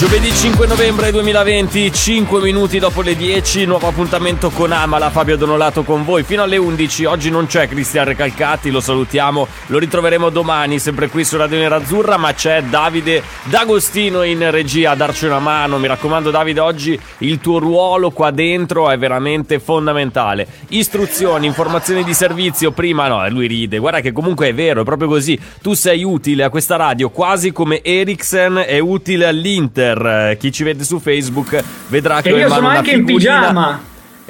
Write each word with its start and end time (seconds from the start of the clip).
Giovedì 0.00 0.32
5 0.32 0.66
novembre 0.66 1.10
2020, 1.10 1.92
5 1.92 2.40
minuti 2.40 2.78
dopo 2.78 3.02
le 3.02 3.14
10, 3.14 3.66
nuovo 3.66 3.86
appuntamento 3.86 4.48
con 4.48 4.72
Amala, 4.72 5.10
Fabio 5.10 5.36
Donolato 5.36 5.82
con 5.82 6.06
voi 6.06 6.22
fino 6.22 6.42
alle 6.42 6.56
11. 6.56 7.04
Oggi 7.04 7.28
non 7.28 7.44
c'è 7.44 7.68
Cristian 7.68 8.06
Recalcati, 8.06 8.70
lo 8.70 8.80
salutiamo, 8.80 9.46
lo 9.66 9.78
ritroveremo 9.78 10.30
domani 10.30 10.78
sempre 10.78 11.08
qui 11.08 11.22
su 11.22 11.36
Radio 11.36 11.58
Nerazzurra, 11.58 12.16
ma 12.16 12.32
c'è 12.32 12.62
Davide 12.62 13.22
D'Agostino 13.42 14.22
in 14.22 14.50
regia 14.50 14.92
a 14.92 14.94
darci 14.94 15.26
una 15.26 15.38
mano. 15.38 15.76
Mi 15.76 15.86
raccomando 15.86 16.30
Davide, 16.30 16.60
oggi 16.60 16.98
il 17.18 17.38
tuo 17.38 17.58
ruolo 17.58 18.10
qua 18.10 18.30
dentro 18.30 18.88
è 18.88 18.96
veramente 18.96 19.60
fondamentale. 19.60 20.46
Istruzioni, 20.68 21.44
informazioni 21.44 22.04
di 22.04 22.14
servizio, 22.14 22.70
prima 22.70 23.06
no, 23.06 23.28
lui 23.28 23.46
ride, 23.46 23.76
guarda 23.76 24.00
che 24.00 24.12
comunque 24.12 24.48
è 24.48 24.54
vero, 24.54 24.80
è 24.80 24.84
proprio 24.84 25.08
così. 25.08 25.38
Tu 25.60 25.74
sei 25.74 26.02
utile 26.04 26.44
a 26.44 26.48
questa 26.48 26.76
radio 26.76 27.10
quasi 27.10 27.52
come 27.52 27.82
Ericsson 27.82 28.64
è 28.66 28.78
utile 28.78 29.26
all'Inter. 29.26 29.88
Eh, 29.98 30.36
chi 30.36 30.52
ci 30.52 30.64
vede 30.64 30.84
su 30.84 30.98
Facebook 30.98 31.62
vedrà 31.88 32.20
che 32.20 32.28
E 32.28 32.32
ho 32.32 32.36
in 32.36 32.42
io 32.42 32.48
sono 32.48 32.68
anche 32.68 32.92
in 32.92 33.04
pigiama. 33.04 33.80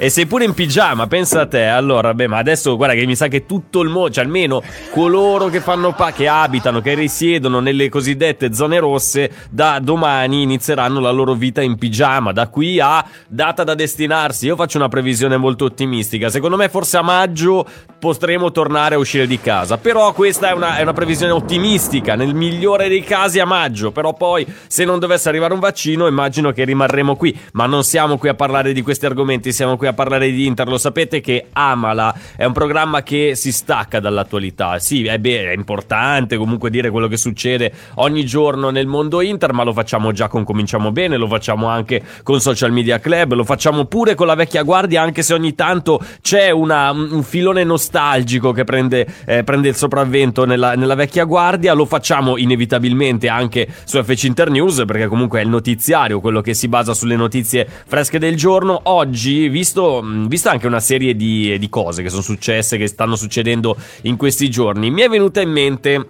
E 0.03 0.09
sei 0.09 0.25
pure 0.25 0.45
in 0.45 0.55
pigiama, 0.55 1.05
pensa 1.05 1.41
a 1.41 1.45
te. 1.45 1.65
Allora, 1.65 2.15
beh, 2.15 2.25
ma 2.25 2.39
adesso 2.39 2.75
guarda 2.75 2.95
che 2.95 3.05
mi 3.05 3.15
sa 3.15 3.27
che 3.27 3.45
tutto 3.45 3.81
il 3.81 3.89
mondo, 3.89 4.09
cioè 4.09 4.23
almeno 4.23 4.63
coloro 4.89 5.45
che 5.49 5.61
fanno 5.61 5.93
pa- 5.93 6.11
che 6.11 6.27
abitano, 6.27 6.81
che 6.81 6.95
risiedono 6.95 7.59
nelle 7.59 7.87
cosiddette 7.87 8.51
zone 8.51 8.79
rosse, 8.79 9.29
da 9.51 9.77
domani 9.77 10.41
inizieranno 10.41 10.99
la 10.99 11.11
loro 11.11 11.35
vita 11.35 11.61
in 11.61 11.77
pigiama. 11.77 12.31
Da 12.31 12.47
qui 12.47 12.79
a 12.79 13.05
data 13.27 13.63
da 13.63 13.75
destinarsi. 13.75 14.47
Io 14.47 14.55
faccio 14.55 14.79
una 14.79 14.87
previsione 14.87 15.37
molto 15.37 15.65
ottimistica. 15.65 16.29
Secondo 16.29 16.57
me, 16.57 16.67
forse 16.67 16.97
a 16.97 17.03
maggio 17.03 17.63
potremo 17.99 18.49
tornare 18.49 18.95
a 18.95 18.97
uscire 18.97 19.27
di 19.27 19.39
casa. 19.39 19.77
Però 19.77 20.13
questa 20.13 20.49
è 20.49 20.53
una, 20.53 20.77
è 20.77 20.81
una 20.81 20.93
previsione 20.93 21.31
ottimistica. 21.31 22.15
Nel 22.15 22.33
migliore 22.33 22.87
dei 22.87 23.03
casi 23.03 23.37
a 23.37 23.45
maggio. 23.45 23.91
Però 23.91 24.13
poi, 24.13 24.47
se 24.65 24.83
non 24.83 24.97
dovesse 24.97 25.29
arrivare 25.29 25.53
un 25.53 25.59
vaccino, 25.59 26.07
immagino 26.07 26.51
che 26.51 26.63
rimarremo 26.63 27.15
qui. 27.15 27.39
Ma 27.51 27.67
non 27.67 27.83
siamo 27.83 28.17
qui 28.17 28.29
a 28.29 28.33
parlare 28.33 28.73
di 28.73 28.81
questi 28.81 29.05
argomenti, 29.05 29.53
siamo 29.53 29.77
qui 29.77 29.89
a 29.90 29.90
parlare 29.93 30.31
di 30.31 30.45
Inter. 30.45 30.67
Lo 30.67 30.77
sapete 30.77 31.21
che 31.21 31.47
Amala 31.53 32.13
è 32.35 32.45
un 32.45 32.53
programma 32.53 33.03
che 33.03 33.35
si 33.35 33.51
stacca 33.51 33.99
dall'attualità. 33.99 34.79
Sì, 34.79 35.05
è, 35.05 35.17
beh, 35.17 35.51
è 35.51 35.53
importante 35.53 36.37
comunque 36.37 36.69
dire 36.69 36.89
quello 36.89 37.07
che 37.07 37.17
succede 37.17 37.71
ogni 37.95 38.25
giorno 38.25 38.69
nel 38.69 38.87
mondo 38.87 39.21
Inter, 39.21 39.53
ma 39.53 39.63
lo 39.63 39.73
facciamo 39.73 40.11
già 40.11 40.27
con 40.27 40.43
Cominciamo 40.43 40.91
Bene, 40.91 41.17
lo 41.17 41.27
facciamo 41.27 41.67
anche 41.67 42.01
con 42.23 42.39
Social 42.39 42.71
Media 42.71 42.99
Club, 42.99 43.33
lo 43.33 43.43
facciamo 43.43 43.85
pure 43.85 44.15
con 44.15 44.27
la 44.27 44.35
vecchia 44.35 44.63
guardia, 44.63 45.01
anche 45.01 45.21
se 45.23 45.33
ogni 45.33 45.55
tanto 45.55 45.99
c'è 46.21 46.49
una- 46.49 46.91
un 46.91 47.23
filone 47.23 47.63
nostalgico 47.63 48.51
che 48.51 48.63
prende, 48.63 49.07
eh, 49.25 49.43
prende 49.43 49.69
il 49.69 49.75
sopravvento 49.75 50.45
nella, 50.45 50.75
nella 50.75 50.95
vecchia 50.95 51.25
guardia. 51.25 51.73
Lo 51.73 51.85
facciamo 51.85 52.37
inevitabilmente 52.37 53.27
anche 53.29 53.67
su 53.83 54.01
FC 54.01 54.23
Inter 54.23 54.49
News, 54.49 54.83
perché 54.85 55.07
comunque 55.07 55.39
è 55.39 55.43
il 55.43 55.49
notiziario, 55.49 56.19
quello 56.19 56.41
che 56.41 56.53
si 56.53 56.67
basa 56.67 56.93
sulle 56.93 57.15
notizie 57.15 57.67
fresche 57.85 58.19
del 58.19 58.35
giorno. 58.35 58.79
Oggi, 58.83 59.47
visto, 59.49 59.80
mh, 60.01 60.27
visto 60.27 60.49
anche 60.49 60.67
una 60.67 60.79
serie 60.79 61.15
di, 61.15 61.57
di 61.57 61.69
cose 61.69 62.03
che 62.03 62.09
sono 62.09 62.21
successe, 62.21 62.77
che 62.77 62.87
stanno 62.87 63.15
succedendo 63.15 63.75
in 64.03 64.17
questi 64.17 64.49
giorni, 64.49 64.91
mi 64.91 65.01
è 65.01 65.09
venuta 65.09 65.41
in 65.41 65.49
mente. 65.49 66.05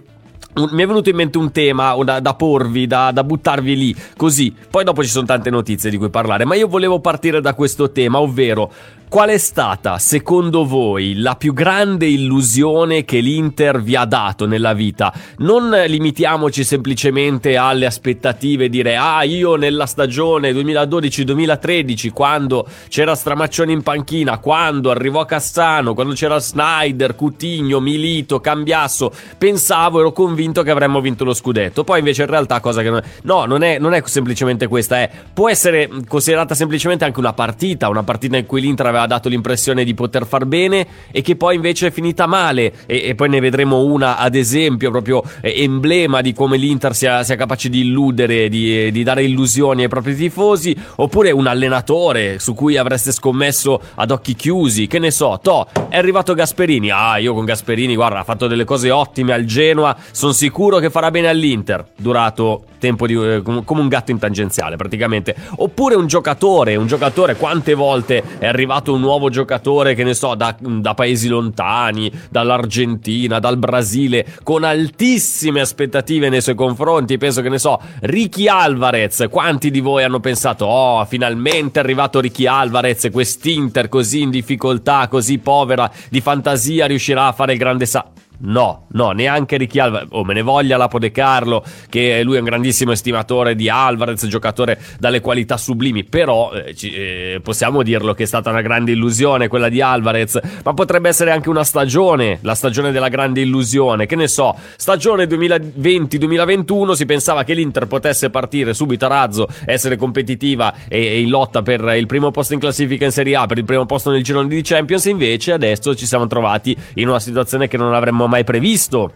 Mi 0.54 0.82
è 0.82 0.86
venuto 0.86 1.08
in 1.08 1.16
mente 1.16 1.38
un 1.38 1.50
tema 1.50 1.96
da, 2.04 2.20
da 2.20 2.34
porvi, 2.34 2.86
da, 2.86 3.10
da 3.10 3.24
buttarvi 3.24 3.74
lì, 3.74 3.96
così. 4.18 4.54
Poi 4.70 4.84
dopo 4.84 5.02
ci 5.02 5.08
sono 5.08 5.24
tante 5.24 5.48
notizie 5.48 5.88
di 5.88 5.96
cui 5.96 6.10
parlare, 6.10 6.44
ma 6.44 6.54
io 6.54 6.68
volevo 6.68 7.00
partire 7.00 7.40
da 7.40 7.54
questo 7.54 7.90
tema, 7.90 8.20
ovvero 8.20 8.70
qual 9.12 9.28
è 9.28 9.36
stata, 9.36 9.98
secondo 9.98 10.64
voi, 10.64 11.16
la 11.16 11.36
più 11.36 11.52
grande 11.52 12.06
illusione 12.06 13.04
che 13.04 13.20
l'Inter 13.20 13.82
vi 13.82 13.94
ha 13.94 14.06
dato 14.06 14.46
nella 14.46 14.72
vita? 14.72 15.12
Non 15.40 15.68
limitiamoci 15.86 16.64
semplicemente 16.64 17.58
alle 17.58 17.84
aspettative, 17.84 18.70
dire 18.70 18.96
ah 18.96 19.22
io 19.22 19.56
nella 19.56 19.84
stagione 19.84 20.52
2012-2013, 20.52 22.10
quando 22.10 22.66
c'era 22.88 23.14
Stramaccione 23.14 23.70
in 23.70 23.82
panchina, 23.82 24.38
quando 24.38 24.90
arrivò 24.90 25.26
Cassano, 25.26 25.92
quando 25.92 26.14
c'era 26.14 26.38
Snyder, 26.38 27.14
Cutigno, 27.14 27.80
Milito, 27.80 28.40
Cambiasso, 28.40 29.12
pensavo, 29.36 30.00
ero 30.00 30.12
convinto 30.12 30.62
che 30.62 30.70
avremmo 30.70 31.02
vinto 31.02 31.24
lo 31.24 31.34
scudetto. 31.34 31.84
Poi 31.84 31.98
invece 31.98 32.22
in 32.22 32.28
realtà 32.28 32.60
cosa 32.60 32.80
che 32.80 32.88
non 32.88 33.00
è... 33.00 33.02
No, 33.24 33.44
non 33.44 33.62
è, 33.62 33.78
non 33.78 33.92
è 33.92 34.00
semplicemente 34.06 34.68
questa, 34.68 35.02
è... 35.02 35.10
può 35.34 35.50
essere 35.50 35.90
considerata 36.08 36.54
semplicemente 36.54 37.04
anche 37.04 37.18
una 37.18 37.34
partita, 37.34 37.90
una 37.90 38.04
partita 38.04 38.38
in 38.38 38.46
cui 38.46 38.62
l'Inter 38.62 38.86
aveva 38.86 39.00
dato 39.06 39.28
l'impressione 39.28 39.84
di 39.84 39.94
poter 39.94 40.26
far 40.26 40.46
bene 40.46 40.86
e 41.10 41.22
che 41.22 41.36
poi 41.36 41.56
invece 41.56 41.88
è 41.88 41.90
finita 41.90 42.26
male. 42.26 42.72
E, 42.86 43.08
e 43.08 43.14
poi 43.14 43.28
ne 43.28 43.40
vedremo 43.40 43.82
una 43.82 44.16
ad 44.16 44.34
esempio 44.34 44.90
proprio 44.90 45.22
eh, 45.40 45.62
emblema 45.62 46.20
di 46.20 46.32
come 46.32 46.56
l'Inter 46.56 46.94
sia, 46.94 47.22
sia 47.22 47.36
capace 47.36 47.68
di 47.68 47.80
illudere, 47.80 48.48
di, 48.48 48.90
di 48.90 49.02
dare 49.02 49.24
illusioni 49.24 49.82
ai 49.82 49.88
propri 49.88 50.14
tifosi, 50.14 50.76
oppure 50.96 51.30
un 51.30 51.46
allenatore 51.46 52.38
su 52.38 52.54
cui 52.54 52.76
avreste 52.76 53.12
scommesso 53.12 53.80
ad 53.94 54.10
occhi 54.10 54.34
chiusi, 54.34 54.86
che 54.86 54.98
ne 54.98 55.10
so, 55.10 55.38
to, 55.42 55.66
è 55.88 55.96
arrivato 55.96 56.34
Gasperini, 56.34 56.90
ah 56.90 57.18
io 57.18 57.34
con 57.34 57.44
Gasperini 57.44 57.94
guarda 57.94 58.20
ha 58.20 58.24
fatto 58.24 58.46
delle 58.46 58.64
cose 58.64 58.90
ottime 58.90 59.32
al 59.32 59.44
Genoa, 59.44 59.96
sono 60.10 60.32
sicuro 60.32 60.78
che 60.78 60.90
farà 60.90 61.10
bene 61.10 61.28
all'Inter, 61.28 61.84
durato 61.96 62.64
tempo 62.78 63.06
di, 63.06 63.14
eh, 63.14 63.42
com- 63.42 63.64
come 63.64 63.80
un 63.80 63.88
gatto 63.88 64.10
in 64.10 64.18
tangenziale 64.18 64.76
praticamente, 64.76 65.34
oppure 65.56 65.94
un 65.94 66.06
giocatore, 66.06 66.74
un 66.76 66.86
giocatore 66.86 67.36
quante 67.36 67.74
volte 67.74 68.22
è 68.38 68.46
arrivato 68.46 68.91
un 68.92 69.00
nuovo 69.00 69.30
giocatore 69.30 69.94
che 69.94 70.04
ne 70.04 70.14
so 70.14 70.34
da, 70.34 70.54
da 70.58 70.94
paesi 70.94 71.28
lontani, 71.28 72.10
dall'Argentina, 72.30 73.38
dal 73.38 73.56
Brasile, 73.56 74.26
con 74.42 74.64
altissime 74.64 75.60
aspettative 75.60 76.28
nei 76.28 76.40
suoi 76.40 76.54
confronti, 76.54 77.18
penso 77.18 77.42
che 77.42 77.48
ne 77.48 77.58
so, 77.58 77.80
Ricky 78.00 78.48
Alvarez, 78.48 79.26
quanti 79.30 79.70
di 79.70 79.80
voi 79.80 80.04
hanno 80.04 80.20
pensato 80.20 80.64
oh 80.64 81.04
finalmente 81.04 81.80
è 81.80 81.82
arrivato 81.82 82.20
Ricky 82.20 82.46
Alvarez, 82.46 83.08
quest'Inter 83.10 83.88
così 83.88 84.22
in 84.22 84.30
difficoltà, 84.30 85.08
così 85.08 85.38
povera 85.38 85.90
di 86.08 86.20
fantasia 86.20 86.86
riuscirà 86.86 87.26
a 87.26 87.32
fare 87.32 87.52
il 87.52 87.58
grande 87.58 87.86
sa... 87.86 88.11
No, 88.44 88.86
no, 88.92 89.12
neanche 89.12 89.56
Ricky 89.56 89.78
Alvarez. 89.78 90.08
Oh, 90.10 90.24
me 90.24 90.34
ne 90.34 90.42
voglia 90.42 90.76
Lapo 90.76 90.98
De 90.98 91.12
Carlo, 91.12 91.62
che 91.88 92.22
lui 92.24 92.36
è 92.36 92.38
un 92.40 92.44
grandissimo 92.44 92.90
estimatore 92.90 93.54
di 93.54 93.68
Alvarez, 93.68 94.26
giocatore 94.26 94.80
dalle 94.98 95.20
qualità 95.20 95.56
sublimi. 95.56 96.02
Però 96.04 96.52
eh, 96.52 96.74
ci- 96.74 96.92
eh, 96.92 97.40
possiamo 97.42 97.82
dirlo 97.82 98.14
che 98.14 98.24
è 98.24 98.26
stata 98.26 98.50
una 98.50 98.60
grande 98.60 98.92
illusione 98.92 99.46
quella 99.46 99.68
di 99.68 99.80
Alvarez. 99.80 100.40
Ma 100.64 100.74
potrebbe 100.74 101.08
essere 101.08 101.30
anche 101.30 101.50
una 101.50 101.62
stagione, 101.62 102.38
la 102.42 102.54
stagione 102.56 102.90
della 102.90 103.08
grande 103.08 103.42
illusione. 103.42 104.06
Che 104.06 104.16
ne 104.16 104.26
so, 104.26 104.56
stagione 104.76 105.26
2020-2021 105.26 106.92
si 106.92 107.06
pensava 107.06 107.44
che 107.44 107.54
l'Inter 107.54 107.86
potesse 107.86 108.30
partire 108.30 108.74
subito 108.74 109.04
a 109.04 109.08
razzo, 109.08 109.46
essere 109.66 109.96
competitiva 109.96 110.74
e, 110.88 110.98
e 110.98 111.20
in 111.20 111.28
lotta 111.28 111.62
per 111.62 111.80
il 111.96 112.06
primo 112.06 112.32
posto 112.32 112.54
in 112.54 112.58
classifica 112.58 113.04
in 113.04 113.12
Serie 113.12 113.36
A, 113.36 113.46
per 113.46 113.58
il 113.58 113.64
primo 113.64 113.86
posto 113.86 114.10
nel 114.10 114.24
girone 114.24 114.48
di 114.48 114.62
Champions. 114.62 115.04
Invece 115.04 115.52
adesso 115.52 115.94
ci 115.94 116.06
siamo 116.06 116.26
trovati 116.26 116.76
in 116.94 117.08
una 117.08 117.20
situazione 117.20 117.68
che 117.68 117.76
non 117.76 117.94
avremmo 117.94 118.26
mai 118.31 118.31
previsto. 118.44 119.12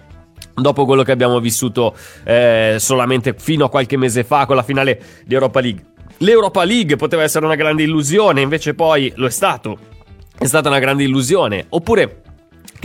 Dopo 0.54 0.84
quello 0.84 1.02
che 1.02 1.12
abbiamo 1.12 1.40
vissuto 1.40 1.94
eh, 2.24 2.76
solamente 2.78 3.34
fino 3.36 3.66
a 3.66 3.70
qualche 3.70 3.96
mese 3.96 4.24
fa 4.24 4.46
con 4.46 4.56
la 4.56 4.62
finale 4.62 5.00
di 5.24 5.34
Europa 5.34 5.60
League. 5.60 5.84
L'Europa 6.18 6.64
League 6.64 6.96
poteva 6.96 7.22
essere 7.24 7.44
una 7.44 7.56
grande 7.56 7.82
illusione, 7.82 8.40
invece 8.40 8.72
poi 8.72 9.12
lo 9.16 9.26
è 9.26 9.30
stato. 9.30 9.76
È 10.38 10.46
stata 10.46 10.68
una 10.68 10.78
grande 10.78 11.04
illusione. 11.04 11.66
Oppure 11.68 12.22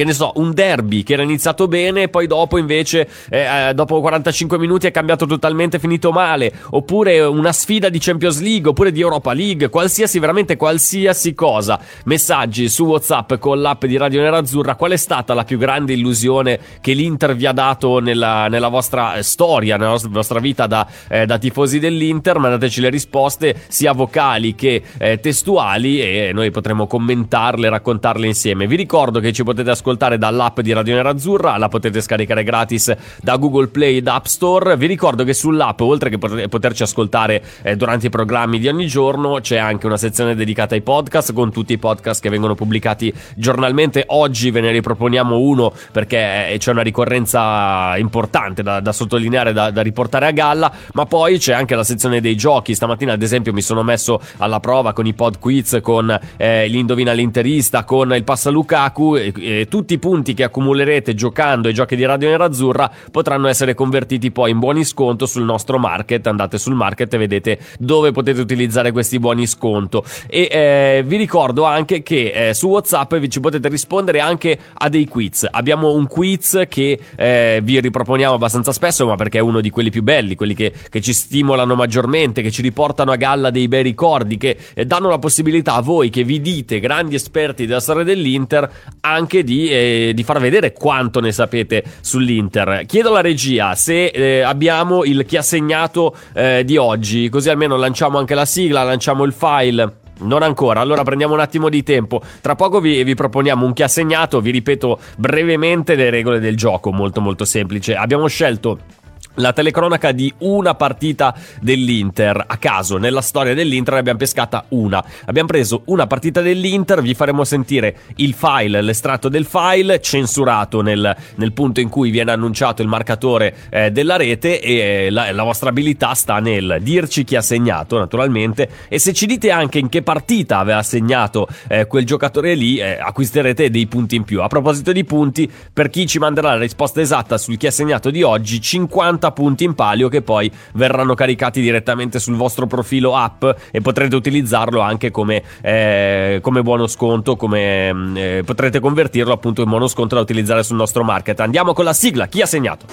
che 0.01 0.07
ne 0.07 0.13
so, 0.13 0.31
un 0.35 0.51
derby 0.51 1.03
che 1.03 1.13
era 1.13 1.21
iniziato 1.21 1.67
bene, 1.67 2.07
poi 2.07 2.25
dopo 2.25 2.57
invece, 2.57 3.07
eh, 3.29 3.69
eh, 3.69 3.73
dopo 3.75 3.99
45 4.01 4.57
minuti 4.57 4.87
è 4.87 4.91
cambiato 4.91 5.27
totalmente, 5.27 5.77
finito 5.77 6.11
male. 6.11 6.51
Oppure 6.71 7.19
una 7.21 7.51
sfida 7.51 7.87
di 7.87 7.99
Champions 7.99 8.41
League, 8.41 8.69
oppure 8.69 8.91
di 8.91 8.99
Europa 8.99 9.31
League, 9.33 9.69
qualsiasi, 9.69 10.17
veramente 10.17 10.55
qualsiasi 10.55 11.35
cosa. 11.35 11.79
Messaggi 12.05 12.67
su 12.67 12.85
WhatsApp 12.85 13.35
con 13.35 13.61
l'app 13.61 13.85
di 13.85 13.95
Radio 13.95 14.21
Nerazzurra. 14.21 14.73
Qual 14.73 14.91
è 14.91 14.97
stata 14.97 15.35
la 15.35 15.43
più 15.43 15.59
grande 15.59 15.93
illusione 15.93 16.59
che 16.81 16.93
l'Inter 16.93 17.35
vi 17.35 17.45
ha 17.45 17.51
dato 17.51 17.99
nella, 17.99 18.47
nella 18.47 18.69
vostra 18.69 19.15
eh, 19.15 19.23
storia, 19.23 19.77
nella 19.77 19.99
vostra 20.09 20.39
vita 20.39 20.65
da, 20.65 20.87
eh, 21.07 21.27
da 21.27 21.37
tifosi 21.37 21.77
dell'Inter? 21.77 22.39
Mandateci 22.39 22.81
le 22.81 22.89
risposte, 22.89 23.55
sia 23.67 23.91
vocali 23.91 24.55
che 24.55 24.81
eh, 24.97 25.19
testuali, 25.19 26.01
e 26.01 26.31
noi 26.33 26.49
potremo 26.49 26.87
commentarle, 26.87 27.69
raccontarle 27.69 28.25
insieme. 28.25 28.65
Vi 28.65 28.75
ricordo 28.75 29.19
che 29.19 29.31
ci 29.31 29.43
potete 29.43 29.69
ascoltare 29.69 29.89
ascoltare 29.91 30.17
dall'app 30.17 30.61
di 30.61 30.71
Radio 30.71 30.95
Nerazzurra, 30.95 31.57
la 31.57 31.67
potete 31.67 31.99
scaricare 31.99 32.43
gratis 32.43 32.95
da 33.21 33.35
Google 33.35 33.67
Play 33.67 33.97
ed 33.97 34.07
App 34.07 34.25
Store. 34.25 34.77
Vi 34.77 34.85
ricordo 34.85 35.25
che 35.25 35.33
sull'app, 35.33 35.81
oltre 35.81 36.09
che 36.09 36.17
poterci 36.17 36.83
ascoltare 36.83 37.43
eh, 37.61 37.75
durante 37.75 38.07
i 38.07 38.09
programmi 38.09 38.57
di 38.57 38.69
ogni 38.69 38.87
giorno, 38.87 39.39
c'è 39.41 39.57
anche 39.57 39.85
una 39.87 39.97
sezione 39.97 40.33
dedicata 40.33 40.75
ai 40.75 40.81
podcast 40.81 41.33
con 41.33 41.51
tutti 41.51 41.73
i 41.73 41.77
podcast 41.77 42.21
che 42.21 42.29
vengono 42.29 42.55
pubblicati 42.55 43.13
giornalmente. 43.35 44.05
Oggi 44.07 44.49
ve 44.49 44.61
ne 44.61 44.71
riproponiamo 44.71 45.37
uno 45.37 45.73
perché 45.91 46.51
eh, 46.51 46.57
c'è 46.57 46.71
una 46.71 46.83
ricorrenza 46.83 47.97
importante 47.97 48.63
da, 48.63 48.79
da 48.79 48.93
sottolineare, 48.93 49.51
da, 49.51 49.71
da 49.71 49.81
riportare 49.81 50.27
a 50.27 50.31
galla, 50.31 50.71
ma 50.93 51.05
poi 51.05 51.37
c'è 51.37 51.53
anche 51.53 51.75
la 51.75 51.83
sezione 51.83 52.21
dei 52.21 52.37
giochi. 52.37 52.73
Stamattina, 52.73 53.13
ad 53.13 53.21
esempio, 53.21 53.51
mi 53.51 53.61
sono 53.61 53.83
messo 53.83 54.21
alla 54.37 54.61
prova 54.61 54.93
con 54.93 55.05
i 55.05 55.13
pod 55.13 55.37
quiz, 55.37 55.79
con 55.81 56.17
eh, 56.37 56.67
l'indovina 56.67 57.11
l'interista, 57.11 57.83
con 57.83 58.13
il 58.13 58.23
passa 58.23 58.49
Lukaku. 58.49 59.15
E, 59.17 59.33
e, 59.37 59.67
tutti 59.71 59.93
i 59.93 59.99
punti 59.99 60.33
che 60.33 60.43
accumulerete 60.43 61.13
giocando 61.13 61.69
ai 61.69 61.73
giochi 61.73 61.95
di 61.95 62.03
Radio 62.03 62.27
Nerazzurra 62.27 62.91
potranno 63.09 63.47
essere 63.47 63.73
convertiti 63.73 64.29
poi 64.29 64.51
in 64.51 64.59
buoni 64.59 64.83
sconto 64.83 65.25
sul 65.25 65.43
nostro 65.43 65.79
market. 65.79 66.27
Andate 66.27 66.57
sul 66.57 66.73
market 66.73 67.13
e 67.13 67.17
vedete 67.17 67.57
dove 67.79 68.11
potete 68.11 68.41
utilizzare 68.41 68.91
questi 68.91 69.17
buoni 69.17 69.47
sconto. 69.47 70.03
E 70.27 70.49
eh, 70.51 71.03
vi 71.05 71.15
ricordo 71.15 71.63
anche 71.63 72.03
che 72.03 72.49
eh, 72.49 72.53
su 72.53 72.67
WhatsApp 72.67 73.15
vi 73.15 73.29
ci 73.29 73.39
potete 73.39 73.69
rispondere 73.69 74.19
anche 74.19 74.59
a 74.73 74.89
dei 74.89 75.07
quiz. 75.07 75.47
Abbiamo 75.49 75.93
un 75.93 76.05
quiz 76.05 76.63
che 76.67 76.99
eh, 77.15 77.61
vi 77.63 77.79
riproponiamo 77.79 78.35
abbastanza 78.35 78.73
spesso, 78.73 79.05
ma 79.05 79.15
perché 79.15 79.37
è 79.37 79.41
uno 79.41 79.61
di 79.61 79.69
quelli 79.69 79.89
più 79.89 80.03
belli, 80.03 80.35
quelli 80.35 80.53
che, 80.53 80.73
che 80.89 80.99
ci 80.99 81.13
stimolano 81.13 81.75
maggiormente, 81.75 82.41
che 82.41 82.51
ci 82.51 82.61
riportano 82.61 83.13
a 83.13 83.15
galla 83.15 83.49
dei 83.51 83.69
bei 83.69 83.83
ricordi, 83.83 84.35
che 84.35 84.57
eh, 84.73 84.85
danno 84.85 85.07
la 85.07 85.17
possibilità 85.17 85.75
a 85.75 85.81
voi 85.81 86.09
che 86.09 86.25
vi 86.25 86.41
dite 86.41 86.81
grandi 86.81 87.15
esperti 87.15 87.65
della 87.65 87.79
storia 87.79 88.03
dell'Inter 88.03 88.69
anche 88.99 89.45
di, 89.45 89.60
eh, 89.69 90.11
di 90.13 90.23
far 90.23 90.39
vedere 90.39 90.73
quanto 90.73 91.19
ne 91.19 91.31
sapete 91.31 91.83
sull'Inter. 92.01 92.83
Chiedo 92.85 93.09
alla 93.09 93.21
regia 93.21 93.75
se 93.75 94.05
eh, 94.05 94.41
abbiamo 94.41 95.03
il 95.03 95.25
chi 95.25 95.37
ha 95.37 95.41
segnato 95.41 96.15
eh, 96.33 96.63
di 96.65 96.77
oggi, 96.77 97.29
così 97.29 97.49
almeno 97.49 97.75
lanciamo 97.75 98.17
anche 98.17 98.35
la 98.35 98.45
sigla, 98.45 98.83
lanciamo 98.83 99.23
il 99.23 99.33
file. 99.33 99.99
Non 100.21 100.43
ancora, 100.43 100.81
allora 100.81 101.01
prendiamo 101.03 101.33
un 101.33 101.39
attimo 101.39 101.67
di 101.67 101.81
tempo. 101.81 102.21
Tra 102.41 102.53
poco 102.55 102.79
vi, 102.79 103.03
vi, 103.03 103.15
proponiamo 103.15 103.65
un 103.65 103.73
chi 103.73 103.81
ha 103.81 103.87
segnato, 103.87 104.39
vi 104.39 104.51
ripeto 104.51 104.99
brevemente 105.17 105.95
le 105.95 106.11
regole 106.11 106.39
del 106.39 106.55
gioco, 106.55 106.91
molto 106.91 107.21
molto 107.21 107.43
semplice. 107.43 107.95
Abbiamo 107.95 108.27
scelto 108.27 108.99
la 109.35 109.53
telecronaca 109.53 110.11
di 110.11 110.33
una 110.39 110.75
partita 110.75 111.33
dell'Inter. 111.61 112.43
A 112.47 112.57
caso, 112.57 112.97
nella 112.97 113.21
storia 113.21 113.53
dell'Inter 113.53 113.93
ne 113.93 113.99
abbiamo 113.99 114.19
pescata 114.19 114.65
una. 114.69 115.03
Abbiamo 115.25 115.47
preso 115.47 115.83
una 115.85 116.07
partita 116.07 116.41
dell'Inter, 116.41 117.01
vi 117.01 117.13
faremo 117.13 117.43
sentire 117.43 117.95
il 118.17 118.33
file, 118.33 118.81
l'estratto 118.81 119.29
del 119.29 119.45
file, 119.45 120.01
censurato 120.01 120.81
nel, 120.81 121.15
nel 121.35 121.53
punto 121.53 121.79
in 121.79 121.89
cui 121.89 122.09
viene 122.09 122.31
annunciato 122.31 122.81
il 122.81 122.87
marcatore 122.87 123.55
eh, 123.69 123.91
della 123.91 124.17
rete 124.17 124.59
e 124.59 124.73
eh, 124.73 125.09
la, 125.09 125.31
la, 125.31 125.43
vostra 125.43 125.69
abilità 125.69 126.13
sta 126.13 126.39
nel 126.39 126.79
dirci 126.81 127.23
chi 127.23 127.35
ha 127.35 127.41
segnato, 127.41 127.97
naturalmente, 127.97 128.69
e 128.89 128.99
se 128.99 129.13
ci 129.13 129.25
dite 129.25 129.51
anche 129.51 129.79
in 129.79 129.89
che 129.89 130.01
partita 130.01 130.59
aveva 130.59 130.83
segnato 130.83 131.47
eh, 131.67 131.87
quel 131.87 132.05
giocatore 132.05 132.55
lì, 132.55 132.77
eh, 132.77 132.97
acquisterete 132.99 133.69
dei 133.69 133.87
punti 133.87 134.15
in 134.15 134.23
più. 134.23 134.41
A 134.41 134.47
proposito 134.47 134.91
di 134.91 135.03
punti, 135.03 135.49
per 135.71 135.89
chi 135.89 136.05
ci 136.05 136.19
manderà 136.19 136.49
la 136.49 136.59
risposta 136.59 137.01
esatta 137.01 137.37
sul 137.37 137.57
chi 137.57 137.67
ha 137.67 137.71
segnato 137.71 138.09
di 138.09 138.23
oggi, 138.23 138.59
50 138.59 139.20
50 139.21 139.31
punti 139.31 139.63
in 139.63 139.75
palio 139.75 140.09
che 140.09 140.23
poi 140.23 140.51
verranno 140.73 141.13
caricati 141.13 141.61
direttamente 141.61 142.19
sul 142.19 142.35
vostro 142.35 142.65
profilo 142.65 143.15
app 143.15 143.45
e 143.69 143.81
potrete 143.81 144.15
utilizzarlo 144.15 144.81
anche 144.81 145.11
come, 145.11 145.43
eh, 145.61 146.39
come 146.41 146.63
buono 146.63 146.87
sconto, 146.87 147.35
come 147.35 147.93
mm, 147.93 148.17
eh, 148.17 148.43
potrete 148.43 148.79
convertirlo 148.79 149.31
appunto 149.31 149.61
in 149.61 149.69
buono 149.69 149.87
sconto 149.87 150.15
da 150.15 150.21
utilizzare 150.21 150.63
sul 150.63 150.77
nostro 150.77 151.03
market. 151.03 151.39
Andiamo 151.39 151.73
con 151.73 151.85
la 151.85 151.93
sigla, 151.93 152.25
chi 152.25 152.41
ha 152.41 152.47
segnato? 152.47 152.85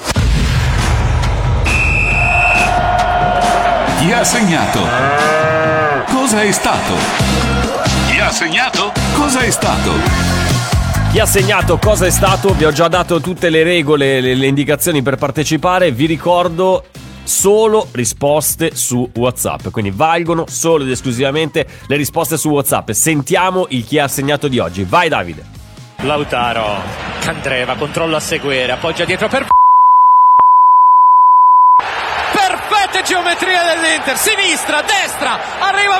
Chi 3.98 4.12
ha 4.12 4.22
segnato? 4.22 4.80
Cosa 6.12 6.42
è 6.42 6.52
stato? 6.52 6.94
Chi 8.08 8.18
ha 8.20 8.30
segnato? 8.30 8.92
Cosa 9.14 9.40
è 9.40 9.50
stato? 9.50 10.37
Ha 11.18 11.26
segnato 11.26 11.78
cosa 11.78 12.06
è 12.06 12.10
stato? 12.10 12.54
Vi 12.54 12.64
ho 12.64 12.70
già 12.70 12.86
dato 12.86 13.20
tutte 13.20 13.50
le 13.50 13.64
regole, 13.64 14.20
le, 14.20 14.34
le 14.36 14.46
indicazioni 14.46 15.02
per 15.02 15.16
partecipare. 15.16 15.90
Vi 15.90 16.06
ricordo 16.06 16.84
solo 17.24 17.88
risposte 17.90 18.76
su 18.76 19.10
WhatsApp. 19.16 19.68
Quindi 19.70 19.90
valgono 19.90 20.44
solo 20.46 20.84
ed 20.84 20.90
esclusivamente 20.90 21.66
le 21.88 21.96
risposte 21.96 22.36
su 22.36 22.50
WhatsApp. 22.50 22.92
Sentiamo 22.92 23.66
il 23.70 23.84
chi 23.84 23.98
ha 23.98 24.06
segnato 24.06 24.46
di 24.46 24.60
oggi. 24.60 24.84
Vai 24.84 25.08
Davide. 25.08 25.44
Lautaro, 26.02 26.80
Candreva, 27.18 27.74
controllo 27.74 28.14
a 28.14 28.20
seguire, 28.20 28.70
appoggia 28.70 29.04
dietro 29.04 29.26
per 29.26 29.46
Perfetta 32.32 33.02
geometria 33.02 33.62
dell'Inter, 33.64 34.16
sinistra, 34.16 34.82
destra, 34.82 35.36
arriva 35.58 35.98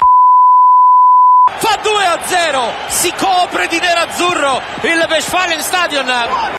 fa 1.56 1.78
2 1.82 2.04
a 2.04 2.18
0 2.24 2.72
si 2.88 3.12
copre 3.16 3.66
di 3.68 3.78
nerazzurro 3.78 4.60
il 4.82 5.06
Westfalen 5.08 5.60
Stadion 5.60 6.57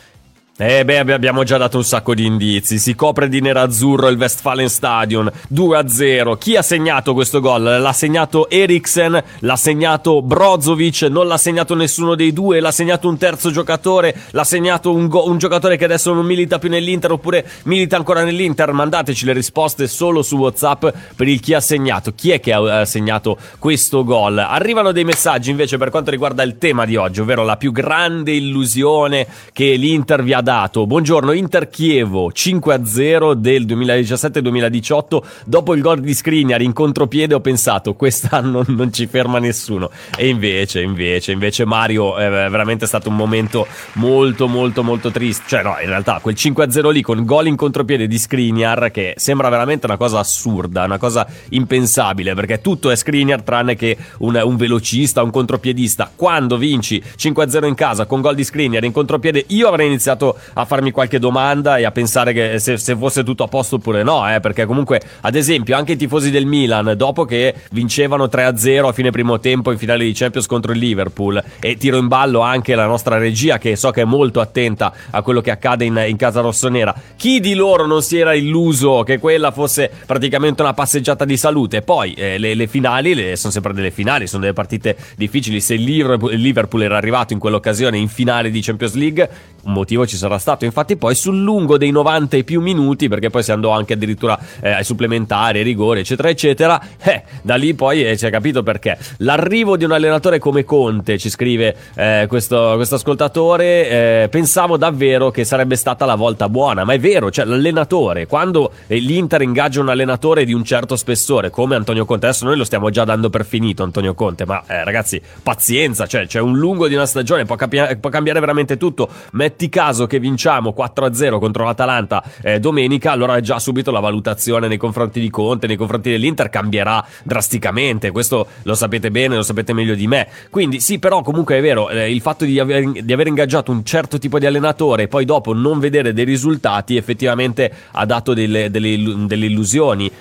eh 0.62 0.84
beh, 0.84 1.14
abbiamo 1.14 1.46
già 1.46 1.56
dato 1.56 1.78
un 1.78 1.86
sacco 1.86 2.14
di 2.14 2.26
indizi. 2.26 2.80
Si 2.80 2.94
copre 2.94 3.30
di 3.30 3.40
nerazzurro 3.40 4.10
il 4.10 4.18
Westfalen 4.18 4.68
Stadion 4.68 5.32
2-0. 5.54 6.38
Chi 6.38 6.58
ha 6.58 6.62
segnato 6.62 7.14
questo 7.14 7.40
gol? 7.40 7.64
L'ha 7.64 7.94
segnato 7.94 8.50
Eriksen, 8.50 9.24
l'ha 9.40 9.56
segnato 9.56 10.22
Brozovic, 10.22 11.04
non 11.04 11.28
l'ha 11.28 11.38
segnato 11.38 11.76
nessuno 11.76 12.14
dei 12.16 12.34
due, 12.34 12.60
l'ha 12.60 12.74
segnato 12.74 13.08
un 13.08 13.18
terzo 13.18 13.52
giocatore, 13.52 14.14
l'ha 14.32 14.44
segnato 14.44 14.94
un, 14.94 15.08
go- 15.08 15.30
un 15.30 15.38
giocatore 15.38 15.78
che 15.78 15.86
adesso 15.86 16.14
non 16.14 16.26
milita 16.26 16.60
più 16.60 16.68
nell'Inter 16.68 17.14
oppure 17.14 17.48
milita 17.64 17.96
ancora 17.96 18.26
nell'Inter. 18.26 18.74
Mandateci 18.74 19.24
le 19.24 19.32
risposte 19.32 19.88
solo 19.88 20.22
su 20.24 20.36
WhatsApp 20.36 20.88
per 21.16 21.30
il 21.30 21.40
chi 21.40 21.54
ha 21.54 21.62
segnato. 21.62 22.12
Chi 22.14 22.32
è 22.32 22.42
che 22.42 22.52
ha 22.52 22.84
segnato 22.84 23.38
questo 23.60 24.04
gol? 24.04 24.38
Arrivano 24.38 24.92
dei 24.92 25.06
messaggi 25.06 25.52
invece 25.52 25.78
per 25.78 25.90
quanto 25.90 26.12
riguarda 26.12 26.44
il 26.44 26.58
tema 26.58 26.84
di 26.84 26.98
oggi, 26.98 27.22
ovvero 27.22 27.46
la 27.46 27.56
più 27.56 27.72
grande 27.72 28.34
illusione 28.34 29.26
che 29.54 29.76
l'Inter 29.76 30.22
vi 30.22 30.34
ha 30.34 30.42
dato 30.42 30.48
dato. 30.50 30.88
Buongiorno, 30.88 31.32
Inter 31.32 31.70
Chievo 31.70 32.32
5-0 32.32 33.34
del 33.34 33.68
2017-2018. 33.68 35.22
Dopo 35.46 35.76
il 35.76 35.82
gol 35.84 36.00
di 36.00 36.12
Skriniar 36.12 36.60
in 36.64 36.74
contropiede 36.74 37.36
ho 37.36 37.40
pensato 37.40 37.94
quest'anno 37.94 38.64
non 38.70 38.92
ci 38.92 39.06
ferma 39.06 39.38
nessuno. 39.38 39.92
E 40.18 40.28
invece, 40.28 40.82
invece, 40.82 41.34
invece 41.34 41.66
Mario 41.66 42.18
è 42.18 42.28
veramente 42.28 42.88
stato 42.88 43.10
un 43.10 43.16
momento 43.16 43.68
molto 43.94 44.48
molto 44.48 44.82
molto 44.82 45.12
triste. 45.12 45.44
Cioè 45.50 45.62
no, 45.62 45.78
in 45.82 45.88
realtà 45.88 46.18
quel 46.20 46.34
5-0 46.36 46.90
lì 46.90 47.04
con 47.04 47.24
gol 47.26 47.46
in 47.46 47.56
contropiede 47.56 48.08
di 48.08 48.18
Skriniar 48.18 48.90
che 48.90 49.14
sembra 49.18 49.50
veramente 49.50 49.86
una 49.86 49.98
cosa 49.98 50.18
assurda, 50.18 50.86
una 50.86 50.98
cosa 50.98 51.28
impensabile 51.50 52.34
perché 52.34 52.60
tutto 52.60 52.90
è 52.90 52.96
Skriniar 52.96 53.44
tranne 53.44 53.76
che 53.76 53.96
un, 54.18 54.42
un 54.44 54.56
velocista, 54.56 55.22
un 55.22 55.30
contropiedista. 55.30 56.12
Quando 56.16 56.58
vinci 56.58 57.00
5-0 57.00 57.68
in 57.68 57.76
casa 57.76 58.08
con 58.08 58.22
gol 58.22 58.34
di 58.34 58.44
Skriniar 58.44 58.84
in 58.84 58.92
contropiede 58.92 59.46
io 59.50 59.68
avrei 59.68 59.86
iniziato 59.86 60.38
a 60.54 60.66
farmi 60.66 60.92
qualche 60.92 61.20
domanda 61.20 61.78
e 61.78 61.86
a 61.86 61.92
pensare 61.92 62.34
che 62.34 62.60
se, 62.60 62.78
se 62.78 62.96
fosse 62.96 63.24
tutto 63.24 63.44
a 63.44 63.48
posto 63.48 63.76
oppure 63.76 64.04
no, 64.04 64.34
eh, 64.34 64.40
perché 64.40 64.66
comunque, 64.66 65.02
ad 65.22 65.36
esempio, 65.36 65.76
anche 65.76 65.94
i 65.94 65.98
tifosi 65.98 66.32
del 66.32 66.46
Milan, 66.46 66.94
dopo 66.96 67.26
che 67.26 67.56
vincevano 67.72 68.26
3-0 68.26 68.88
a 68.88 68.92
fine 68.92 69.12
primo 69.12 69.40
tempo 69.40 69.72
in 69.72 69.78
finale 69.78 70.04
di 70.04 70.14
Champions 70.14 70.48
contro 70.48 70.72
il 70.72 70.80
Liverpool, 70.80 71.42
e 71.60 71.78
tiro 71.78 71.98
in 71.98 72.08
ballo 72.08 72.42
anche 72.42 72.76
la 72.76 72.86
nostra 72.86 73.18
regia 73.18 73.58
che 73.58 73.76
so 73.76 73.92
che 73.92 74.02
è 74.02 74.06
molto 74.06 74.40
attenta 74.40 74.94
a 75.10 75.22
quello 75.22 75.42
che 75.42 75.52
accade 75.52 75.86
in, 75.86 76.04
in 76.08 76.18
casa 76.18 76.42
rossonera, 76.42 76.94
chi 77.16 77.40
di 77.40 77.54
loro 77.54 77.86
non 77.86 78.02
si 78.02 78.18
era 78.18 78.34
illuso 78.34 79.04
che 79.04 79.20
quella 79.20 79.52
fosse 79.52 79.90
praticamente 80.06 80.62
una 80.62 80.74
passeggiata 80.74 81.26
di 81.26 81.38
salute? 81.38 81.82
Poi 81.82 82.14
eh, 82.14 82.38
le, 82.38 82.54
le, 82.54 82.68
finali 82.68 83.14
le, 83.14 83.36
sono 83.36 83.52
sempre 83.52 83.74
delle 83.74 83.92
finali, 83.92 84.28
sono 84.28 84.42
delle 84.42 84.54
partite 84.54 84.96
difficili. 85.16 85.60
Se 85.62 85.74
il 85.74 85.84
Liverpool, 85.84 86.84
era 86.84 86.98
arrivato 86.98 87.34
in 87.34 87.40
quell'occasione 87.40 87.98
in 87.98 88.08
finale 88.08 88.50
di 88.50 88.62
Champions 88.62 88.94
League, 88.94 89.30
un 89.64 89.74
motivo 89.74 90.06
ci 90.06 90.18
sarà 90.18 90.38
stato. 90.38 90.66
Infatti, 90.66 90.96
poi 90.96 91.16
sul 91.16 91.42
lungo 91.42 91.78
dei 91.78 91.92
90 91.92 92.38
e 92.38 92.44
più 92.44 92.62
minuti, 92.62 93.08
perché 93.08 93.30
poi 93.30 93.44
si 93.44 93.52
andò 93.52 93.72
anche 93.72 93.94
addirittura 93.94 94.38
eh, 94.62 94.72
ai 94.72 94.84
supplementari, 94.84 95.60
ai 95.60 95.64
rigori, 95.64 96.02
eccetera, 96.02 96.30
eccetera. 96.30 96.82
Eh, 97.02 97.24
da 97.42 97.56
lì 97.56 97.74
poi 97.74 98.06
eh, 98.06 98.18
si 98.18 98.26
è 98.26 98.30
capito 98.30 98.64
perché. 98.64 98.98
L'arrivo 99.18 99.78
di 99.78 99.84
un 99.84 99.92
allenatore 99.92 100.40
come 100.40 100.64
Conte, 100.64 101.18
ci 101.18 101.30
scrive 101.30 101.76
eh, 101.96 102.26
questo, 102.28 102.72
ascoltatore, 102.74 104.24
eh, 104.24 104.28
pensavo 104.30 104.78
davvero 104.78 105.32
che 105.32 105.44
sarebbe 105.44 105.76
stata 105.76 106.06
la 106.06 106.16
volta 106.16 106.50
buona, 106.50 106.84
ma 106.84 106.94
è 106.94 107.00
vero, 107.00 107.32
cioè 107.32 107.46
l'allenatore, 107.46 108.28
quando 108.28 108.72
eh, 108.88 108.98
l'Inter 108.98 109.42
ingaggia 109.42 109.82
un 109.82 109.90
allenatore 109.90 110.46
di 110.46 110.54
un 110.54 110.64
certo 110.64 110.96
spessore, 110.96 111.50
come 111.50 111.76
Antonio 111.76 112.06
Conte, 112.06 112.28
adesso 112.28 112.46
noi 112.46 112.58
lo 112.58 112.64
stiamo 112.64 112.90
già 112.90 113.04
dando 113.04 113.30
per 113.30 113.46
finito, 113.46 113.84
Antonio 113.84 114.14
Conte, 114.14 114.46
ma 114.46 114.64
ragazzi, 114.68 115.22
pazienza, 115.42 116.06
cioè 116.06 116.28
c'è 116.28 116.40
un 116.40 116.58
lungo 116.58 116.88
di 116.88 116.96
una 116.96 117.06
stagione, 117.06 117.46
può, 117.46 117.56
capi- 117.56 117.98
può 118.00 118.10
cambiare 118.10 118.40
veramente 118.40 118.78
tutto. 118.78 119.10
Met- 119.32 119.49
metti 119.50 119.68
caso 119.68 120.06
che 120.06 120.20
vinciamo 120.20 120.76
4-0 120.78 121.40
contro 121.40 121.64
l'Atalanta 121.64 122.24
eh, 122.44 122.60
domenica, 122.60 123.12
allora 123.12 123.40
già 123.40 123.58
subito 123.58 123.90
la 123.90 124.00
valutazione 124.00 124.68
nei 124.68 124.78
confronti 124.78 125.20
di 125.20 125.30
Conte, 125.32 125.66
nei 125.66 125.76
confronti 125.76 126.12
dell'Inter 126.12 126.50
cambierà 126.50 127.04
drasticamente. 127.24 128.12
Questo 128.12 128.48
lo 128.64 128.76
sapete 128.76 129.10
bene, 129.10 129.36
lo 129.36 129.42
sapete 129.42 129.74
meglio 129.74 129.96
di 129.96 130.08
me. 130.08 130.28
Quindi 130.52 130.80
sì, 130.80 131.00
però 131.00 131.22
comunque 131.22 131.58
è 131.58 131.62
vero, 131.62 131.90
eh, 131.90 132.12
il 132.12 132.22
fatto 132.22 132.46
di 132.46 132.60
aver, 132.60 133.04
di 133.04 133.12
aver 133.12 133.28
ingaggiato 133.28 133.72
un 133.72 133.84
certo 133.84 134.20
tipo 134.20 134.38
di 134.38 134.46
allenatore 134.46 135.04
e 135.04 135.08
poi 135.08 135.26
dopo 135.26 135.54
non 135.54 135.80
vedere 135.80 136.14
dei 136.14 136.26
risultati 136.26 136.96
effettivamente 136.96 137.72
ha 137.92 138.06
dato 138.06 138.34
delle, 138.36 138.70
delle, 138.70 139.26
delle 139.26 139.46
illusioni. 139.48 140.12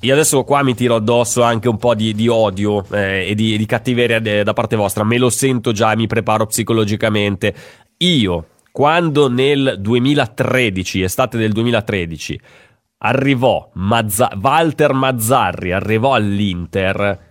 Io 0.00 0.12
adesso 0.12 0.44
qua 0.44 0.62
mi 0.62 0.74
tiro 0.74 0.96
addosso 0.96 1.42
anche 1.42 1.68
un 1.68 1.78
po' 1.78 1.94
di, 1.94 2.14
di 2.14 2.28
odio 2.28 2.84
eh, 2.92 3.30
e 3.30 3.34
di, 3.34 3.56
di 3.56 3.64
cattiveria 3.64 4.20
da 4.44 4.52
parte 4.52 4.76
vostra, 4.76 5.02
me 5.04 5.16
lo 5.16 5.30
sento 5.30 5.72
già 5.72 5.92
e 5.92 5.96
mi 5.96 6.06
preparo 6.06 6.44
psicologicamente. 6.44 7.54
Io, 7.98 8.44
quando 8.76 9.30
nel 9.30 9.76
2013, 9.78 11.00
estate 11.00 11.38
del 11.38 11.52
2013, 11.52 12.38
arrivò 12.98 13.70
Mazza- 13.72 14.36
Walter 14.38 14.92
Mazzarri, 14.92 15.72
arrivò 15.72 16.12
all'Inter, 16.12 17.25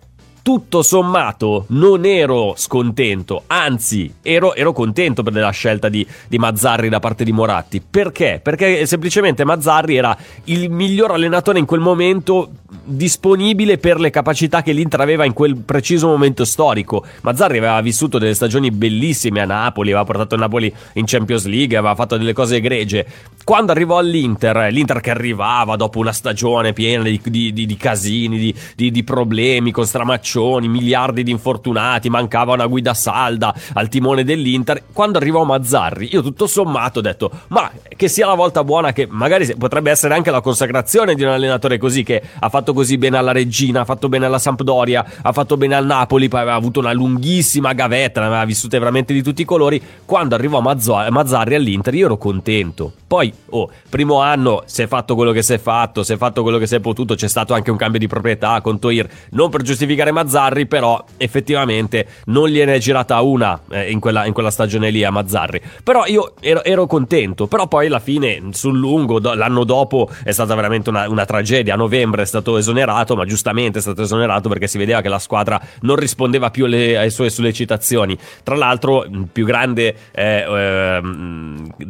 tutto 0.45 0.83
sommato 0.83 1.65
non 1.69 2.05
ero 2.05 2.53
scontento, 2.55 3.45
anzi 3.47 4.13
ero, 4.21 4.53
ero 4.53 4.73
contento 4.73 5.23
per 5.23 5.33
la 5.33 5.49
scelta 5.49 5.89
di, 5.89 6.05
di, 6.27 6.37
Mazzarri 6.37 6.87
da 6.87 6.99
parte 6.99 7.23
di 7.23 7.31
Moratti. 7.31 7.81
Perché? 7.81 8.39
Perché 8.43 8.85
semplicemente 8.85 9.43
Mazzarri 9.43 9.95
era 9.95 10.15
il 10.43 10.69
miglior 10.69 11.09
allenatore 11.09 11.57
in 11.57 11.65
quel 11.65 11.79
momento 11.79 12.51
disponibile 12.83 13.79
per 13.79 13.99
le 13.99 14.11
capacità 14.11 14.61
che 14.61 14.71
l'Inter 14.71 15.01
aveva 15.01 15.25
in 15.25 15.33
quel 15.33 15.55
preciso 15.55 16.05
momento 16.09 16.45
storico. 16.45 17.03
Mazzarri 17.21 17.57
aveva 17.57 17.81
vissuto 17.81 18.19
delle 18.19 18.35
stagioni 18.35 18.69
bellissime 18.69 19.41
a 19.41 19.45
Napoli, 19.45 19.89
aveva 19.89 20.05
portato 20.05 20.35
il 20.35 20.41
Napoli 20.41 20.71
in 20.93 21.05
Champions 21.05 21.45
League, 21.45 21.75
aveva 21.75 21.95
fatto 21.95 22.17
delle 22.17 22.33
cose 22.33 22.57
egregie. 22.57 23.07
Quando 23.43 23.71
arrivò 23.71 23.97
all'Inter, 23.97 24.71
l'Inter 24.71 25.01
che 25.01 25.09
arrivava 25.09 25.75
dopo 25.75 25.97
una 25.97 26.13
stagione 26.13 26.73
piena 26.73 27.03
di, 27.03 27.19
di, 27.23 27.51
di, 27.51 27.65
di 27.65 27.77
casini, 27.77 28.53
di, 28.75 29.03
problemi 29.03 29.71
con 29.71 29.85
stramaccioni, 29.85 30.33
miliardi 30.43 31.23
di 31.23 31.31
infortunati, 31.31 32.09
mancava 32.09 32.53
una 32.53 32.67
guida 32.67 32.93
salda 32.93 33.53
al 33.73 33.89
timone 33.89 34.23
dell'Inter. 34.23 34.83
Quando 34.91 35.17
arrivò 35.17 35.43
Mazzarri, 35.43 36.09
io 36.11 36.21
tutto 36.21 36.47
sommato 36.47 36.99
ho 36.99 37.01
detto, 37.01 37.31
ma 37.49 37.71
che 37.95 38.07
sia 38.07 38.27
la 38.27 38.33
volta 38.33 38.63
buona 38.63 38.93
che 38.93 39.07
magari 39.09 39.55
potrebbe 39.57 39.91
essere 39.91 40.13
anche 40.13 40.31
la 40.31 40.41
consacrazione 40.41 41.15
di 41.15 41.23
un 41.23 41.29
allenatore 41.29 41.77
così 41.77 42.03
che 42.03 42.21
ha 42.39 42.49
fatto 42.49 42.73
così 42.73 42.97
bene 42.97 43.17
alla 43.17 43.31
Regina, 43.31 43.81
ha 43.81 43.85
fatto 43.85 44.09
bene 44.09 44.25
alla 44.25 44.39
Sampdoria, 44.39 45.05
ha 45.21 45.31
fatto 45.31 45.57
bene 45.57 45.75
al 45.75 45.85
Napoli, 45.85 46.27
poi 46.27 46.41
aveva 46.41 46.55
avuto 46.55 46.79
una 46.79 46.93
lunghissima 46.93 47.73
gavetta, 47.73 48.19
ne 48.21 48.27
aveva 48.27 48.45
vissute 48.45 48.79
veramente 48.79 49.13
di 49.13 49.23
tutti 49.23 49.41
i 49.41 49.45
colori. 49.45 49.81
Quando 50.05 50.35
arrivò 50.35 50.61
Mazzarri 50.61 51.55
all'Inter, 51.55 51.93
io 51.93 52.05
ero 52.05 52.17
contento. 52.17 52.93
Poi, 53.07 53.31
oh, 53.49 53.69
primo 53.89 54.19
anno 54.19 54.63
si 54.65 54.81
è 54.81 54.87
fatto 54.87 55.15
quello 55.15 55.31
che 55.31 55.41
si 55.41 55.53
è 55.53 55.57
fatto, 55.57 56.03
si 56.03 56.13
è 56.13 56.17
fatto 56.17 56.41
quello 56.41 56.57
che 56.57 56.67
si 56.67 56.75
è 56.75 56.79
potuto, 56.79 57.15
c'è 57.15 57.27
stato 57.27 57.53
anche 57.53 57.71
un 57.71 57.77
cambio 57.77 57.99
di 57.99 58.07
proprietà 58.07 58.59
con 58.61 58.79
Toir, 58.79 59.07
non 59.31 59.49
per 59.49 59.61
giustificare 59.61 60.11
Mazzarri, 60.25 60.65
però 60.65 61.03
effettivamente 61.17 62.07
non 62.25 62.49
gliene 62.49 62.75
è 62.75 62.77
girata 62.79 63.21
una 63.21 63.59
eh, 63.69 63.91
in, 63.91 63.99
quella, 63.99 64.25
in, 64.25 64.33
quella, 64.33 64.49
stagione 64.49 64.89
lì 64.89 65.03
a 65.03 65.11
Mazzarri. 65.11 65.61
Però 65.83 66.05
io 66.07 66.33
ero, 66.39 66.63
ero, 66.63 66.87
contento, 66.87 67.47
però 67.47 67.67
poi 67.67 67.85
alla 67.87 67.99
fine 67.99 68.41
sul 68.51 68.77
lungo, 68.77 69.19
do, 69.19 69.33
l'anno 69.35 69.63
dopo 69.63 70.09
è 70.23 70.31
stata 70.31 70.55
veramente 70.55 70.89
una, 70.89 71.07
una 71.07 71.25
tragedia, 71.25 71.75
a 71.75 71.77
novembre 71.77 72.23
è 72.23 72.25
stato 72.25 72.57
esonerato, 72.57 73.15
ma 73.15 73.25
giustamente 73.25 73.79
è 73.79 73.81
stato 73.81 74.01
esonerato 74.01 74.49
perché 74.49 74.67
si 74.67 74.77
vedeva 74.77 75.01
che 75.01 75.09
la 75.09 75.19
squadra 75.19 75.61
non 75.81 75.95
rispondeva 75.95 76.49
più 76.49 76.65
alle, 76.65 76.97
alle 76.97 77.09
sue 77.11 77.29
sollecitazioni. 77.29 78.17
Tra 78.43 78.55
l'altro, 78.55 79.03
il 79.03 79.27
più 79.31 79.45
grande 79.45 79.95
eh, 80.11 81.01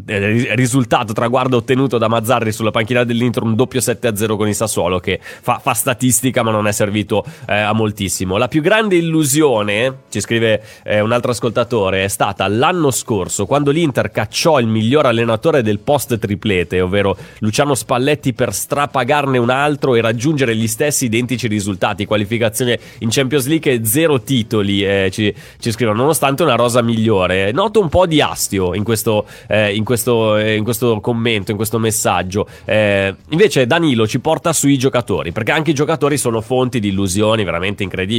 eh, 0.06 0.56
risultato, 0.56 1.14
traguardo 1.14 1.58
ottenuto 1.58 1.98
da 1.98 2.08
Mazzarri 2.08 2.52
sulla 2.52 2.72
panchina 2.72 3.04
dell'Inter, 3.04 3.44
un 3.44 3.56
doppio 3.56 3.80
7-0 3.80 4.36
con 4.36 4.48
il 4.48 4.56
Sassuolo 4.56 5.00
che 5.00 5.20
fa, 5.22 5.60
fa 5.60 5.74
statistica 5.74 6.44
ma 6.44 6.52
non 6.52 6.68
è 6.68 6.72
servito 6.72 7.24
eh, 7.48 7.54
a 7.56 7.74
moltissimo. 7.74 8.25
La 8.34 8.48
più 8.48 8.62
grande 8.62 8.96
illusione, 8.96 10.00
ci 10.10 10.20
scrive 10.20 10.62
eh, 10.84 11.00
un 11.00 11.12
altro 11.12 11.32
ascoltatore, 11.32 12.04
è 12.04 12.08
stata 12.08 12.48
l'anno 12.48 12.90
scorso 12.90 13.46
quando 13.46 13.70
l'Inter 13.70 14.10
cacciò 14.10 14.60
il 14.60 14.66
miglior 14.66 15.06
allenatore 15.06 15.62
del 15.62 15.80
post 15.80 16.18
triplete, 16.18 16.82
ovvero 16.82 17.16
Luciano 17.40 17.76
Spalletti 17.76 18.34
per 18.34 18.52
strapagarne 18.52 19.38
un 19.38 19.52
altro 19.52 19.94
e 19.94 20.02
raggiungere 20.02 20.56
gli 20.56 20.68
stessi 20.68 21.06
identici 21.06 21.48
risultati, 21.48 22.06
qualificazione 22.06 22.80
in 23.00 23.10
Champions 23.12 23.46
League 23.46 23.72
e 23.72 23.86
zero 23.86 24.22
titoli, 24.22 24.84
eh, 24.84 25.10
ci, 25.12 25.34
ci, 25.60 25.72
scrivono, 25.72 26.00
nonostante 26.00 26.42
una 26.42 26.56
rosa 26.56 26.82
migliore. 26.82 27.52
Noto 27.52 27.80
un 27.80 27.90
po' 27.90 28.08
di 28.08 28.22
astio 28.22 28.74
in 28.74 28.84
questo, 28.84 29.26
eh, 29.48 29.76
in 29.76 29.84
questo, 29.84 30.38
eh, 30.38 30.56
in 30.56 30.64
questo 30.64 31.00
commento, 31.00 31.52
in 31.52 31.58
questo 31.58 31.78
messaggio. 31.78 32.48
Eh, 32.66 33.14
invece 33.30 33.68
Danilo 33.68 34.08
ci 34.08 34.20
porta 34.20 34.52
sui 34.52 34.78
giocatori, 34.78 35.32
perché 35.32 35.52
anche 35.52 35.72
i 35.72 35.76
giocatori 35.76 36.18
sono 36.18 36.42
fonti 36.42 36.80
di 36.80 36.88
illusioni 36.88 37.44
veramente 37.44 37.84
incredibili. 37.84 38.15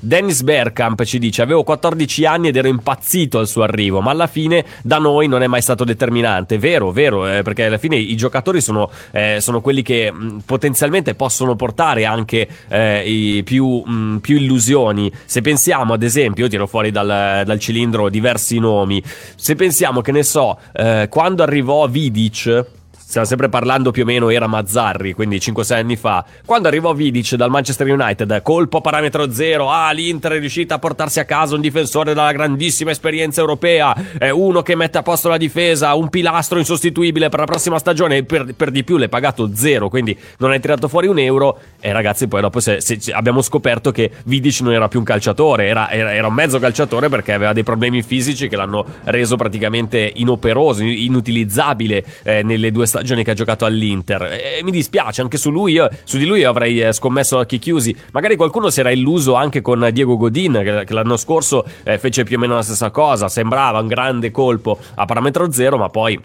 Dennis 0.00 0.42
Bergkamp 0.42 1.02
ci 1.04 1.18
dice, 1.18 1.42
avevo 1.42 1.62
14 1.62 2.24
anni 2.24 2.48
ed 2.48 2.56
ero 2.56 2.68
impazzito 2.68 3.38
al 3.38 3.46
suo 3.46 3.62
arrivo, 3.62 4.00
ma 4.00 4.10
alla 4.10 4.26
fine 4.26 4.64
da 4.82 4.98
noi 4.98 5.28
non 5.28 5.42
è 5.42 5.46
mai 5.46 5.62
stato 5.62 5.84
determinante. 5.84 6.58
Vero, 6.58 6.90
vero, 6.90 7.28
eh, 7.28 7.42
perché 7.42 7.64
alla 7.66 7.78
fine 7.78 7.96
i 7.96 8.16
giocatori 8.16 8.60
sono, 8.60 8.90
eh, 9.10 9.38
sono 9.40 9.60
quelli 9.60 9.82
che 9.82 10.10
mh, 10.10 10.40
potenzialmente 10.44 11.14
possono 11.14 11.56
portare 11.56 12.04
anche 12.04 12.48
eh, 12.68 13.42
più, 13.44 13.82
mh, 13.84 14.18
più, 14.18 14.36
illusioni. 14.36 15.10
Se 15.24 15.40
pensiamo, 15.40 15.92
ad 15.92 16.02
esempio, 16.02 16.44
io 16.44 16.50
tiro 16.50 16.66
fuori 16.66 16.90
dal, 16.90 17.42
dal 17.44 17.58
cilindro 17.58 18.08
diversi 18.08 18.58
nomi. 18.58 19.02
Se 19.34 19.54
pensiamo 19.54 20.00
che 20.00 20.12
ne 20.12 20.22
so, 20.22 20.58
eh, 20.72 21.06
quando 21.10 21.42
arrivò 21.42 21.86
Vidic 21.86 22.64
stiamo 23.06 23.24
sempre 23.24 23.48
parlando 23.48 23.92
più 23.92 24.02
o 24.02 24.04
meno 24.04 24.30
era 24.30 24.48
Mazzarri, 24.48 25.12
quindi 25.12 25.36
5-6 25.36 25.74
anni 25.74 25.94
fa, 25.94 26.24
quando 26.44 26.66
arrivò 26.66 26.92
Vidic 26.92 27.36
dal 27.36 27.50
Manchester 27.50 27.86
United, 27.88 28.42
colpo 28.42 28.80
parametro 28.80 29.30
zero, 29.30 29.70
ah 29.70 29.92
l'Inter 29.92 30.32
è 30.32 30.38
riuscita 30.40 30.74
a 30.74 30.78
portarsi 30.80 31.20
a 31.20 31.24
casa 31.24 31.54
un 31.54 31.60
difensore 31.60 32.14
dalla 32.14 32.32
grandissima 32.32 32.90
esperienza 32.90 33.40
europea, 33.40 33.94
è 34.18 34.30
uno 34.30 34.62
che 34.62 34.74
mette 34.74 34.98
a 34.98 35.02
posto 35.02 35.28
la 35.28 35.36
difesa, 35.36 35.94
un 35.94 36.08
pilastro 36.08 36.58
insostituibile 36.58 37.28
per 37.28 37.38
la 37.38 37.46
prossima 37.46 37.78
stagione, 37.78 38.24
per, 38.24 38.52
per 38.56 38.72
di 38.72 38.82
più 38.82 38.96
l'hai 38.96 39.08
pagato 39.08 39.50
zero, 39.54 39.88
quindi 39.88 40.18
non 40.38 40.50
hai 40.50 40.58
tirato 40.58 40.88
fuori 40.88 41.06
un 41.06 41.20
euro 41.20 41.58
e 41.78 41.92
ragazzi 41.92 42.26
poi 42.26 42.40
dopo 42.40 42.58
se, 42.58 42.80
se 42.80 42.98
abbiamo 43.12 43.40
scoperto 43.40 43.92
che 43.92 44.10
Vidic 44.24 44.62
non 44.62 44.72
era 44.72 44.88
più 44.88 44.98
un 44.98 45.04
calciatore, 45.04 45.68
era, 45.68 45.90
era, 45.90 46.12
era 46.12 46.26
un 46.26 46.34
mezzo 46.34 46.58
calciatore 46.58 47.08
perché 47.08 47.32
aveva 47.32 47.52
dei 47.52 47.62
problemi 47.62 48.02
fisici 48.02 48.48
che 48.48 48.56
l'hanno 48.56 48.84
reso 49.04 49.36
praticamente 49.36 50.10
inoperoso, 50.16 50.82
inutilizzabile 50.82 52.04
eh, 52.24 52.42
nelle 52.42 52.72
due 52.72 52.84
stagioni 52.84 52.94
stagioni 52.96 53.22
che 53.22 53.32
ha 53.32 53.34
giocato 53.34 53.66
all'Inter. 53.66 54.22
E 54.22 54.60
mi 54.62 54.70
dispiace, 54.70 55.20
anche 55.20 55.36
su 55.36 55.50
lui, 55.50 55.78
su 56.04 56.16
di 56.16 56.24
lui 56.24 56.44
avrei 56.44 56.80
eh, 56.80 56.92
scommesso 56.92 57.38
occhi 57.38 57.58
chiusi. 57.58 57.94
Magari 58.12 58.36
qualcuno 58.36 58.70
si 58.70 58.80
era 58.80 58.90
illuso 58.90 59.34
anche 59.34 59.60
con 59.60 59.88
Diego 59.92 60.16
Godin, 60.16 60.60
che, 60.64 60.84
che 60.84 60.94
l'anno 60.94 61.16
scorso 61.16 61.64
eh, 61.84 61.98
fece 61.98 62.24
più 62.24 62.36
o 62.36 62.40
meno 62.40 62.54
la 62.54 62.62
stessa 62.62 62.90
cosa. 62.90 63.28
Sembrava 63.28 63.80
un 63.80 63.86
grande 63.86 64.30
colpo 64.30 64.78
a 64.94 65.04
parametro 65.04 65.52
zero, 65.52 65.76
ma 65.76 65.90
poi 65.90 66.18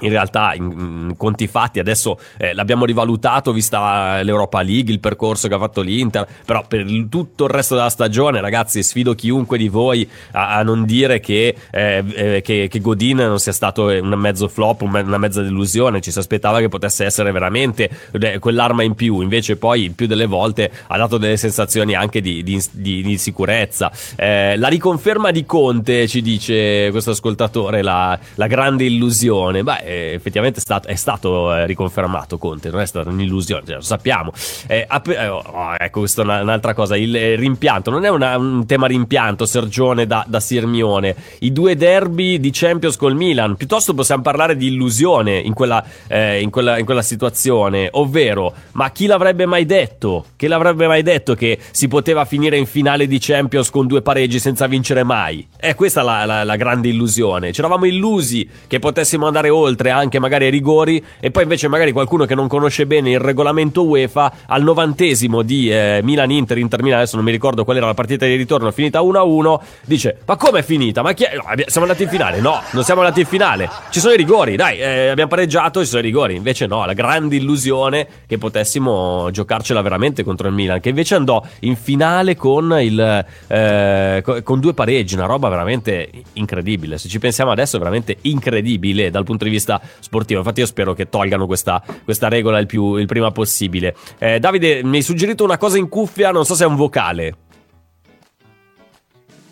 in 0.00 0.10
realtà 0.10 0.54
in, 0.54 1.14
conti 1.16 1.46
fatti 1.46 1.78
adesso 1.78 2.18
eh, 2.36 2.54
l'abbiamo 2.54 2.84
rivalutato 2.84 3.52
vista 3.52 4.22
l'Europa 4.22 4.62
League 4.62 4.92
il 4.92 5.00
percorso 5.00 5.48
che 5.48 5.54
ha 5.54 5.58
fatto 5.58 5.80
l'Inter 5.80 6.26
però 6.44 6.64
per 6.66 6.84
tutto 7.08 7.44
il 7.44 7.50
resto 7.50 7.74
della 7.74 7.90
stagione 7.90 8.40
ragazzi 8.40 8.82
sfido 8.82 9.14
chiunque 9.14 9.58
di 9.58 9.68
voi 9.68 10.08
a, 10.32 10.56
a 10.56 10.62
non 10.62 10.84
dire 10.84 11.20
che, 11.20 11.54
eh, 11.70 12.04
eh, 12.14 12.40
che, 12.42 12.68
che, 12.68 12.80
Godin 12.80 13.16
non 13.16 13.38
sia 13.38 13.52
stato 13.52 13.86
un 13.86 14.14
mezzo 14.16 14.48
flop 14.48 14.82
una 14.82 15.18
mezza 15.18 15.42
delusione 15.42 16.00
ci 16.00 16.10
si 16.10 16.18
aspettava 16.18 16.60
che 16.60 16.68
potesse 16.68 17.04
essere 17.04 17.32
veramente 17.32 17.90
eh, 18.12 18.38
quell'arma 18.38 18.82
in 18.82 18.94
più 18.94 19.20
invece 19.20 19.56
poi 19.56 19.84
il 19.84 19.92
più 19.92 20.06
delle 20.06 20.26
volte 20.26 20.70
ha 20.86 20.96
dato 20.96 21.18
delle 21.18 21.36
sensazioni 21.36 21.94
anche 21.94 22.20
di, 22.20 22.42
di, 22.42 22.62
di, 22.72 23.02
di 23.02 23.18
sicurezza 23.18 23.90
eh, 24.16 24.56
la 24.56 24.68
riconferma 24.68 25.30
di 25.30 25.44
Conte 25.44 26.08
ci 26.08 26.22
dice 26.22 26.90
questo 26.90 27.10
ascoltatore 27.10 27.82
la, 27.82 28.18
la 28.34 28.46
grande 28.46 28.84
illusione. 28.84 29.62
Beh 29.62 29.82
effettivamente 29.90 30.58
è 30.58 30.62
stato, 30.62 30.88
è 30.88 30.94
stato 30.94 31.54
eh, 31.54 31.66
riconfermato 31.66 32.38
Conte, 32.38 32.70
non 32.70 32.80
è 32.80 32.86
stata 32.86 33.10
un'illusione, 33.10 33.62
cioè, 33.66 33.74
lo 33.76 33.80
sappiamo. 33.82 34.32
Eh, 34.66 34.86
eh, 34.88 35.28
oh, 35.28 35.74
ecco, 35.76 36.00
questa 36.00 36.22
è 36.22 36.42
un'altra 36.42 36.74
cosa, 36.74 36.96
il 36.96 37.14
eh, 37.14 37.36
rimpianto, 37.36 37.90
non 37.90 38.04
è 38.04 38.08
una, 38.08 38.36
un 38.36 38.66
tema 38.66 38.86
rimpianto, 38.86 39.46
Sergione 39.46 40.06
da, 40.06 40.24
da 40.26 40.40
Sirmione, 40.40 41.14
i 41.40 41.52
due 41.52 41.76
derby 41.76 42.38
di 42.38 42.50
Champions 42.52 42.96
col 42.96 43.16
Milan, 43.16 43.56
piuttosto 43.56 43.94
possiamo 43.94 44.22
parlare 44.22 44.56
di 44.56 44.68
illusione 44.68 45.38
in 45.38 45.54
quella, 45.54 45.84
eh, 46.06 46.40
in 46.40 46.50
quella, 46.50 46.78
in 46.78 46.84
quella 46.84 47.02
situazione, 47.02 47.88
ovvero, 47.92 48.52
ma 48.72 48.90
chi 48.90 49.06
l'avrebbe 49.06 49.46
mai 49.46 49.66
detto? 49.66 50.26
Chi 50.36 50.46
l'avrebbe 50.46 50.86
mai 50.86 51.02
detto 51.02 51.34
che 51.34 51.58
si 51.70 51.88
poteva 51.88 52.24
finire 52.24 52.56
in 52.56 52.66
finale 52.66 53.06
di 53.06 53.18
Champions 53.18 53.70
con 53.70 53.86
due 53.86 54.02
pareggi 54.02 54.38
senza 54.38 54.66
vincere 54.66 55.02
mai? 55.02 55.46
È 55.56 55.74
questa 55.74 56.02
la, 56.02 56.24
la, 56.24 56.44
la 56.44 56.56
grande 56.56 56.88
illusione, 56.88 57.52
ci 57.52 57.60
eravamo 57.60 57.86
illusi 57.86 58.48
che 58.66 58.78
potessimo 58.78 59.26
andare 59.26 59.48
oltre 59.48 59.79
oltre 59.80 59.90
anche 59.90 60.18
magari 60.18 60.44
ai 60.44 60.50
rigori 60.50 61.02
e 61.18 61.30
poi 61.30 61.44
invece 61.44 61.68
magari 61.68 61.92
qualcuno 61.92 62.26
che 62.26 62.34
non 62.34 62.48
conosce 62.48 62.86
bene 62.86 63.10
il 63.10 63.18
regolamento 63.18 63.84
UEFA 63.84 64.32
al 64.46 64.62
novantesimo 64.62 65.42
di 65.42 65.70
eh, 65.70 66.00
Milan-Inter, 66.02 66.58
Inter-Milan, 66.58 66.98
adesso 66.98 67.16
non 67.16 67.24
mi 67.24 67.30
ricordo 67.30 67.64
qual 67.64 67.78
era 67.78 67.86
la 67.86 67.94
partita 67.94 68.26
di 68.26 68.36
ritorno, 68.36 68.70
finita 68.70 69.00
1-1, 69.00 69.58
dice 69.84 70.18
ma 70.26 70.36
come 70.36 70.60
è 70.60 70.62
finita? 70.62 71.02
Ma 71.02 71.12
chi 71.14 71.24
è? 71.24 71.34
No, 71.34 71.42
siamo 71.66 71.86
andati 71.86 72.02
in 72.02 72.08
finale? 72.10 72.40
No, 72.40 72.60
non 72.72 72.84
siamo 72.84 73.00
andati 73.00 73.20
in 73.20 73.26
finale, 73.26 73.68
ci 73.90 74.00
sono 74.00 74.12
i 74.12 74.16
rigori, 74.16 74.56
dai, 74.56 74.78
eh, 74.78 75.08
abbiamo 75.08 75.30
pareggiato, 75.30 75.80
ci 75.80 75.86
sono 75.86 76.00
i 76.00 76.04
rigori, 76.04 76.36
invece 76.36 76.66
no, 76.66 76.84
la 76.84 76.92
grande 76.92 77.36
illusione 77.36 78.06
che 78.26 78.36
potessimo 78.36 79.30
giocarcela 79.30 79.80
veramente 79.80 80.22
contro 80.22 80.48
il 80.48 80.54
Milan, 80.54 80.80
che 80.80 80.90
invece 80.90 81.14
andò 81.14 81.42
in 81.60 81.76
finale 81.76 82.36
con, 82.36 82.76
il, 82.80 83.24
eh, 83.46 84.22
con 84.42 84.60
due 84.60 84.74
pareggi, 84.74 85.14
una 85.14 85.26
roba 85.26 85.48
veramente 85.48 86.10
incredibile, 86.34 86.98
se 86.98 87.08
ci 87.08 87.18
pensiamo 87.18 87.50
adesso 87.50 87.76
è 87.76 87.78
veramente 87.78 88.16
incredibile 88.22 89.10
dal 89.10 89.24
punto 89.24 89.44
di 89.44 89.50
vista 89.50 89.69
sportivo, 89.98 90.40
infatti 90.40 90.60
io 90.60 90.66
spero 90.66 90.94
che 90.94 91.08
tolgano 91.10 91.46
questa, 91.46 91.82
questa 92.02 92.28
regola 92.28 92.58
il, 92.58 92.66
più, 92.66 92.94
il 92.96 93.06
prima 93.06 93.30
possibile. 93.30 93.94
Eh, 94.18 94.38
Davide, 94.40 94.82
mi 94.82 94.96
hai 94.96 95.02
suggerito 95.02 95.44
una 95.44 95.58
cosa 95.58 95.76
in 95.76 95.88
cuffia, 95.88 96.30
non 96.30 96.44
so 96.46 96.54
se 96.54 96.64
è 96.64 96.66
un 96.66 96.76
vocale. 96.76 97.34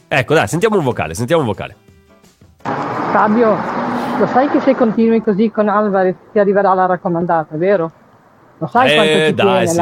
Ecco, 0.09 0.35
dai, 0.35 0.49
sentiamo 0.49 0.79
un 0.79 0.85
vocale, 0.85 1.15
sentiamo 1.15 1.43
un 1.43 1.49
vocale. 1.49 1.77
Fabio, 2.63 3.57
lo 4.19 4.27
sai 4.27 4.49
che 4.49 4.61
se 4.61 4.75
continui 4.75 5.23
così 5.23 5.51
con 5.51 5.69
Alvarez 5.69 6.17
ti 6.33 6.39
arriverà 6.39 6.73
la 6.75 6.87
raccomandata, 6.87 7.57
vero? 7.57 7.93
Lo 8.59 8.67
sai 8.67 8.91
Eh, 8.91 8.95
quanto 8.95 9.13
ti 9.13 9.35
dai, 9.35 9.67
tiene 9.67 9.67
sì. 9.67 9.77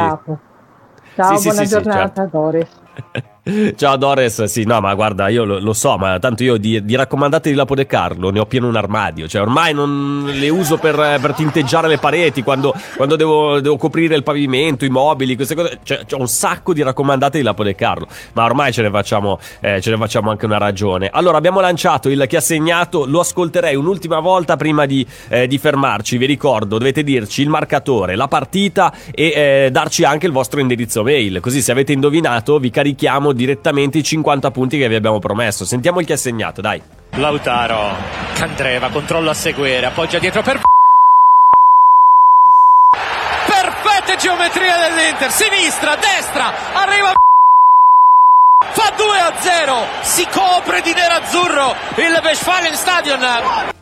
Ciao, 1.15 1.35
Sì, 1.35 1.37
sì, 1.37 1.47
buona 1.47 1.61
sì, 1.63 1.67
sì, 1.67 1.73
giornata, 1.73 2.21
certo. 2.21 2.37
Doris. 2.37 2.69
Ciao 3.75 3.95
Dores, 3.95 4.43
sì, 4.43 4.63
no, 4.63 4.79
ma 4.81 4.93
guarda, 4.93 5.29
io 5.29 5.43
lo, 5.43 5.59
lo 5.59 5.73
so, 5.73 5.97
ma 5.97 6.19
tanto 6.19 6.43
io 6.43 6.57
di, 6.57 6.83
di 6.83 6.95
raccomandate 6.95 7.49
di 7.49 7.55
Lapo 7.55 7.75
De 7.75 7.85
Carlo 7.85 8.29
ne 8.29 8.39
ho 8.39 8.45
pieno 8.45 8.67
un 8.67 8.75
armadio, 8.75 9.27
cioè 9.27 9.41
ormai 9.41 9.73
non 9.73 10.29
le 10.33 10.49
uso 10.49 10.77
per, 10.77 10.95
per 11.21 11.33
tinteggiare 11.33 11.87
le 11.87 11.97
pareti 11.97 12.43
quando, 12.43 12.73
quando 12.95 13.15
devo, 13.15 13.59
devo 13.61 13.77
coprire 13.77 14.15
il 14.15 14.23
pavimento, 14.23 14.85
i 14.85 14.89
mobili, 14.89 15.35
queste 15.35 15.55
cose, 15.55 15.79
cioè 15.83 16.05
c'ho 16.05 16.19
un 16.19 16.27
sacco 16.27 16.73
di 16.73 16.81
raccomandate 16.83 17.37
di 17.37 17.43
Lapo 17.43 17.63
De 17.63 17.75
Carlo, 17.75 18.07
ma 18.33 18.43
ormai 18.43 18.71
ce 18.73 18.81
ne 18.81 18.89
facciamo, 18.89 19.39
eh, 19.59 19.81
ce 19.81 19.91
ne 19.91 19.97
facciamo 19.97 20.29
anche 20.29 20.45
una 20.45 20.57
ragione. 20.57 21.09
Allora, 21.11 21.37
abbiamo 21.37 21.59
lanciato 21.59 22.09
il 22.09 22.25
chi 22.27 22.35
ha 22.35 22.41
segnato, 22.41 23.05
lo 23.05 23.21
ascolterei 23.21 23.75
un'ultima 23.75 24.19
volta 24.19 24.57
prima 24.57 24.85
di, 24.85 25.05
eh, 25.29 25.47
di 25.47 25.57
fermarci, 25.57 26.17
vi 26.17 26.25
ricordo, 26.25 26.77
dovete 26.77 27.03
dirci 27.03 27.41
il 27.41 27.49
marcatore, 27.49 28.15
la 28.15 28.27
partita 28.27 28.93
e 29.11 29.65
eh, 29.65 29.69
darci 29.71 30.03
anche 30.03 30.25
il 30.25 30.31
vostro 30.31 30.59
indirizzo 30.59 31.03
mail, 31.03 31.39
così 31.39 31.61
se 31.61 31.71
avete 31.71 31.93
indovinato 31.93 32.59
vi 32.59 32.69
carichiamo 32.69 33.35
direttamente 33.37 33.99
i 33.99 34.03
50 34.03 34.51
punti 34.51 34.77
che 34.77 34.89
vi 34.89 34.95
abbiamo 34.95 35.19
promesso. 35.19 35.63
Sentiamo 35.63 36.01
il 36.01 36.05
chi 36.05 36.11
ha 36.11 36.17
segnato, 36.17 36.59
dai. 36.59 36.81
Lautaro, 37.11 37.95
Candreva, 38.33 38.89
controllo 38.89 39.29
a 39.29 39.33
seguire, 39.33 39.85
appoggia 39.85 40.19
dietro 40.19 40.41
per... 40.41 40.59
Perfette 43.47 44.17
geometria 44.17 44.75
dell'Inter, 44.89 45.31
sinistra, 45.31 45.95
destra, 45.95 46.51
arriva... 46.73 47.13
Fa 48.73 48.93
2 48.95 49.19
a 49.19 49.33
0, 49.39 49.85
si 50.01 50.27
copre 50.29 50.81
di 50.81 50.93
nerazzurro 50.93 51.75
il 51.95 52.19
Westfalen 52.21 52.75
Stadion. 52.75 53.76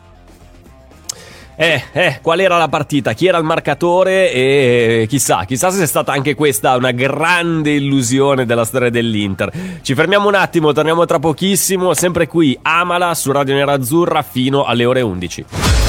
Eh, 1.58 1.82
eh, 1.92 2.18
qual 2.20 2.40
era 2.40 2.58
la 2.58 2.68
partita? 2.68 3.14
Chi 3.14 3.26
era 3.26 3.38
il 3.38 3.44
marcatore? 3.44 4.30
E 4.30 5.06
chissà, 5.08 5.44
chissà 5.46 5.70
se 5.70 5.82
è 5.82 5.86
stata 5.86 6.12
anche 6.12 6.34
questa 6.34 6.76
una 6.76 6.90
grande 6.90 7.70
illusione 7.70 8.44
della 8.44 8.66
storia 8.66 8.90
dell'Inter. 8.90 9.50
Ci 9.80 9.94
fermiamo 9.94 10.28
un 10.28 10.34
attimo, 10.34 10.72
torniamo 10.72 11.06
tra 11.06 11.18
pochissimo, 11.18 11.94
sempre 11.94 12.26
qui, 12.26 12.58
Amala 12.60 13.14
su 13.14 13.32
Radio 13.32 13.54
Nerazzurra 13.54 14.20
fino 14.20 14.64
alle 14.64 14.84
ore 14.84 15.00
11. 15.00 15.85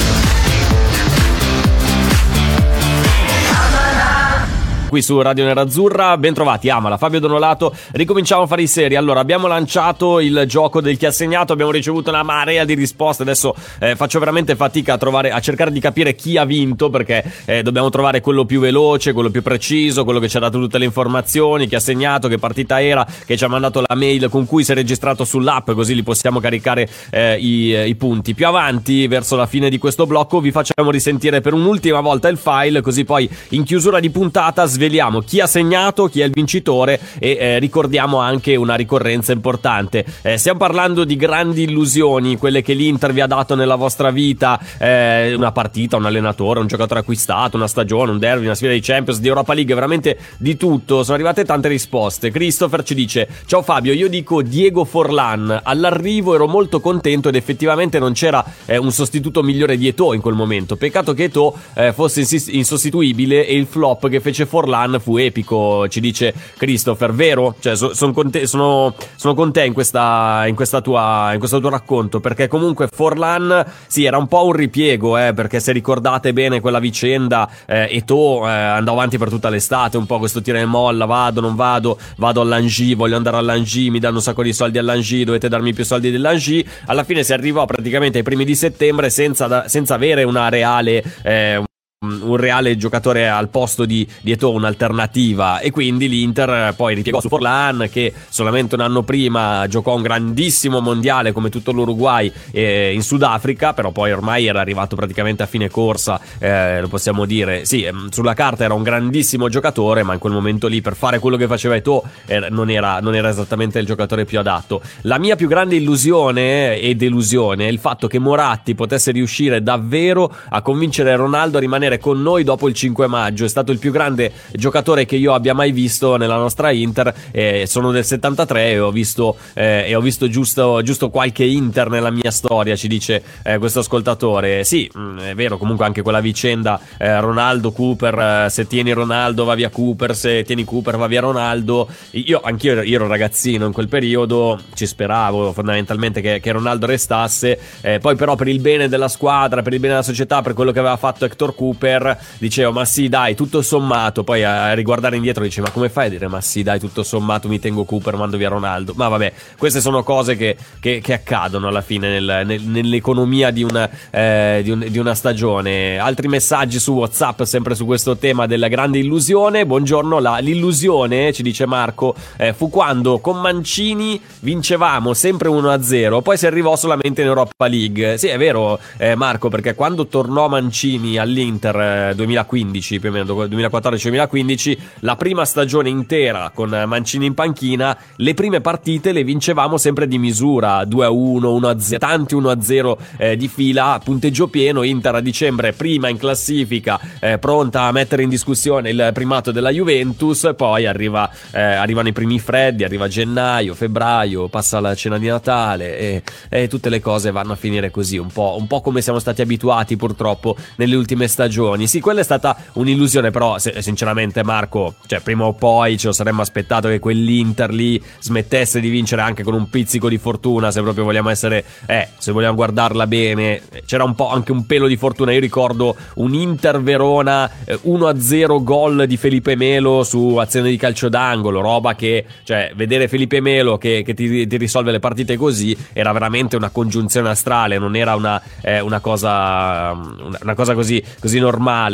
Qui 4.87 5.01
su 5.01 5.19
Radio 5.21 5.43
Nerazzurra, 5.43 6.15
ben 6.17 6.33
trovati 6.33 6.69
Amala, 6.69 6.95
Fabio 6.95 7.19
Donolato, 7.19 7.75
ricominciamo 7.91 8.43
a 8.43 8.47
fare 8.47 8.61
i 8.61 8.67
seri. 8.67 8.95
Allora, 8.95 9.19
abbiamo 9.19 9.45
lanciato 9.47 10.21
il 10.21 10.45
gioco 10.47 10.79
del 10.79 10.95
chi 10.95 11.05
ha 11.05 11.11
segnato, 11.11 11.51
abbiamo 11.51 11.71
ricevuto 11.71 12.09
una 12.09 12.23
marea 12.23 12.63
di 12.63 12.73
risposte, 12.73 13.23
adesso 13.23 13.53
eh, 13.79 13.97
faccio 13.97 14.17
veramente 14.19 14.55
fatica 14.55 14.93
a 14.93 14.97
trovare, 14.97 15.31
a 15.31 15.41
cercare 15.41 15.71
di 15.71 15.81
capire 15.81 16.15
chi 16.15 16.37
ha 16.37 16.45
vinto 16.45 16.89
perché 16.89 17.21
eh, 17.43 17.63
dobbiamo 17.63 17.89
trovare 17.89 18.21
quello 18.21 18.45
più 18.45 18.61
veloce, 18.61 19.11
quello 19.11 19.29
più 19.29 19.41
preciso, 19.41 20.05
quello 20.05 20.19
che 20.19 20.29
ci 20.29 20.37
ha 20.37 20.39
dato 20.39 20.57
tutte 20.57 20.77
le 20.77 20.85
informazioni, 20.85 21.67
chi 21.67 21.75
ha 21.75 21.81
segnato, 21.81 22.29
che 22.29 22.37
partita 22.37 22.81
era, 22.81 23.05
che 23.25 23.35
ci 23.35 23.43
ha 23.43 23.49
mandato 23.49 23.81
la 23.85 23.93
mail 23.93 24.29
con 24.29 24.45
cui 24.45 24.63
si 24.63 24.71
è 24.71 24.75
registrato 24.75 25.25
sull'app, 25.25 25.71
così 25.71 25.95
li 25.95 26.03
possiamo 26.03 26.39
caricare 26.39 26.87
eh, 27.09 27.35
i, 27.37 27.89
i 27.89 27.95
punti. 27.95 28.33
Più 28.33 28.47
avanti, 28.47 29.05
verso 29.07 29.35
la 29.35 29.47
fine 29.47 29.69
di 29.69 29.79
questo 29.79 30.05
blocco, 30.05 30.39
vi 30.39 30.51
facciamo 30.51 30.91
risentire 30.91 31.41
per 31.41 31.51
un'ultima 31.51 31.99
volta 31.99 32.29
il 32.29 32.37
file, 32.37 32.79
così 32.79 33.03
poi 33.03 33.29
in 33.49 33.65
chiusura 33.65 33.99
di 33.99 34.09
puntata 34.09 34.65
sveliamo 34.77 35.21
chi 35.21 35.41
ha 35.41 35.47
segnato, 35.47 36.05
chi 36.05 36.21
è 36.21 36.25
il 36.25 36.31
vincitore 36.31 36.99
e 37.17 37.37
eh, 37.39 37.59
ricordiamo 37.59 38.19
anche 38.19 38.55
una 38.55 38.75
ricorrenza 38.75 39.31
importante. 39.31 40.05
Eh, 40.21 40.37
stiamo 40.37 40.59
parlando 40.59 41.03
di 41.03 41.15
grandi 41.15 41.63
illusioni, 41.63 42.37
quelle 42.37 42.61
che 42.61 42.73
l'Inter 42.73 43.11
vi 43.11 43.21
ha 43.21 43.27
dato 43.27 43.55
nella 43.55 43.75
vostra 43.75 44.11
vita, 44.11 44.59
eh, 44.77 45.33
una 45.33 45.51
partita, 45.51 45.97
un 45.97 46.05
allenatore, 46.05 46.59
un 46.59 46.67
giocatore 46.67 46.99
acquistato, 46.99 47.57
una 47.57 47.67
stagione, 47.67 48.11
un 48.11 48.19
derby, 48.19 48.45
una 48.45 48.53
sfida 48.53 48.71
di 48.71 48.79
Champions, 48.79 49.19
di 49.19 49.27
Europa 49.27 49.55
League, 49.55 49.73
veramente 49.73 50.17
di 50.37 50.55
tutto. 50.55 51.01
Sono 51.01 51.15
arrivate 51.15 51.43
tante 51.43 51.67
risposte. 51.67 52.29
Christopher 52.29 52.83
ci 52.83 52.93
dice: 52.93 53.27
Ciao 53.47 53.63
Fabio, 53.63 53.93
io 53.93 54.07
dico 54.07 54.43
Diego 54.43 54.85
Forlan. 54.85 55.61
All'arrivo 55.63 56.35
ero 56.35 56.47
molto 56.47 56.79
contento 56.79 57.29
ed 57.29 57.35
effettivamente 57.35 57.97
non 57.97 58.13
c'era 58.13 58.45
eh, 58.65 58.77
un 58.77 58.91
sostituto 58.91 59.41
migliore 59.41 59.75
di 59.75 59.87
Eto'o 59.87 60.13
in 60.13 60.21
quel 60.21 60.35
momento. 60.35 60.75
Peccato 60.75 61.13
che 61.15 61.25
Eto'o 61.25 61.55
eh, 61.73 61.93
fosse 61.93 62.25
insostituibile 62.51 63.47
e 63.47 63.55
il 63.55 63.65
flop 63.65 64.07
che 64.07 64.19
fece 64.19 64.45
Forlan 64.45 64.65
fu 64.99 65.17
epico, 65.17 65.87
ci 65.87 65.99
dice 65.99 66.33
Christopher, 66.57 67.13
vero? 67.13 67.55
Cioè, 67.59 67.75
so- 67.75 67.93
son 67.93 68.13
con 68.13 68.29
te- 68.29 68.47
sono, 68.47 68.93
sono 69.15 69.33
con 69.33 69.51
te 69.51 69.65
in, 69.65 69.73
questa, 69.73 70.43
in, 70.47 70.55
questa 70.55 70.81
tua, 70.81 71.31
in 71.33 71.39
questo 71.39 71.59
tuo 71.59 71.69
racconto, 71.69 72.19
perché 72.19 72.47
comunque 72.47 72.87
Forlan, 72.91 73.65
sì, 73.87 74.03
era 74.05 74.17
un 74.17 74.27
po' 74.27 74.45
un 74.45 74.53
ripiego, 74.53 75.17
eh, 75.17 75.33
perché 75.33 75.59
se 75.59 75.71
ricordate 75.71 76.33
bene 76.33 76.59
quella 76.59 76.79
vicenda, 76.79 77.49
eh, 77.65 77.87
Eto'o 77.91 78.47
eh, 78.47 78.51
andò 78.51 78.93
avanti 78.93 79.17
per 79.17 79.29
tutta 79.29 79.49
l'estate, 79.49 79.97
un 79.97 80.05
po' 80.05 80.19
questo 80.19 80.41
tira 80.41 80.59
e 80.59 80.65
molla, 80.65 81.05
vado, 81.05 81.41
non 81.41 81.55
vado, 81.55 81.97
vado 82.17 82.41
all'Angie, 82.41 82.95
voglio 82.95 83.15
andare 83.15 83.37
all'Angie, 83.37 83.89
mi 83.89 83.99
danno 83.99 84.15
un 84.15 84.21
sacco 84.21 84.43
di 84.43 84.53
soldi 84.53 84.77
all'Angie, 84.77 85.25
dovete 85.25 85.49
darmi 85.49 85.73
più 85.73 85.83
soldi 85.85 86.11
dell'Angie, 86.11 86.65
alla 86.85 87.03
fine 87.03 87.23
si 87.23 87.33
arrivò 87.33 87.65
praticamente 87.65 88.17
ai 88.17 88.23
primi 88.23 88.45
di 88.45 88.55
settembre 88.55 89.09
senza, 89.09 89.67
senza 89.67 89.95
avere 89.95 90.23
una 90.23 90.49
reale... 90.49 91.03
eh, 91.23 91.61
un 91.99 92.35
reale 92.35 92.77
giocatore 92.77 93.27
al 93.27 93.49
posto 93.49 93.83
di, 93.83 94.07
di 94.21 94.31
Eto'o, 94.31 94.51
un'alternativa. 94.51 95.59
E 95.59 95.71
quindi 95.71 96.07
l'Inter 96.07 96.49
eh, 96.49 96.73
poi 96.75 96.93
ripiegò 96.93 97.19
su 97.19 97.27
Forlan 97.27 97.89
che 97.91 98.13
solamente 98.29 98.75
un 98.75 98.81
anno 98.81 99.01
prima 99.01 99.65
giocò 99.67 99.95
un 99.95 100.03
grandissimo 100.03 100.79
mondiale 100.79 101.31
come 101.31 101.49
tutto 101.49 101.71
l'Uruguay 101.71 102.31
eh, 102.51 102.93
in 102.93 103.01
Sudafrica 103.01 103.73
però 103.73 103.89
poi 103.89 104.11
ormai 104.11 104.45
era 104.45 104.59
arrivato 104.59 104.95
praticamente 104.95 105.41
a 105.41 105.47
fine 105.47 105.69
corsa 105.69 106.21
eh, 106.37 106.81
lo 106.81 106.87
possiamo 106.87 107.25
dire. 107.25 107.65
Sì 107.65 107.83
ehm, 107.83 108.09
sulla 108.09 108.35
carta 108.35 108.63
era 108.63 108.75
un 108.75 108.83
grandissimo 108.83 109.49
giocatore 109.49 110.03
ma 110.03 110.13
in 110.13 110.19
quel 110.19 110.33
momento 110.33 110.67
lì 110.67 110.81
per 110.81 110.95
fare 110.95 111.17
quello 111.17 111.35
che 111.35 111.47
faceva 111.47 111.75
Eto'o 111.75 112.03
eh, 112.27 112.47
non, 112.51 112.69
era, 112.69 112.99
non 112.99 113.15
era 113.15 113.29
esattamente 113.29 113.79
il 113.79 113.87
giocatore 113.87 114.23
più 114.25 114.37
adatto. 114.37 114.83
La 115.01 115.17
mia 115.17 115.35
più 115.35 115.47
grande 115.47 115.75
illusione 115.75 116.79
e 116.79 116.93
delusione 116.93 117.65
è 117.65 117.71
il 117.71 117.79
fatto 117.79 118.05
che 118.05 118.19
Moratti 118.19 118.75
potesse 118.75 119.09
riuscire 119.09 119.63
davvero 119.63 120.31
a 120.49 120.61
convincere 120.61 121.15
Ronaldo 121.15 121.57
a 121.57 121.59
rimanere 121.59 121.85
con 121.99 122.21
noi 122.21 122.43
dopo 122.43 122.67
il 122.67 122.73
5 122.73 123.07
maggio. 123.07 123.45
È 123.45 123.49
stato 123.49 123.71
il 123.71 123.79
più 123.79 123.91
grande 123.91 124.31
giocatore 124.51 125.05
che 125.05 125.15
io 125.15 125.33
abbia 125.33 125.53
mai 125.53 125.71
visto 125.71 126.17
nella 126.17 126.37
nostra 126.37 126.71
Inter. 126.71 127.13
Eh, 127.31 127.65
sono 127.67 127.91
del 127.91 128.05
73 128.05 128.71
e 128.71 128.79
ho 128.79 128.91
visto, 128.91 129.37
eh, 129.53 129.85
e 129.87 129.95
ho 129.95 130.01
visto 130.01 130.27
giusto, 130.29 130.81
giusto 130.83 131.09
qualche 131.09 131.43
Inter 131.43 131.89
nella 131.89 132.11
mia 132.11 132.31
storia, 132.31 132.75
ci 132.75 132.87
dice 132.87 133.23
eh, 133.43 133.57
questo 133.57 133.79
ascoltatore. 133.79 134.63
Sì, 134.63 134.89
mh, 134.91 135.19
è 135.19 135.35
vero, 135.35 135.57
comunque 135.57 135.85
anche 135.85 136.01
quella 136.01 136.19
vicenda 136.19 136.79
eh, 136.97 137.19
Ronaldo, 137.19 137.71
Cooper, 137.71 138.45
eh, 138.45 138.49
se 138.49 138.67
tieni 138.67 138.91
Ronaldo 138.91 139.45
va 139.45 139.55
via 139.55 139.69
Cooper, 139.69 140.15
se 140.15 140.43
tieni 140.43 140.63
Cooper 140.63 140.97
va 140.97 141.07
via 141.07 141.21
Ronaldo. 141.21 141.87
Io, 142.11 142.41
anch'io 142.43 142.71
ero, 142.73 142.81
ero 142.81 143.07
ragazzino 143.07 143.65
in 143.65 143.73
quel 143.73 143.87
periodo, 143.87 144.59
ci 144.73 144.85
speravo 144.85 145.53
fondamentalmente 145.53 146.21
che, 146.21 146.39
che 146.39 146.51
Ronaldo 146.51 146.85
restasse. 146.85 147.59
Eh, 147.81 147.99
poi 147.99 148.15
però 148.15 148.35
per 148.35 148.47
il 148.47 148.59
bene 148.59 148.87
della 148.87 149.07
squadra, 149.07 149.61
per 149.61 149.73
il 149.73 149.79
bene 149.79 149.93
della 149.93 150.05
società, 150.05 150.41
per 150.41 150.53
quello 150.53 150.71
che 150.71 150.79
aveva 150.79 150.97
fatto 150.97 151.25
Hector 151.25 151.55
Cooper, 151.55 151.76
Cooper, 151.77 152.17
dicevo 152.39 152.71
ma 152.71 152.85
sì 152.85 153.07
dai 153.07 153.35
tutto 153.35 153.61
sommato, 153.61 154.23
poi 154.23 154.43
a 154.43 154.73
riguardare 154.73 155.15
indietro 155.15 155.43
dice 155.43 155.61
ma 155.61 155.69
come 155.69 155.89
fai 155.89 156.07
a 156.07 156.09
dire 156.09 156.27
ma 156.27 156.41
sì 156.41 156.63
dai 156.63 156.79
tutto 156.79 157.03
sommato 157.03 157.47
mi 157.47 157.59
tengo 157.59 157.83
Cooper, 157.83 158.15
mando 158.15 158.37
via 158.37 158.49
Ronaldo, 158.49 158.93
ma 158.95 159.07
vabbè 159.07 159.31
queste 159.57 159.79
sono 159.79 160.03
cose 160.03 160.35
che, 160.35 160.57
che, 160.79 160.99
che 161.01 161.13
accadono 161.13 161.67
alla 161.67 161.81
fine 161.81 162.19
nel, 162.19 162.43
nel, 162.45 162.61
nell'economia 162.63 163.51
di 163.51 163.63
una, 163.63 163.89
eh, 164.09 164.61
di, 164.63 164.71
un, 164.71 164.85
di 164.89 164.97
una 164.97 165.13
stagione. 165.13 165.99
Altri 165.99 166.27
messaggi 166.27 166.79
su 166.79 166.93
Whatsapp 166.93 167.43
sempre 167.43 167.75
su 167.75 167.85
questo 167.85 168.17
tema 168.17 168.47
della 168.47 168.67
grande 168.67 168.97
illusione, 168.97 169.65
buongiorno, 169.65 170.19
la, 170.19 170.37
l'illusione 170.39 171.31
ci 171.31 171.43
dice 171.43 171.65
Marco 171.65 172.15
eh, 172.37 172.53
fu 172.53 172.69
quando 172.69 173.19
con 173.19 173.39
Mancini 173.39 174.19
vincevamo 174.39 175.13
sempre 175.13 175.49
1-0, 175.49 176.21
poi 176.21 176.37
si 176.37 176.47
arrivò 176.47 176.75
solamente 176.75 177.21
in 177.21 177.27
Europa 177.27 177.67
League. 177.67 178.17
Sì, 178.17 178.27
è 178.27 178.37
vero, 178.37 178.79
eh, 178.97 179.15
Marco, 179.15 179.49
perché 179.49 179.75
quando 179.75 180.07
tornò 180.07 180.47
Mancini 180.47 181.17
all'Inter 181.17 181.66
eh, 181.75 182.15
2015, 182.15 182.99
più 182.99 183.09
o 183.09 183.11
meno 183.11 183.33
2014-2015, 183.45 184.77
la 184.99 185.15
prima 185.15 185.45
stagione 185.45 185.89
intera 185.89 186.51
con 186.53 186.69
Mancini 186.87 187.25
in 187.25 187.33
panchina, 187.33 187.97
le 188.15 188.33
prime 188.33 188.61
partite 188.61 189.11
le 189.11 189.23
vincevamo 189.23 189.77
sempre 189.77 190.07
di 190.07 190.17
misura, 190.17 190.81
2-1, 190.83 191.75
1-0, 191.75 191.97
tanti 191.97 192.35
1-0 192.35 192.97
eh, 193.17 193.37
di 193.37 193.47
fila, 193.47 193.99
punteggio 194.03 194.47
pieno, 194.47 194.83
Inter 194.83 195.15
a 195.15 195.19
dicembre 195.21 195.73
prima 195.73 196.09
in 196.09 196.17
classifica, 196.17 196.99
eh, 197.19 197.37
pronta 197.37 197.83
a 197.83 197.91
mettere 197.91 198.23
in 198.23 198.29
discussione 198.29 198.89
il 198.89 199.11
primato 199.13 199.51
della 199.51 199.69
Juventus, 199.69 200.53
poi 200.55 200.85
arriva, 200.85 201.29
eh, 201.51 201.61
arrivano 201.61 202.07
i 202.07 202.13
primi 202.13 202.39
freddi, 202.39 202.83
arriva 202.83 203.07
gennaio, 203.07 203.73
febbraio, 203.73 204.47
passa 204.47 204.79
la 204.79 204.95
cena 204.95 205.17
di 205.17 205.27
Natale 205.27 205.97
e, 205.97 206.23
e 206.49 206.67
tutte 206.67 206.89
le 206.89 206.99
cose 206.99 207.31
vanno 207.31 207.53
a 207.53 207.55
finire 207.55 207.91
così, 207.91 208.17
un 208.17 208.31
po', 208.31 208.55
un 208.59 208.67
po', 208.67 208.81
come 208.81 209.01
siamo 209.01 209.19
stati 209.19 209.41
abituati 209.41 209.95
purtroppo 209.95 210.55
nelle 210.77 210.95
ultime 210.95 211.27
stagioni. 211.27 211.55
Sì, 211.87 211.99
quella 211.99 212.21
è 212.21 212.23
stata 212.23 212.55
un'illusione, 212.73 213.31
però 213.31 213.57
se, 213.57 213.81
sinceramente 213.81 214.43
Marco, 214.43 214.95
cioè 215.07 215.19
prima 215.21 215.45
o 215.45 215.53
poi 215.53 215.97
ce 215.97 216.07
lo 216.07 216.13
saremmo 216.13 216.41
aspettato 216.41 216.87
che 216.87 216.99
quell'Inter 216.99 217.71
lì 217.71 218.01
smettesse 218.19 218.79
di 218.79 218.89
vincere 218.89 219.21
anche 219.21 219.43
con 219.43 219.53
un 219.53 219.69
pizzico 219.69 220.09
di 220.09 220.17
fortuna, 220.17 220.71
se 220.71 220.81
proprio 220.81 221.03
vogliamo 221.03 221.29
essere, 221.29 221.63
eh, 221.85 222.09
se 222.17 222.31
vogliamo 222.31 222.55
guardarla 222.55 223.07
bene, 223.07 223.61
c'era 223.85 224.03
un 224.03 224.15
po' 224.15 224.29
anche 224.29 224.51
un 224.51 224.65
pelo 224.65 224.87
di 224.87 224.97
fortuna. 224.97 225.31
Io 225.31 225.39
ricordo 225.39 225.95
un 226.15 226.33
Inter 226.33 226.81
Verona 226.81 227.49
eh, 227.65 227.79
1-0 227.85 228.63
gol 228.63 229.05
di 229.07 229.17
Felipe 229.17 229.55
Melo 229.55 230.03
su 230.03 230.35
azione 230.37 230.69
di 230.69 230.77
calcio 230.77 231.09
d'angolo, 231.09 231.61
roba 231.61 231.95
che, 231.95 232.25
cioè, 232.43 232.71
vedere 232.75 233.07
Felipe 233.07 233.41
Melo 233.41 233.77
che, 233.77 234.03
che 234.05 234.13
ti, 234.13 234.45
ti, 234.47 234.57
risolve 234.57 234.91
le 234.91 234.99
partite 234.99 235.37
così 235.37 235.75
era 235.93 236.11
veramente 236.11 236.55
una 236.55 236.69
congiunzione 236.69 237.29
astrale, 237.29 237.77
non 237.77 237.95
era 237.95 238.15
una, 238.15 238.41
eh, 238.61 238.79
una, 238.79 238.99
cosa, 238.99 239.91
una 239.91 240.53
cosa, 240.55 240.73
così, 240.73 241.03
così 241.19 241.39
normale. 241.39 241.46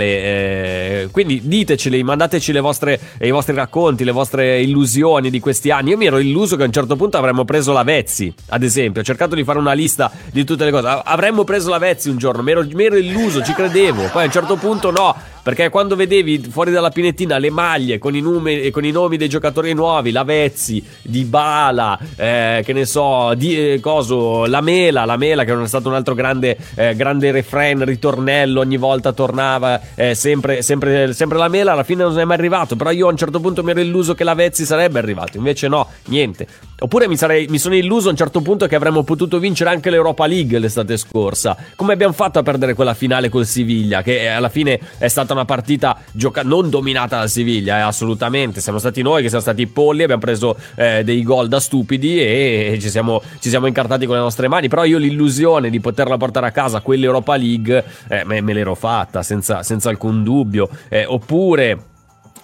Eh, 0.05 1.09
quindi 1.11 1.41
diteceli, 1.43 2.03
mandateci 2.03 2.51
le 2.51 2.59
vostre, 2.59 2.99
i 3.21 3.31
vostri 3.31 3.55
racconti, 3.55 4.03
le 4.03 4.11
vostre 4.11 4.61
illusioni 4.61 5.29
di 5.29 5.39
questi 5.39 5.71
anni. 5.71 5.91
Io 5.91 5.97
mi 5.97 6.05
ero 6.05 6.17
illuso 6.17 6.55
che 6.55 6.63
a 6.63 6.65
un 6.65 6.71
certo 6.71 6.95
punto 6.95 7.17
avremmo 7.17 7.45
preso 7.45 7.71
la 7.71 7.83
Vezzi, 7.83 8.33
ad 8.49 8.63
esempio. 8.63 9.01
Ho 9.01 9.05
cercato 9.05 9.35
di 9.35 9.43
fare 9.43 9.59
una 9.59 9.73
lista 9.73 10.11
di 10.31 10.43
tutte 10.43 10.65
le 10.65 10.71
cose. 10.71 11.01
Avremmo 11.03 11.43
preso 11.43 11.69
la 11.69 11.77
Vezzi 11.77 12.09
un 12.09 12.17
giorno, 12.17 12.41
mi 12.43 12.51
ero, 12.51 12.65
mi 12.71 12.83
ero 12.83 12.97
illuso, 12.97 13.43
ci 13.43 13.53
credevo. 13.53 14.09
Poi 14.11 14.23
a 14.23 14.25
un 14.25 14.31
certo 14.31 14.55
punto 14.55 14.91
no 14.91 15.15
perché 15.43 15.67
quando 15.69 15.97
vedevi 15.97 16.39
fuori 16.39 16.71
dalla 16.71 16.89
pinettina 16.89 17.37
le 17.37 17.49
maglie 17.49 17.99
con 17.99 18.15
i, 18.15 18.21
numeri, 18.21 18.71
con 18.71 18.85
i 18.85 18.91
nomi 18.91 19.17
dei 19.17 19.27
giocatori 19.27 19.73
nuovi, 19.73 20.11
Lavezzi, 20.11 20.81
Di 21.01 21.25
Bala, 21.25 21.99
eh, 22.15 22.61
che 22.63 22.71
ne 22.71 22.85
so, 22.85 23.33
di, 23.35 23.73
eh, 23.73 23.79
coso, 23.81 24.45
la 24.45 24.61
Mela, 24.61 25.03
la 25.03 25.17
Mela 25.17 25.43
che 25.43 25.51
era 25.51 25.67
stato 25.67 25.89
un 25.89 25.95
altro 25.95 26.15
grande, 26.15 26.57
eh, 26.75 26.95
grande 26.95 27.31
refrain, 27.31 27.83
ritornello, 27.83 28.61
ogni 28.61 28.77
volta 28.77 29.11
tornava 29.11 29.81
eh, 29.95 30.15
sempre, 30.15 30.61
sempre, 30.61 31.11
sempre, 31.11 31.37
la 31.37 31.49
Mela, 31.49 31.73
alla 31.73 31.83
fine 31.83 32.03
non 32.03 32.17
è 32.17 32.23
mai 32.23 32.37
arrivato, 32.37 32.77
però 32.77 32.91
io 32.91 33.07
a 33.07 33.11
un 33.11 33.17
certo 33.17 33.41
punto 33.41 33.63
mi 33.63 33.71
ero 33.71 33.81
illuso 33.81 34.15
che 34.15 34.23
Lavezzi 34.23 34.63
sarebbe 34.63 34.99
arrivato, 34.99 35.35
invece 35.35 35.67
no, 35.67 35.89
niente. 36.05 36.47
Oppure 36.79 37.07
mi, 37.07 37.17
sarei, 37.17 37.47
mi 37.47 37.59
sono 37.59 37.75
illuso 37.75 38.07
a 38.07 38.11
un 38.11 38.17
certo 38.17 38.41
punto 38.41 38.65
che 38.67 38.75
avremmo 38.75 39.03
potuto 39.03 39.39
vincere 39.39 39.69
anche 39.69 39.89
l'Europa 39.89 40.25
League 40.25 40.57
l'estate 40.57 40.97
scorsa, 40.97 41.55
come 41.75 41.93
abbiamo 41.93 42.13
fatto 42.13 42.39
a 42.39 42.43
perdere 42.43 42.73
quella 42.73 42.93
finale 42.93 43.29
col 43.29 43.45
Siviglia, 43.45 44.01
che 44.01 44.27
alla 44.29 44.49
fine 44.49 44.79
è 44.97 45.07
stata 45.07 45.32
stata 45.33 45.39
una 45.39 45.45
partita 45.45 45.97
gioca- 46.11 46.43
non 46.43 46.69
dominata 46.69 47.19
da 47.19 47.27
Siviglia, 47.27 47.79
eh, 47.79 47.81
assolutamente. 47.81 48.61
Siamo 48.61 48.77
stati 48.77 49.01
noi 49.01 49.21
che 49.21 49.27
siamo 49.27 49.43
stati 49.43 49.67
polli, 49.67 50.03
abbiamo 50.03 50.21
preso 50.21 50.55
eh, 50.75 51.03
dei 51.03 51.23
gol 51.23 51.47
da 51.47 51.59
stupidi 51.59 52.19
e 52.19 52.77
ci 52.79 52.89
siamo, 52.89 53.21
ci 53.39 53.49
siamo, 53.49 53.67
incartati 53.67 54.05
con 54.05 54.15
le 54.15 54.21
nostre 54.21 54.47
mani. 54.47 54.67
Però 54.67 54.85
io 54.85 54.97
l'illusione 54.97 55.69
di 55.69 55.79
poterla 55.79 56.17
portare 56.17 56.47
a 56.47 56.51
casa 56.51 56.81
quell'Europa 56.81 57.35
League 57.35 57.83
eh, 58.07 58.23
me, 58.23 58.41
me, 58.41 58.53
l'ero 58.53 58.75
fatta 58.75 59.23
senza, 59.23 59.63
senza 59.63 59.89
alcun 59.89 60.23
dubbio. 60.23 60.69
Eh, 60.87 61.05
oppure 61.05 61.91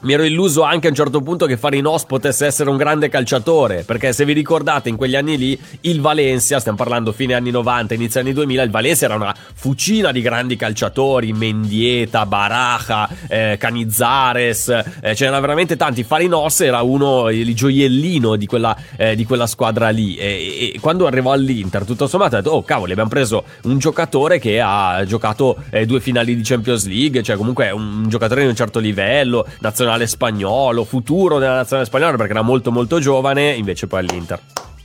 mi 0.01 0.13
ero 0.13 0.23
illuso 0.23 0.63
anche 0.63 0.87
a 0.87 0.89
un 0.91 0.95
certo 0.95 1.21
punto 1.21 1.45
che 1.45 1.57
Farinos 1.57 2.05
potesse 2.05 2.45
essere 2.45 2.69
un 2.69 2.77
grande 2.77 3.09
calciatore, 3.09 3.83
perché 3.83 4.13
se 4.13 4.23
vi 4.23 4.31
ricordate 4.31 4.87
in 4.87 4.95
quegli 4.95 5.15
anni 5.15 5.37
lì 5.37 5.59
il 5.81 5.99
Valencia, 5.99 6.59
stiamo 6.59 6.77
parlando 6.77 7.11
fine 7.11 7.33
anni 7.33 7.51
90, 7.51 7.95
inizio 7.95 8.21
anni 8.21 8.31
2000, 8.31 8.63
il 8.63 8.69
Valencia 8.69 9.05
era 9.05 9.15
una 9.15 9.35
fucina 9.53 10.11
di 10.11 10.21
grandi 10.21 10.55
calciatori, 10.55 11.33
Mendieta, 11.33 12.25
Baraja, 12.25 13.09
eh, 13.27 13.57
Canizares, 13.59 14.69
eh, 14.69 15.13
c'erano 15.15 15.41
veramente 15.41 15.75
tanti. 15.75 16.03
Farinos 16.03 16.61
era 16.61 16.81
uno, 16.81 17.29
il 17.29 17.53
gioiellino 17.53 18.37
di 18.37 18.45
quella, 18.45 18.75
eh, 18.95 19.15
di 19.15 19.25
quella 19.25 19.47
squadra 19.47 19.89
lì 19.89 20.15
e, 20.15 20.71
e, 20.75 20.79
quando 20.79 21.07
arrivò 21.07 21.33
all'Inter 21.33 21.83
tutto 21.83 22.07
sommato 22.07 22.35
ho 22.35 22.41
detto 22.41 22.51
oh 22.55 22.63
cavolo 22.63 22.91
abbiamo 22.91 23.09
preso 23.09 23.43
un 23.63 23.77
giocatore 23.79 24.39
che 24.39 24.61
ha 24.61 25.03
giocato 25.05 25.57
eh, 25.71 25.85
due 25.85 25.99
finali 25.99 26.35
di 26.35 26.41
Champions 26.43 26.87
League, 26.87 27.21
cioè 27.21 27.35
comunque 27.35 27.69
un 27.71 28.05
giocatore 28.07 28.43
di 28.43 28.47
un 28.47 28.55
certo 28.55 28.79
livello, 28.79 29.45
nazionale 29.59 29.88
nazionale 29.89 30.07
spagnolo, 30.07 30.83
futuro 30.83 31.39
della 31.39 31.55
nazionale 31.55 31.87
spagnola 31.87 32.15
perché 32.15 32.31
era 32.31 32.41
molto 32.41 32.71
molto 32.71 32.99
giovane, 32.99 33.51
invece 33.51 33.87
poi 33.87 33.99
all'Inter. 33.99 34.39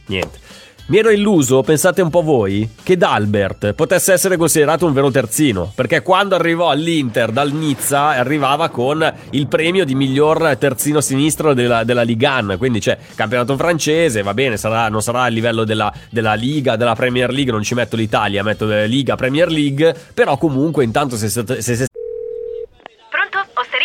Niente. 0.06 0.42
Mi 0.86 0.98
ero 0.98 1.08
illuso, 1.08 1.62
pensate 1.62 2.02
un 2.02 2.10
po' 2.10 2.20
voi, 2.20 2.68
che 2.82 2.98
D'Albert 2.98 3.72
potesse 3.72 4.12
essere 4.12 4.36
considerato 4.36 4.84
un 4.84 4.92
vero 4.92 5.10
terzino, 5.10 5.72
perché 5.74 6.02
quando 6.02 6.34
arrivò 6.34 6.68
all'Inter 6.68 7.30
dal 7.30 7.52
Nizza 7.52 8.08
arrivava 8.08 8.68
con 8.68 9.14
il 9.30 9.46
premio 9.46 9.86
di 9.86 9.94
miglior 9.94 10.56
terzino 10.58 11.00
sinistro 11.00 11.54
della, 11.54 11.84
della 11.84 12.02
Ligue 12.02 12.28
1, 12.28 12.58
quindi 12.58 12.80
c'è 12.80 12.98
campionato 13.14 13.56
francese, 13.56 14.20
va 14.20 14.34
bene, 14.34 14.58
sarà, 14.58 14.90
non 14.90 15.00
sarà 15.00 15.22
a 15.22 15.28
livello 15.28 15.64
della, 15.64 15.90
della, 16.10 16.34
Liga, 16.34 16.76
della 16.76 16.94
Premier 16.94 17.30
League, 17.30 17.50
non 17.50 17.62
ci 17.62 17.72
metto 17.72 17.96
l'Italia, 17.96 18.42
metto 18.42 18.66
Liga, 18.66 19.16
Premier 19.16 19.50
League, 19.50 19.94
però 20.12 20.36
comunque 20.36 20.84
intanto 20.84 21.16
se, 21.16 21.30
se, 21.30 21.62
se 21.62 21.86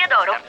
d'alba 0.10 0.24
allo 0.24 0.34
stand 0.38 0.49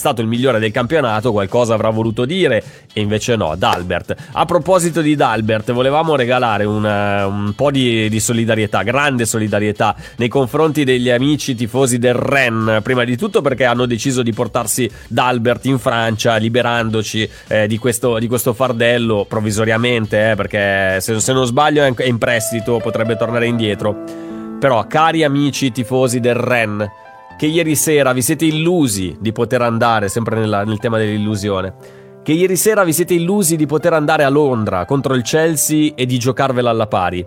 stato 0.00 0.20
il 0.20 0.26
migliore 0.26 0.58
del 0.58 0.72
campionato, 0.72 1.30
qualcosa 1.30 1.74
avrà 1.74 1.90
voluto 1.90 2.24
dire 2.24 2.62
e 2.92 3.00
invece 3.00 3.36
no, 3.36 3.54
D'Albert. 3.54 4.16
A 4.32 4.44
proposito 4.46 5.00
di 5.00 5.14
D'Albert, 5.14 5.70
volevamo 5.72 6.16
regalare 6.16 6.64
un, 6.64 6.84
un 6.84 7.52
po' 7.54 7.70
di, 7.70 8.08
di, 8.08 8.18
solidarietà, 8.18 8.82
grande 8.82 9.26
solidarietà 9.26 9.94
nei 10.16 10.28
confronti 10.28 10.82
degli 10.82 11.10
amici 11.10 11.54
tifosi 11.54 11.98
del 11.98 12.14
Ren, 12.14 12.80
prima 12.82 13.04
di 13.04 13.16
tutto 13.16 13.42
perché 13.42 13.64
hanno 13.64 13.86
deciso 13.86 14.22
di 14.22 14.32
portarsi 14.32 14.90
D'Albert 15.06 15.66
in 15.66 15.78
Francia, 15.78 16.36
liberandoci 16.36 17.28
eh, 17.46 17.66
di, 17.68 17.78
questo, 17.78 18.18
di, 18.18 18.26
questo, 18.26 18.52
fardello 18.52 19.26
provvisoriamente, 19.28 20.30
eh, 20.30 20.34
perché 20.34 21.00
se, 21.00 21.20
se 21.20 21.32
non 21.32 21.46
sbaglio 21.46 21.84
è 21.84 22.04
in 22.04 22.18
prestito, 22.18 22.78
potrebbe 22.78 23.16
tornare 23.16 23.46
indietro. 23.46 23.94
Però, 24.58 24.86
cari 24.86 25.24
amici 25.24 25.70
tifosi 25.70 26.20
del 26.20 26.34
Ren, 26.34 26.90
che 27.40 27.46
ieri 27.46 27.74
sera 27.74 28.12
vi 28.12 28.20
siete 28.20 28.44
illusi 28.44 29.16
di 29.18 29.32
poter 29.32 29.62
andare, 29.62 30.10
sempre 30.10 30.38
nella, 30.38 30.62
nel 30.62 30.76
tema 30.76 30.98
dell'illusione, 30.98 31.72
che 32.22 32.32
ieri 32.32 32.54
sera 32.54 32.84
vi 32.84 32.92
siete 32.92 33.14
illusi 33.14 33.56
di 33.56 33.64
poter 33.64 33.94
andare 33.94 34.24
a 34.24 34.28
Londra 34.28 34.84
contro 34.84 35.14
il 35.14 35.22
Chelsea 35.22 35.92
e 35.94 36.04
di 36.04 36.18
giocarvela 36.18 36.68
alla 36.68 36.86
pari. 36.86 37.26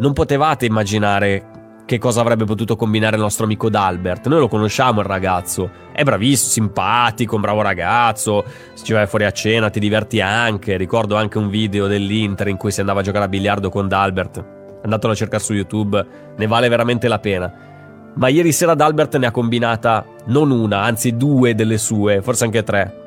Non 0.00 0.12
potevate 0.12 0.66
immaginare 0.66 1.80
che 1.86 1.96
cosa 1.96 2.20
avrebbe 2.20 2.44
potuto 2.44 2.76
combinare 2.76 3.16
il 3.16 3.22
nostro 3.22 3.46
amico 3.46 3.70
D'Albert. 3.70 4.26
Noi 4.28 4.40
lo 4.40 4.48
conosciamo 4.48 5.00
il 5.00 5.06
ragazzo, 5.06 5.70
è 5.94 6.02
bravissimo, 6.02 6.50
simpatico, 6.50 7.36
un 7.36 7.40
bravo 7.40 7.62
ragazzo, 7.62 8.44
se 8.74 8.84
ci 8.84 8.92
vai 8.92 9.06
fuori 9.06 9.24
a 9.24 9.30
cena 9.30 9.70
ti 9.70 9.80
diverti 9.80 10.20
anche, 10.20 10.76
ricordo 10.76 11.16
anche 11.16 11.38
un 11.38 11.48
video 11.48 11.86
dell'Inter 11.86 12.48
in 12.48 12.58
cui 12.58 12.70
si 12.70 12.80
andava 12.80 13.00
a 13.00 13.02
giocare 13.02 13.24
a 13.24 13.28
biliardo 13.28 13.70
con 13.70 13.88
D'Albert, 13.88 14.44
andatelo 14.82 15.14
a 15.14 15.16
cercare 15.16 15.42
su 15.42 15.54
YouTube, 15.54 16.06
ne 16.36 16.46
vale 16.46 16.68
veramente 16.68 17.08
la 17.08 17.18
pena. 17.18 17.67
Ma 18.14 18.28
ieri 18.28 18.52
sera 18.52 18.74
D'Albert 18.74 19.16
ne 19.16 19.26
ha 19.26 19.30
combinata 19.30 20.04
non 20.26 20.50
una, 20.50 20.82
anzi 20.82 21.16
due 21.16 21.54
delle 21.54 21.78
sue, 21.78 22.20
forse 22.22 22.44
anche 22.44 22.62
tre. 22.62 23.06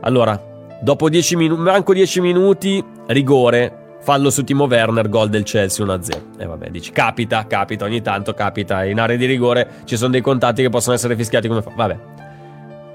Allora, 0.00 0.40
dopo 0.80 1.08
10 1.08 1.36
minuti, 1.36 1.60
manco 1.60 1.92
10 1.92 2.20
minuti, 2.20 2.82
rigore, 3.08 3.80
Fallo 4.02 4.30
su 4.30 4.44
Timo 4.44 4.64
Werner, 4.64 5.10
gol 5.10 5.28
del 5.28 5.42
Chelsea 5.42 5.84
1-0. 5.84 6.38
E 6.38 6.46
vabbè, 6.46 6.70
dici, 6.70 6.90
capita, 6.90 7.46
capita, 7.46 7.84
ogni 7.84 8.00
tanto 8.00 8.32
capita. 8.32 8.84
In 8.84 8.98
area 8.98 9.16
di 9.16 9.26
rigore 9.26 9.82
ci 9.84 9.96
sono 9.98 10.10
dei 10.10 10.22
contatti 10.22 10.62
che 10.62 10.70
possono 10.70 10.94
essere 10.94 11.14
fischiati 11.16 11.48
come 11.48 11.60
fa. 11.60 11.70
Vabbè. 11.74 11.98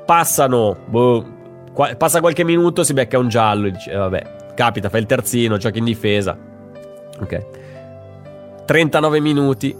Passano, 0.03 0.75
boh, 0.88 1.25
qua, 1.73 1.93
passa 1.95 2.21
qualche 2.21 2.43
minuto, 2.43 2.84
si 2.84 2.93
becca 2.93 3.19
un 3.19 3.27
giallo. 3.27 3.69
Dici, 3.69 3.91
eh, 3.91 3.97
vabbè, 3.97 4.53
capita, 4.55 4.89
fa 4.89 4.97
il 4.97 5.05
terzino, 5.05 5.58
gioca 5.58 5.77
in 5.77 5.84
difesa. 5.84 6.36
Ok. 7.19 7.45
39 8.65 9.19
minuti, 9.19 9.75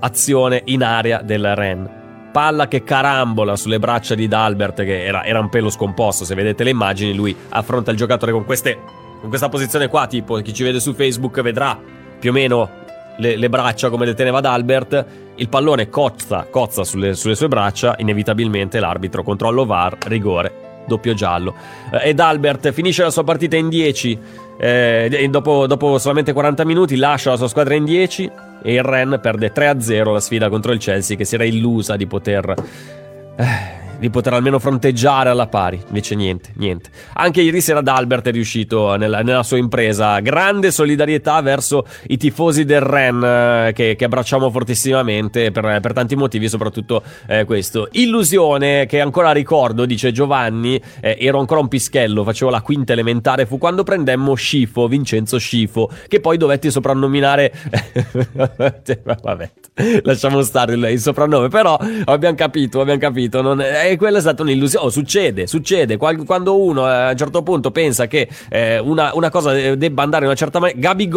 azione 0.00 0.62
in 0.66 0.82
area 0.82 1.22
del 1.22 1.54
Ren. 1.54 1.96
Palla 2.32 2.68
che 2.68 2.84
carambola 2.84 3.56
sulle 3.56 3.78
braccia 3.78 4.14
di 4.14 4.28
Dalbert, 4.28 4.84
che 4.84 5.04
era, 5.04 5.24
era 5.24 5.40
un 5.40 5.48
pelo 5.48 5.70
scomposto. 5.70 6.24
Se 6.24 6.34
vedete 6.34 6.64
le 6.64 6.70
immagini, 6.70 7.14
lui 7.14 7.34
affronta 7.48 7.90
il 7.90 7.96
giocatore 7.96 8.32
con 8.32 8.44
queste 8.44 9.06
con 9.20 9.28
questa 9.28 9.48
posizione 9.48 9.88
qua, 9.88 10.06
tipo 10.06 10.36
chi 10.36 10.54
ci 10.54 10.62
vede 10.62 10.80
su 10.80 10.94
Facebook 10.94 11.40
vedrà 11.40 11.78
più 12.18 12.30
o 12.30 12.32
meno 12.32 12.70
le, 13.16 13.36
le 13.36 13.48
braccia 13.48 13.90
come 13.90 14.06
le 14.06 14.14
teneva 14.14 14.40
D'Albert, 14.40 15.06
il 15.36 15.48
pallone 15.48 15.88
cozza, 15.88 16.46
cozza 16.48 16.84
sulle, 16.84 17.14
sulle, 17.14 17.34
sue 17.34 17.48
braccia, 17.48 17.96
inevitabilmente 17.98 18.78
l'arbitro 18.78 19.24
controllo 19.24 19.66
VAR, 19.66 19.96
rigore, 20.06 20.67
doppio 20.88 21.14
giallo. 21.14 21.54
Eh, 21.92 22.08
ed 22.08 22.18
Albert 22.18 22.72
finisce 22.72 23.04
la 23.04 23.10
sua 23.10 23.22
partita 23.22 23.56
in 23.56 23.68
10, 23.68 24.18
eh, 24.58 25.28
dopo, 25.30 25.68
dopo, 25.68 25.98
solamente 25.98 26.32
40 26.32 26.64
minuti 26.64 26.96
lascia 26.96 27.30
la 27.30 27.36
sua 27.36 27.48
squadra 27.48 27.74
in 27.74 27.84
10 27.84 28.30
e 28.62 28.74
il 28.74 28.82
Ren 28.82 29.20
perde 29.22 29.52
3-0 29.52 30.12
la 30.12 30.20
sfida 30.20 30.48
contro 30.48 30.72
il 30.72 30.80
Chelsea 30.80 31.16
che 31.16 31.24
si 31.24 31.36
era 31.36 31.44
illusa 31.44 31.94
di 31.94 32.06
poter... 32.08 32.54
Eh, 33.36 33.86
di 33.98 34.10
poter 34.10 34.32
almeno 34.32 34.58
fronteggiare 34.58 35.28
alla 35.28 35.46
pari. 35.46 35.80
Invece 35.86 36.14
niente, 36.14 36.52
niente. 36.56 36.90
Anche 37.14 37.42
ieri 37.42 37.60
sera 37.60 37.80
D'Albert 37.80 38.28
è 38.28 38.32
riuscito 38.32 38.96
nella, 38.96 39.22
nella 39.22 39.42
sua 39.42 39.58
impresa. 39.58 40.20
Grande 40.20 40.70
solidarietà 40.70 41.40
verso 41.42 41.86
i 42.08 42.16
tifosi 42.16 42.64
del 42.64 42.80
Ren 42.80 43.22
eh, 43.22 43.72
che, 43.72 43.96
che, 43.96 44.04
abbracciamo 44.04 44.50
fortissimamente 44.50 45.50
per, 45.50 45.80
per, 45.80 45.92
tanti 45.92 46.16
motivi, 46.16 46.48
soprattutto 46.48 47.02
eh, 47.26 47.44
questo. 47.44 47.88
Illusione 47.92 48.86
che 48.86 49.00
ancora 49.00 49.32
ricordo, 49.32 49.84
dice 49.84 50.12
Giovanni, 50.12 50.80
eh, 51.00 51.16
ero 51.20 51.38
ancora 51.38 51.60
un 51.60 51.68
pischello, 51.68 52.24
facevo 52.24 52.50
la 52.50 52.60
quinta 52.60 52.92
elementare, 52.92 53.46
fu 53.46 53.58
quando 53.58 53.82
prendemmo 53.82 54.34
Scifo, 54.34 54.86
Vincenzo 54.88 55.38
Scifo, 55.38 55.90
che 56.06 56.20
poi 56.20 56.36
dovetti 56.36 56.70
soprannominare... 56.70 57.52
Vabbè, 59.22 59.50
lasciamo 60.02 60.42
stare 60.42 60.74
il, 60.74 60.84
il, 60.90 60.98
soprannome, 60.98 61.48
però 61.48 61.78
abbiamo 62.04 62.34
capito, 62.34 62.80
abbiamo 62.80 62.98
capito, 62.98 63.42
non, 63.42 63.60
e 63.60 63.96
quella 63.96 64.18
è 64.18 64.20
stata 64.20 64.42
un'illusione. 64.42 64.86
Oh, 64.86 64.90
succede, 64.90 65.46
succede. 65.46 65.96
Quando 65.96 66.60
uno 66.60 66.84
a 66.84 67.10
un 67.10 67.16
certo 67.16 67.42
punto 67.42 67.70
pensa 67.70 68.06
che 68.06 68.28
eh, 68.48 68.78
una, 68.78 69.10
una, 69.14 69.30
cosa 69.30 69.56
eh, 69.56 69.76
debba 69.76 70.02
andare 70.02 70.22
in 70.22 70.28
una 70.28 70.38
certa 70.38 70.58
maniera. 70.58 70.80
Gabi 70.80 71.08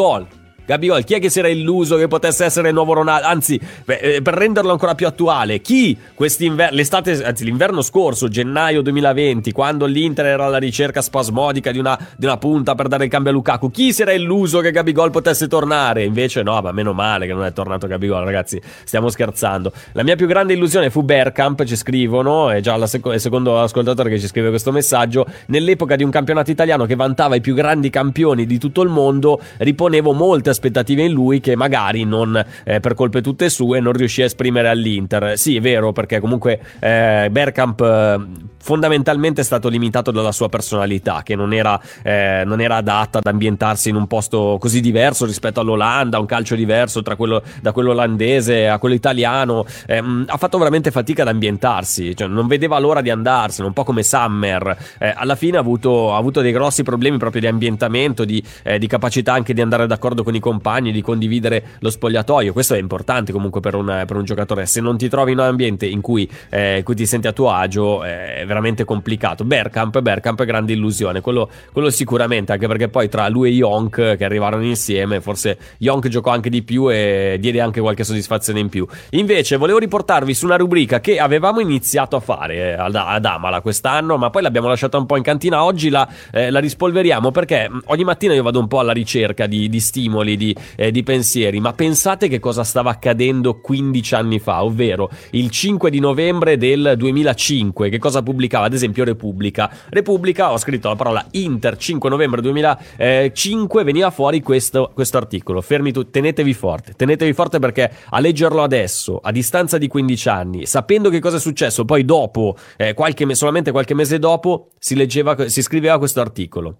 Gol 0.71 0.77
Gabiol, 0.77 1.03
chi 1.03 1.15
è 1.15 1.19
che 1.19 1.29
si 1.29 1.39
era 1.39 1.49
illuso 1.49 1.97
che 1.97 2.07
potesse 2.07 2.45
essere 2.45 2.69
il 2.69 2.73
nuovo 2.73 2.93
Ronaldo? 2.93 3.27
Anzi, 3.27 3.59
eh, 3.85 4.21
per 4.21 4.33
renderlo 4.33 4.71
ancora 4.71 4.95
più 4.95 5.05
attuale, 5.05 5.59
chi 5.59 5.97
quest'inverno, 6.13 6.75
l'estate, 6.75 7.23
anzi 7.23 7.43
l'inverno 7.43 7.81
scorso, 7.81 8.29
gennaio 8.29 8.81
2020, 8.81 9.51
quando 9.51 9.85
l'Inter 9.85 10.27
era 10.27 10.45
alla 10.45 10.57
ricerca 10.57 11.01
spasmodica 11.01 11.71
di 11.71 11.79
una, 11.79 11.97
di 12.15 12.25
una 12.25 12.37
punta 12.37 12.75
per 12.75 12.87
dare 12.87 13.05
il 13.05 13.09
cambio 13.09 13.31
a 13.31 13.33
Lukaku, 13.33 13.69
chi 13.69 13.91
si 13.91 14.01
era 14.03 14.13
illuso 14.13 14.59
che 14.59 14.71
Gabigol 14.71 15.11
potesse 15.11 15.47
tornare? 15.47 16.03
Invece 16.03 16.41
no, 16.41 16.61
ma 16.61 16.71
meno 16.71 16.93
male 16.93 17.27
che 17.27 17.33
non 17.33 17.43
è 17.43 17.51
tornato 17.51 17.87
Gabigol, 17.87 18.23
ragazzi, 18.23 18.61
stiamo 18.83 19.09
scherzando. 19.09 19.73
La 19.93 20.03
mia 20.03 20.15
più 20.15 20.27
grande 20.27 20.53
illusione 20.53 20.89
fu 20.89 21.01
Bergkamp, 21.01 21.63
ci 21.65 21.75
scrivono, 21.75 22.49
è 22.49 22.61
già 22.61 22.85
sec- 22.87 23.13
il 23.13 23.19
secondo 23.19 23.59
ascoltatore 23.59 24.09
che 24.09 24.19
ci 24.19 24.27
scrive 24.27 24.49
questo 24.49 24.71
messaggio, 24.71 25.25
nell'epoca 25.47 25.95
di 25.97 26.03
un 26.03 26.11
campionato 26.11 26.49
italiano 26.51 26.85
che 26.85 26.95
vantava 26.95 27.35
i 27.35 27.41
più 27.41 27.53
grandi 27.53 27.89
campioni 27.89 28.45
di 28.45 28.57
tutto 28.57 28.81
il 28.81 28.89
mondo, 28.89 29.39
riponevo 29.57 30.13
molte 30.13 30.49
aspettative 30.49 30.59
aspettative 30.61 31.03
in 31.03 31.11
lui 31.11 31.39
che 31.39 31.55
magari 31.55 32.03
non 32.03 32.43
eh, 32.63 32.79
per 32.79 32.93
colpe 32.93 33.21
tutte 33.21 33.49
sue 33.49 33.79
non 33.79 33.93
riuscì 33.93 34.21
a 34.21 34.25
esprimere 34.25 34.69
all'Inter. 34.69 35.37
Sì, 35.37 35.55
è 35.55 35.61
vero, 35.61 35.91
perché 35.91 36.19
comunque 36.19 36.59
eh, 36.79 37.27
Bergkamp 37.31 37.81
eh, 37.81 38.19
fondamentalmente 38.61 39.41
è 39.41 39.43
stato 39.43 39.69
limitato 39.69 40.11
dalla 40.11 40.31
sua 40.31 40.49
personalità, 40.49 41.21
che 41.23 41.35
non 41.35 41.53
era, 41.53 41.79
eh, 42.03 42.43
non 42.45 42.61
era, 42.61 42.77
adatta 42.77 43.19
ad 43.19 43.27
ambientarsi 43.27 43.89
in 43.89 43.95
un 43.95 44.07
posto 44.07 44.57
così 44.59 44.81
diverso 44.81 45.25
rispetto 45.25 45.59
all'Olanda, 45.59 46.19
un 46.19 46.25
calcio 46.25 46.55
diverso 46.55 47.01
quello, 47.15 47.43
da 47.61 47.71
quello 47.71 47.91
olandese 47.91 48.67
a 48.67 48.79
quello 48.79 48.95
italiano. 48.95 49.65
Eh, 49.85 49.97
ha 50.25 50.37
fatto 50.37 50.57
veramente 50.57 50.91
fatica 50.91 51.21
ad 51.21 51.27
ambientarsi, 51.27 52.15
cioè 52.15 52.27
non 52.27 52.47
vedeva 52.47 52.79
l'ora 52.79 53.01
di 53.01 53.09
andarsene, 53.09 53.67
un 53.67 53.73
po' 53.73 53.83
come 53.83 54.03
Summer. 54.03 54.77
Eh, 54.99 55.13
alla 55.15 55.35
fine 55.35 55.57
ha 55.57 55.59
avuto, 55.59 56.13
ha 56.13 56.17
avuto, 56.17 56.41
dei 56.41 56.51
grossi 56.51 56.83
problemi 56.83 57.17
proprio 57.17 57.41
di 57.41 57.47
ambientamento, 57.47 58.25
di, 58.25 58.43
eh, 58.63 58.79
di 58.79 58.87
capacità 58.87 59.33
anche 59.33 59.53
di 59.53 59.61
andare 59.61 59.87
d'accordo 59.87 60.23
con 60.23 60.35
i 60.35 60.39
compagni, 60.39 60.91
di 60.91 61.01
condividere 61.01 61.63
lo 61.79 61.89
spogliatoio. 61.89 62.53
Questo 62.53 62.73
è 62.73 62.79
importante 62.79 63.31
comunque 63.31 63.61
per 63.61 63.75
un, 63.75 64.03
per 64.07 64.15
un 64.15 64.23
giocatore. 64.23 64.65
Se 64.65 64.81
non 64.81 64.97
ti 64.97 65.09
trovi 65.09 65.33
in 65.33 65.39
un 65.39 65.45
ambiente 65.45 65.85
in 65.85 66.01
cui, 66.01 66.29
eh, 66.49 66.81
cui 66.83 66.95
ti 66.95 67.05
senti 67.05 67.27
a 67.27 67.33
tuo 67.33 67.51
agio, 67.51 68.03
eh, 68.03 68.43
veramente 68.51 68.83
complicato. 68.83 69.45
Bergkamp, 69.45 69.99
Bergkamp 70.01 70.41
è 70.41 70.45
grande 70.45 70.73
illusione, 70.73 71.21
quello, 71.21 71.49
quello, 71.71 71.89
sicuramente, 71.89 72.51
anche 72.51 72.67
perché 72.67 72.89
poi 72.89 73.07
tra 73.07 73.27
lui 73.29 73.49
e 73.49 73.53
Yonk 73.53 74.17
che 74.17 74.25
arrivarono 74.25 74.63
insieme, 74.63 75.21
forse 75.21 75.57
Yonk 75.77 76.09
giocò 76.09 76.31
anche 76.31 76.49
di 76.49 76.61
più 76.61 76.91
e 76.91 77.37
diede 77.39 77.61
anche 77.61 77.79
qualche 77.79 78.03
soddisfazione 78.03 78.59
in 78.59 78.67
più. 78.67 78.85
Invece 79.11 79.55
volevo 79.55 79.79
riportarvi 79.79 80.33
su 80.33 80.45
una 80.45 80.57
rubrica 80.57 80.99
che 80.99 81.17
avevamo 81.19 81.61
iniziato 81.61 82.17
a 82.17 82.19
fare 82.19 82.55
eh, 82.55 82.73
ad, 82.73 83.25
Amala 83.25 83.61
quest'anno, 83.61 84.17
ma 84.17 84.29
poi 84.29 84.41
l'abbiamo 84.41 84.67
lasciata 84.67 84.97
un 84.97 85.05
po' 85.05 85.15
in 85.15 85.23
cantina. 85.23 85.63
Oggi 85.63 85.89
la, 85.89 86.07
eh, 86.31 86.49
la 86.49 86.59
rispolveriamo 86.59 87.31
perché 87.31 87.69
mm, 87.69 87.79
ogni 87.85 88.03
mattina 88.03 88.33
io 88.33 88.43
vado 88.43 88.59
un 88.59 88.67
po' 88.67 88.79
alla 88.79 88.91
ricerca 88.91 89.47
di, 89.47 89.69
di 89.69 89.79
stimoli, 89.79 90.35
di, 90.35 90.55
eh, 90.75 90.91
di 90.91 91.03
pensieri, 91.03 91.59
ma 91.59 91.71
pensate 91.73 92.27
che 92.27 92.39
cosa 92.39 92.63
stava 92.63 92.89
accadendo 92.89 93.59
15 93.59 94.15
anni 94.15 94.39
fa, 94.39 94.63
ovvero 94.63 95.09
il 95.31 95.49
5 95.49 95.89
di 95.89 95.99
novembre 95.99 96.57
del 96.57 96.95
2005, 96.97 97.89
che 97.89 97.97
cosa 97.97 98.21
pubblicava? 98.21 98.40
Pubblicava 98.41 98.65
ad 98.65 98.73
esempio 98.73 99.03
Repubblica. 99.03 99.71
Repubblica, 99.89 100.51
ho 100.51 100.57
scritto 100.57 100.87
la 100.87 100.95
parola 100.95 101.25
Inter 101.31 101.77
5 101.77 102.09
novembre 102.09 102.41
2005, 102.41 103.83
veniva 103.83 104.09
fuori 104.09 104.41
questo, 104.41 104.91
questo 104.93 105.17
articolo. 105.17 105.61
Fermi 105.61 105.91
tutti, 105.91 106.09
tenetevi 106.11 106.53
forte, 106.53 106.93
tenetevi 106.93 107.33
forte 107.33 107.59
perché 107.59 107.91
a 108.09 108.19
leggerlo 108.19 108.63
adesso, 108.63 109.19
a 109.21 109.31
distanza 109.31 109.77
di 109.77 109.87
15 109.87 110.29
anni, 110.29 110.65
sapendo 110.65 111.09
che 111.09 111.19
cosa 111.19 111.37
è 111.37 111.39
successo, 111.39 111.85
poi 111.85 112.03
dopo, 112.03 112.57
eh, 112.77 112.93
qualche, 112.93 113.33
solamente 113.35 113.71
qualche 113.71 113.93
mese 113.93 114.17
dopo, 114.17 114.69
si, 114.79 114.95
leggeva, 114.95 115.47
si 115.47 115.61
scriveva 115.61 115.97
questo 115.99 116.21
articolo 116.21 116.77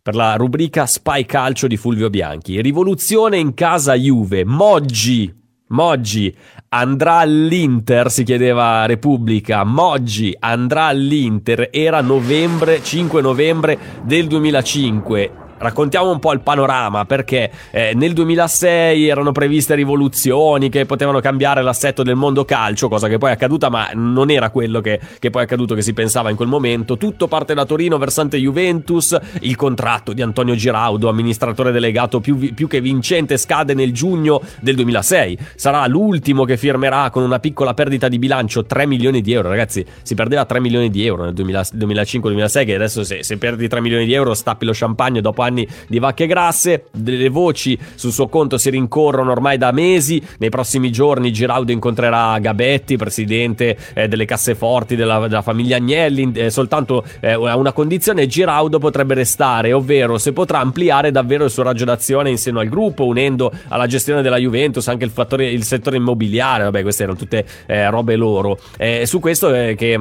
per 0.00 0.14
la 0.14 0.36
rubrica 0.36 0.86
Spy 0.86 1.24
Calcio 1.24 1.66
di 1.66 1.76
Fulvio 1.76 2.10
Bianchi. 2.10 2.60
Rivoluzione 2.60 3.38
in 3.38 3.54
casa 3.54 3.94
Juve, 3.94 4.44
Moggi 4.44 5.42
Moggi 5.68 6.34
andrà 6.74 7.18
all'Inter, 7.18 8.10
si 8.10 8.24
chiedeva 8.24 8.84
Repubblica. 8.86 9.62
Moggi 9.62 10.34
andrà 10.38 10.86
all'Inter, 10.86 11.68
era 11.70 12.00
novembre, 12.00 12.82
5 12.82 13.22
novembre 13.22 13.78
del 14.02 14.26
2005 14.26 15.43
raccontiamo 15.58 16.10
un 16.10 16.18
po' 16.18 16.32
il 16.32 16.40
panorama 16.40 17.04
perché 17.04 17.50
eh, 17.70 17.92
nel 17.94 18.12
2006 18.12 19.08
erano 19.08 19.32
previste 19.32 19.74
rivoluzioni 19.74 20.68
che 20.68 20.86
potevano 20.86 21.20
cambiare 21.20 21.62
l'assetto 21.62 22.02
del 22.02 22.16
mondo 22.16 22.44
calcio, 22.44 22.88
cosa 22.88 23.08
che 23.08 23.18
poi 23.18 23.30
è 23.30 23.32
accaduta 23.32 23.68
ma 23.68 23.90
non 23.94 24.30
era 24.30 24.50
quello 24.50 24.80
che, 24.80 25.00
che 25.18 25.30
poi 25.30 25.42
è 25.42 25.44
accaduto 25.44 25.74
che 25.74 25.82
si 25.82 25.92
pensava 25.92 26.30
in 26.30 26.36
quel 26.36 26.48
momento. 26.48 26.96
Tutto 26.96 27.28
parte 27.28 27.54
da 27.54 27.64
Torino 27.64 27.98
versante 27.98 28.38
Juventus, 28.38 29.16
il 29.40 29.56
contratto 29.56 30.12
di 30.12 30.22
Antonio 30.22 30.54
Giraudo, 30.54 31.08
amministratore 31.08 31.72
delegato 31.72 32.20
più, 32.20 32.52
più 32.54 32.66
che 32.66 32.80
vincente, 32.80 33.36
scade 33.36 33.74
nel 33.74 33.92
giugno 33.92 34.40
del 34.60 34.74
2006. 34.74 35.38
Sarà 35.54 35.86
l'ultimo 35.86 36.44
che 36.44 36.56
firmerà 36.56 37.10
con 37.10 37.22
una 37.22 37.38
piccola 37.38 37.74
perdita 37.74 38.08
di 38.08 38.18
bilancio 38.18 38.64
3 38.64 38.86
milioni 38.86 39.20
di 39.20 39.32
euro. 39.32 39.48
Ragazzi, 39.48 39.84
si 40.02 40.14
perdeva 40.14 40.44
3 40.44 40.60
milioni 40.60 40.90
di 40.90 41.04
euro 41.06 41.24
nel 41.24 41.34
2005-2006 41.34 42.64
che 42.64 42.74
adesso 42.74 43.04
se, 43.04 43.22
se 43.22 43.38
perdi 43.38 43.68
3 43.68 43.80
milioni 43.80 44.04
di 44.04 44.12
euro 44.12 44.34
stappi 44.34 44.64
lo 44.64 44.72
champagne 44.74 45.20
dopo 45.20 45.42
panni 45.44 45.66
di 45.86 45.98
vacche 45.98 46.26
grasse. 46.26 46.86
Le 46.92 47.28
voci 47.28 47.78
sul 47.94 48.12
suo 48.12 48.28
conto 48.28 48.56
si 48.56 48.70
rincorrono 48.70 49.30
ormai 49.30 49.58
da 49.58 49.72
mesi. 49.72 50.22
Nei 50.38 50.48
prossimi 50.48 50.90
giorni 50.90 51.32
Giraudo 51.32 51.72
incontrerà 51.72 52.38
Gabetti, 52.38 52.96
presidente 52.96 53.76
eh, 53.92 54.08
delle 54.08 54.24
casseforti 54.24 54.96
della, 54.96 55.26
della 55.28 55.42
famiglia 55.42 55.76
Agnelli, 55.76 56.32
eh, 56.34 56.50
soltanto 56.50 57.04
eh, 57.20 57.32
a 57.32 57.56
una 57.56 57.72
condizione 57.72 58.26
Giraudo 58.26 58.78
potrebbe 58.78 59.14
restare, 59.14 59.72
ovvero 59.72 60.18
se 60.18 60.32
potrà 60.32 60.60
ampliare 60.60 61.10
davvero 61.10 61.44
il 61.44 61.50
suo 61.50 61.62
raggio 61.62 61.84
d'azione 61.84 62.30
in 62.30 62.38
seno 62.38 62.60
al 62.60 62.68
gruppo, 62.68 63.04
unendo 63.04 63.52
alla 63.68 63.86
gestione 63.86 64.22
della 64.22 64.38
Juventus 64.38 64.88
anche 64.88 65.04
il, 65.04 65.10
fattore, 65.10 65.50
il 65.50 65.64
settore 65.64 65.96
immobiliare, 65.96 66.64
vabbè 66.64 66.82
queste 66.82 67.02
erano 67.02 67.18
tutte 67.18 67.44
eh, 67.66 67.90
robe 67.90 68.16
loro. 68.16 68.58
Eh, 68.78 69.04
su 69.06 69.20
questo 69.20 69.52
eh, 69.54 69.74
che 69.74 70.00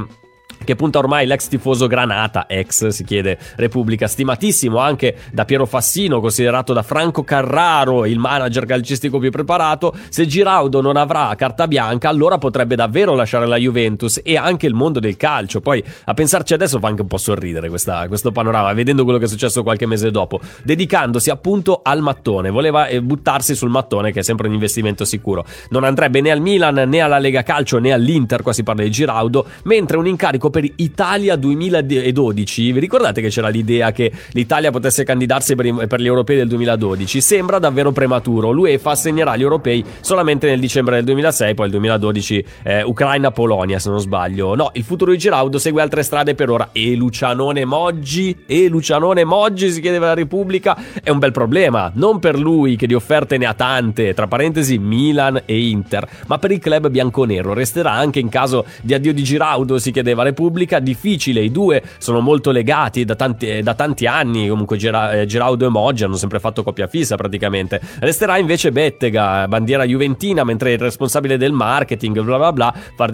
che 0.64 0.76
punta 0.76 1.00
ormai 1.00 1.26
l'ex 1.26 1.48
tifoso 1.48 1.88
Granata, 1.88 2.46
ex 2.48 2.88
si 2.88 3.04
chiede 3.04 3.38
Repubblica, 3.56 4.08
stimatissimo 4.08 4.78
anche 4.78 5.18
da 5.32 5.46
Piero 5.46 5.66
Fassino, 5.66 6.20
considerato 6.20 6.74
da 6.74 6.84
Franco 6.84 7.24
Carraro 7.24 8.06
il 8.06 8.20
manager 8.20 8.66
calcistico 8.66 9.20
più 9.20 9.32
preparato, 9.32 9.94
se 10.10 10.26
Giraudo 10.26 10.82
non 10.82 10.98
avrà 10.98 11.34
carta 11.36 11.68
bianca 11.68 12.10
allora 12.10 12.38
potrebbe 12.38 12.76
davvero 12.76 13.16
lasciare 13.16 13.46
la 13.48 13.58
Juventus 13.58 14.22
e 14.24 14.38
anche 14.38 14.68
il 14.68 14.74
mondo 14.74 15.00
del 15.00 15.18
calcio. 15.18 15.62
Poi 15.62 15.84
a 16.06 16.14
pensarci 16.14 16.54
adesso 16.54 16.80
fa 16.80 16.88
anche 16.88 17.02
un 17.02 17.08
po' 17.08 17.18
sorridere 17.18 17.70
questa, 17.70 18.08
questo 18.08 18.32
panorama, 18.32 18.74
vedendo 18.74 19.04
quello 19.04 19.20
che 19.20 19.26
è 19.26 19.28
successo 19.28 19.64
qualche 19.64 19.86
mese 19.86 20.12
dopo, 20.12 20.40
dedicandosi 20.64 21.30
appunto 21.30 21.82
al 21.84 22.02
mattone, 22.02 22.50
voleva 22.50 22.88
eh, 22.88 23.02
buttarsi 23.02 23.56
sul 23.56 23.70
mattone 23.70 24.12
che 24.12 24.20
è 24.20 24.24
sempre 24.24 24.48
un 24.48 24.54
investimento 24.54 25.06
sicuro. 25.06 25.46
Non 25.70 25.84
andrebbe 25.84 26.22
né 26.22 26.32
al 26.32 26.42
Milan 26.42 26.76
né 26.88 27.00
alla 27.00 27.20
Lega 27.20 27.44
Calcio 27.44 27.80
né 27.80 27.92
all'Inter, 27.92 28.42
qua 28.42 28.54
si 28.54 28.64
parla 28.64 28.84
di 28.84 28.92
Giraudo, 28.92 29.46
mentre 29.64 29.98
un 29.98 30.08
incarico 30.08 30.50
per 30.54 30.70
Italia 30.76 31.36
2012. 31.36 32.72
Vi 32.74 32.80
ricordate 32.80 33.22
che 33.22 33.30
c'era 33.30 33.48
l'idea 33.48 33.92
che 33.92 34.12
l'Italia 34.34 34.70
potesse 34.70 35.04
candidarsi 35.04 35.56
per, 35.56 36.00
gli 36.00 36.06
europei 36.06 36.38
del 36.38 36.48
2012? 36.48 37.22
Sembra 37.22 37.58
davvero 37.58 37.92
prematuro. 37.92 38.52
L'UEFA 38.52 38.92
assegnerà 38.92 39.36
gli 39.36 39.42
europei 39.42 39.84
solamente 40.02 40.48
nel 40.48 40.60
dicembre 40.60 40.98
del 40.98 41.06
2006, 41.06 41.56
poi 41.56 41.66
il 41.66 41.72
2012 41.72 42.46
eh, 42.62 42.84
Ucraina-Polonia, 42.84 43.80
se 43.80 43.90
non 43.90 44.00
sbaglio. 44.00 44.54
No, 44.54 44.70
il 44.74 44.84
futuro 44.84 45.10
di 45.10 45.18
Giraudo 45.18 45.58
segue 45.58 45.82
altre 45.82 46.04
strade 46.04 46.36
per 46.36 46.52
ora. 46.52 46.70
E 46.72 46.94
Lucianone 46.96 47.66
Moggi? 47.66 48.44
E 48.46 48.68
Lucianone 48.68 49.24
Moggi 49.24 49.72
si 49.72 49.82
chiedeva 49.82 50.08
la 50.08 50.14
Repubblica? 50.14 50.78
È 51.02 51.10
un 51.10 51.18
bel 51.18 51.32
problema. 51.32 51.92
Non 51.96 52.20
per 52.20 52.38
lui, 52.38 52.76
che 52.76 52.86
di 52.86 52.94
offerte 52.94 53.40
ne 53.40 53.48
ha 53.48 53.56
tante, 53.56 54.14
tra 54.14 54.28
parentesi 54.28 54.78
Milan 54.78 55.42
e 55.46 55.68
Inter, 55.68 56.08
ma 56.28 56.38
per 56.38 56.52
il 56.52 56.60
club 56.60 56.90
bianconero. 56.90 57.54
Resterà 57.54 57.94
anche 57.94 58.20
in 58.20 58.30
caso 58.30 58.66
di 58.84 58.94
addio 58.94 59.14
di 59.14 59.24
Giraudo, 59.24 59.80
si 59.80 59.90
chiedeva 59.90 60.22
Repubblica 60.22 60.42
Repubblica, 60.44 60.80
difficile, 60.80 61.42
i 61.42 61.52
due 61.52 61.82
sono 62.00 62.20
molto 62.20 62.52
legati 62.52 63.06
da 63.06 63.16
tanti, 63.16 63.62
da 63.64 63.74
tanti 63.76 64.06
anni, 64.06 64.50
comunque 64.50 64.76
Ger- 64.76 65.24
Geraudo 65.26 65.66
e 65.66 65.70
Moggi 65.70 66.04
hanno 66.04 66.18
sempre 66.18 66.42
fatto 66.42 66.64
coppia 66.64 66.88
fissa 66.88 67.16
praticamente. 67.16 67.80
Resterà 68.00 68.38
invece 68.38 68.74
Bettega, 68.74 69.48
bandiera 69.48 69.86
juventina, 69.86 70.44
mentre 70.44 70.74
il 70.74 70.80
responsabile 70.80 71.38
del 71.38 71.54
marketing, 71.54 72.22
bla 72.22 72.36
bla 72.38 72.52
bla, 72.52 72.74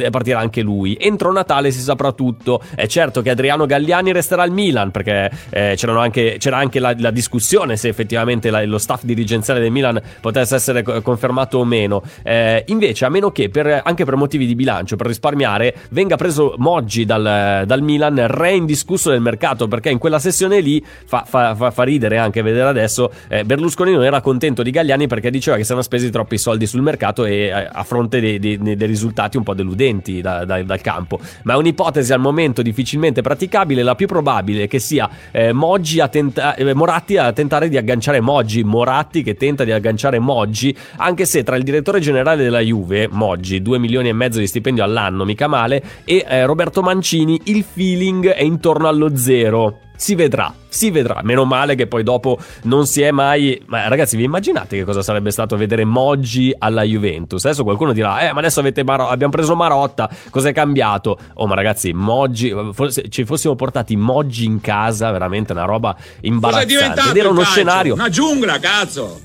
partirà 0.09 0.39
anche 0.39 0.61
lui. 0.61 0.97
Entro 0.99 1.31
Natale 1.31 1.69
si 1.69 1.81
saprà 1.81 2.11
tutto. 2.13 2.61
È 2.73 2.87
certo 2.87 3.21
che 3.21 3.29
Adriano 3.29 3.67
Galliani 3.67 4.11
resterà 4.11 4.41
al 4.41 4.51
Milan, 4.51 4.89
perché 4.89 5.29
eh, 5.51 5.77
anche, 5.83 6.37
c'era 6.39 6.57
anche 6.57 6.79
la, 6.79 6.95
la, 6.97 7.11
discussione 7.11 7.77
se 7.77 7.89
effettivamente 7.89 8.49
la, 8.49 8.65
lo 8.65 8.79
staff 8.79 9.03
dirigenziale 9.03 9.59
del 9.59 9.69
Milan 9.69 10.01
potesse 10.19 10.55
essere 10.55 10.81
confermato 10.81 11.59
o 11.59 11.65
meno. 11.65 12.01
Eh, 12.23 12.63
invece, 12.69 13.05
a 13.05 13.09
meno 13.09 13.31
che 13.31 13.49
per, 13.49 13.81
anche 13.83 14.03
per 14.03 14.15
motivi 14.15 14.47
di 14.47 14.55
bilancio, 14.55 14.95
per 14.95 15.05
risparmiare, 15.05 15.75
venga 15.91 16.15
preso 16.15 16.55
Moggi 16.57 17.05
dal 17.05 17.18
dal, 17.21 17.65
dal 17.65 17.81
Milan, 17.81 18.27
re 18.27 18.53
indiscusso 18.53 19.09
del 19.09 19.21
mercato, 19.21 19.67
perché 19.67 19.89
in 19.89 19.97
quella 19.97 20.19
sessione 20.19 20.59
lì 20.59 20.83
fa, 21.05 21.23
fa, 21.27 21.55
fa, 21.55 21.83
ridere 21.83 22.17
anche 22.17 22.41
vedere 22.41 22.67
adesso, 22.67 23.11
eh, 23.27 23.43
Berlusconi 23.43 23.93
non 23.93 24.03
era 24.03 24.21
contento 24.21 24.63
di 24.63 24.71
Gagliani 24.71 25.07
perché 25.07 25.29
diceva 25.29 25.57
che 25.57 25.63
si 25.63 25.69
erano 25.69 25.83
spesi 25.83 26.09
troppi 26.09 26.37
soldi 26.37 26.65
sul 26.65 26.81
mercato 26.81 27.25
e 27.25 27.45
eh, 27.45 27.51
a 27.51 27.83
fronte 27.83 28.19
dei, 28.19 28.39
dei, 28.39 28.57
dei, 28.57 28.87
risultati 28.87 29.37
un 29.37 29.43
po' 29.43 29.53
deludenti 29.53 30.21
da, 30.21 30.45
da, 30.45 30.61
dal 30.63 30.81
campo. 30.81 31.19
Ma 31.43 31.53
è 31.53 31.57
un'ipotesi 31.57 32.13
al 32.13 32.19
momento 32.19 32.61
difficilmente 32.61 33.21
praticabile, 33.21 33.83
la 33.83 33.95
più 33.95 34.07
probabile 34.07 34.63
è 34.63 34.67
che 34.67 34.79
sia 34.79 35.09
eh, 35.31 35.49
a 35.49 36.07
tenta- 36.07 36.55
eh, 36.55 36.73
Moratti 36.73 37.17
a 37.17 37.31
tentare 37.31 37.69
di 37.69 37.77
agganciare 37.77 38.19
Moggi, 38.19 38.63
Moratti 38.63 39.23
che 39.23 39.35
tenta 39.35 39.63
di 39.63 39.71
agganciare 39.71 40.19
Moggi, 40.19 40.75
anche 40.97 41.25
se 41.25 41.43
tra 41.43 41.55
il 41.55 41.63
direttore 41.63 41.99
generale 41.99 42.43
della 42.43 42.59
Juve, 42.59 43.07
Moggi, 43.09 43.61
2 43.61 43.79
milioni 43.79 44.09
e 44.09 44.13
mezzo 44.13 44.39
di 44.39 44.47
stipendio 44.47 44.83
all'anno, 44.83 45.25
mica 45.25 45.47
male, 45.47 45.83
e 46.05 46.25
eh, 46.27 46.45
Roberto 46.45 46.81
Mancini 46.81 47.08
Mancini 47.09 47.41
il 47.45 47.63
feeling 47.63 48.27
è 48.27 48.43
intorno 48.43 48.87
allo 48.87 49.15
zero. 49.15 49.79
Si 49.95 50.13
vedrà, 50.13 50.53
si 50.67 50.91
vedrà. 50.91 51.21
Meno 51.23 51.43
male 51.43 51.73
che 51.73 51.87
poi 51.87 52.03
dopo 52.03 52.37
non 52.63 52.85
si 52.85 53.01
è 53.01 53.09
mai. 53.09 53.59
Ma 53.65 53.87
ragazzi, 53.87 54.15
vi 54.15 54.25
immaginate 54.25 54.77
che 54.77 54.83
cosa 54.83 55.01
sarebbe 55.01 55.31
stato 55.31 55.57
vedere 55.57 55.85
Moggi 55.85 56.53
alla 56.55 56.83
Juventus? 56.83 57.43
Adesso 57.43 57.63
qualcuno 57.63 57.93
dirà: 57.93 58.29
Eh, 58.29 58.31
ma 58.31 58.39
adesso 58.39 58.61
Maro- 58.85 59.07
abbiamo 59.07 59.31
preso 59.31 59.55
Marotta, 59.55 60.07
cos'è 60.29 60.53
cambiato? 60.53 61.17
Oh, 61.33 61.47
ma 61.47 61.55
ragazzi, 61.55 61.93
Moggi. 61.93 62.53
Forse 62.73 63.09
ci 63.09 63.25
fossimo 63.25 63.55
portati 63.55 63.95
Moggi 63.95 64.45
in 64.45 64.61
casa, 64.61 65.09
veramente 65.09 65.51
una 65.51 65.65
roba 65.65 65.97
imbarazzante. 66.21 66.73
Cosa 66.75 66.81
è 66.81 66.87
diventato? 66.87 67.09
Ed 67.09 67.17
era 67.17 67.29
uno 67.29 67.43
scenario. 67.43 67.93
Una 67.95 68.09
giungla, 68.09 68.59
cazzo! 68.59 69.19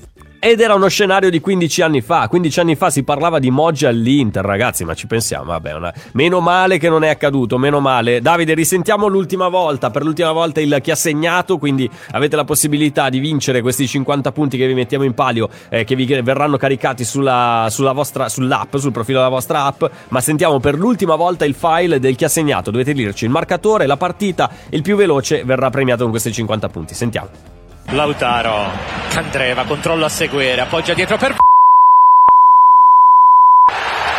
Ed 0.47 0.59
era 0.59 0.75
uno 0.75 0.89
scenario 0.89 1.31
di 1.31 1.39
15 1.39 1.81
anni 1.81 2.01
fa. 2.01 2.27
15 2.27 2.59
anni 2.59 2.75
fa 2.75 2.91
si 2.91 3.01
parlava 3.01 3.39
di 3.39 3.49
Moggia 3.49 3.89
all'Inter, 3.89 4.45
ragazzi, 4.45 4.85
ma 4.85 4.93
ci 4.93 5.07
pensiamo, 5.07 5.45
vabbè, 5.45 5.73
una... 5.73 5.91
meno 6.11 6.39
male 6.39 6.77
che 6.77 6.87
non 6.87 7.03
è 7.03 7.09
accaduto, 7.09 7.57
meno 7.57 7.79
male. 7.79 8.21
Davide, 8.21 8.53
risentiamo 8.53 9.07
l'ultima 9.07 9.47
volta, 9.47 9.89
per 9.89 10.03
l'ultima 10.03 10.31
volta 10.33 10.61
il 10.61 10.77
chi 10.83 10.91
ha 10.91 10.95
segnato, 10.95 11.57
quindi 11.57 11.89
avete 12.11 12.35
la 12.35 12.43
possibilità 12.43 13.09
di 13.09 13.17
vincere 13.17 13.61
questi 13.61 13.87
50 13.87 14.31
punti 14.31 14.55
che 14.55 14.67
vi 14.67 14.75
mettiamo 14.75 15.03
in 15.03 15.15
palio, 15.15 15.49
eh, 15.67 15.83
che 15.83 15.95
vi 15.95 16.05
verranno 16.21 16.57
caricati 16.57 17.03
sulla, 17.03 17.65
sulla 17.71 17.93
vostra, 17.93 18.29
sull'app, 18.29 18.75
sul 18.75 18.91
profilo 18.91 19.17
della 19.17 19.31
vostra 19.31 19.63
app, 19.63 19.83
ma 20.09 20.21
sentiamo 20.21 20.59
per 20.59 20.75
l'ultima 20.75 21.15
volta 21.15 21.43
il 21.45 21.55
file 21.55 21.99
del 21.99 22.15
chi 22.15 22.23
ha 22.23 22.29
segnato. 22.29 22.69
Dovete 22.69 22.93
dirci 22.93 23.25
il 23.25 23.31
marcatore, 23.31 23.87
la 23.87 23.97
partita, 23.97 24.51
il 24.69 24.83
più 24.83 24.95
veloce 24.95 25.43
verrà 25.43 25.71
premiato 25.71 26.03
con 26.03 26.11
questi 26.11 26.31
50 26.31 26.69
punti. 26.69 26.93
Sentiamo. 26.93 27.64
Lautaro, 27.91 28.71
Candreva, 29.09 29.63
controllo 29.65 30.05
a 30.05 30.09
seguire, 30.09 30.61
appoggia 30.61 30.93
dietro 30.93 31.17
per... 31.17 31.35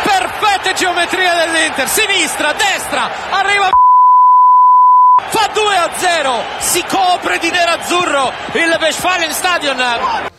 Perfetta 0.03 0.73
geometria 0.73 1.33
dell'Inter, 1.33 1.87
sinistra, 1.87 2.53
destra, 2.53 3.09
arriva... 3.29 3.69
Fa 5.29 5.49
2 5.53 5.75
a 5.75 5.89
0, 5.95 6.43
si 6.59 6.83
copre 6.87 7.39
di 7.39 7.49
nerazzurro 7.49 8.31
il 8.53 8.77
Westfalen 8.79 9.31
Stadion. 9.31 10.36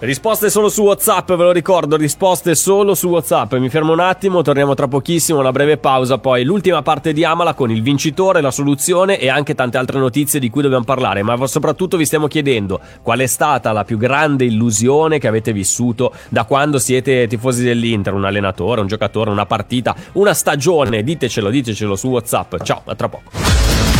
Risposte 0.00 0.48
solo 0.48 0.68
su 0.68 0.84
WhatsApp, 0.84 1.26
ve 1.30 1.42
lo 1.42 1.50
ricordo, 1.50 1.96
risposte 1.96 2.54
solo 2.54 2.94
su 2.94 3.08
WhatsApp. 3.08 3.54
Mi 3.54 3.68
fermo 3.68 3.92
un 3.92 3.98
attimo, 3.98 4.42
torniamo 4.42 4.74
tra 4.74 4.86
pochissimo, 4.86 5.40
una 5.40 5.50
breve 5.50 5.76
pausa, 5.76 6.18
poi 6.18 6.44
l'ultima 6.44 6.82
parte 6.82 7.12
di 7.12 7.24
Amala 7.24 7.52
con 7.52 7.72
il 7.72 7.82
vincitore, 7.82 8.40
la 8.40 8.52
soluzione 8.52 9.18
e 9.18 9.28
anche 9.28 9.56
tante 9.56 9.76
altre 9.76 9.98
notizie 9.98 10.38
di 10.38 10.50
cui 10.50 10.62
dobbiamo 10.62 10.84
parlare, 10.84 11.24
ma 11.24 11.44
soprattutto 11.48 11.96
vi 11.96 12.04
stiamo 12.04 12.28
chiedendo 12.28 12.78
qual 13.02 13.18
è 13.18 13.26
stata 13.26 13.72
la 13.72 13.82
più 13.82 13.98
grande 13.98 14.44
illusione 14.44 15.18
che 15.18 15.26
avete 15.26 15.52
vissuto 15.52 16.12
da 16.28 16.44
quando 16.44 16.78
siete 16.78 17.26
tifosi 17.26 17.64
dell'Inter, 17.64 18.14
un 18.14 18.24
allenatore, 18.24 18.80
un 18.80 18.86
giocatore, 18.86 19.30
una 19.30 19.46
partita, 19.46 19.96
una 20.12 20.32
stagione, 20.32 21.02
ditecelo, 21.02 21.50
ditecelo 21.50 21.96
su 21.96 22.06
WhatsApp. 22.06 22.62
Ciao, 22.62 22.82
a 22.84 22.94
tra 22.94 23.08
poco. 23.08 23.97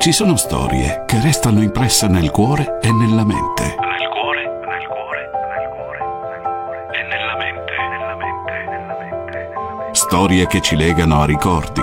Ci 0.00 0.12
sono 0.12 0.36
storie 0.36 1.04
che 1.04 1.20
restano 1.20 1.60
impresse 1.60 2.08
nel 2.08 2.30
cuore 2.30 2.78
e 2.80 2.90
nella 2.90 3.22
mente. 3.22 3.64
Nel 3.64 4.08
cuore, 4.08 4.44
nel 4.66 4.86
cuore, 4.86 5.30
nel 5.58 5.68
cuore, 5.68 6.00
nel 6.08 6.48
cuore 6.56 6.88
e 6.90 7.02
nella 7.02 7.36
mente, 7.36 7.72
nella 7.90 8.16
mente, 8.16 8.52
nella 8.70 8.96
mente, 8.96 8.96
nella 8.96 8.96
mente. 8.98 9.90
Storie 9.92 10.46
che 10.46 10.62
ci 10.62 10.74
legano 10.76 11.20
a 11.20 11.26
ricordi, 11.26 11.82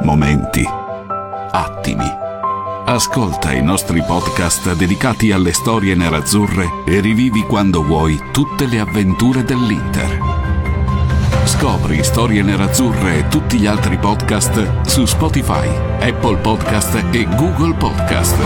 momenti, 0.00 0.68
attimi. 1.52 2.22
Ascolta 2.86 3.52
i 3.52 3.62
nostri 3.62 4.02
podcast 4.02 4.74
dedicati 4.74 5.30
alle 5.30 5.52
storie 5.52 5.94
nerazzurre 5.94 6.82
e 6.84 6.98
rivivi 6.98 7.42
quando 7.42 7.84
vuoi 7.84 8.18
tutte 8.32 8.66
le 8.66 8.80
avventure 8.80 9.44
dell'Inter. 9.44 10.43
Scopri 11.46 12.02
Storie 12.02 12.42
Nerazzurre 12.42 13.18
e 13.18 13.28
tutti 13.28 13.58
gli 13.58 13.66
altri 13.66 13.98
podcast 13.98 14.86
su 14.86 15.04
Spotify, 15.04 15.68
Apple 16.00 16.38
Podcast 16.38 16.94
e 17.12 17.24
Google 17.36 17.74
Podcast. 17.74 18.36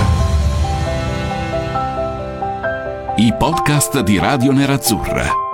I 3.17 3.35
podcast 3.39 4.01
di 4.01 4.19
Radio 4.19 4.53
Nerazzurra. 4.53 5.48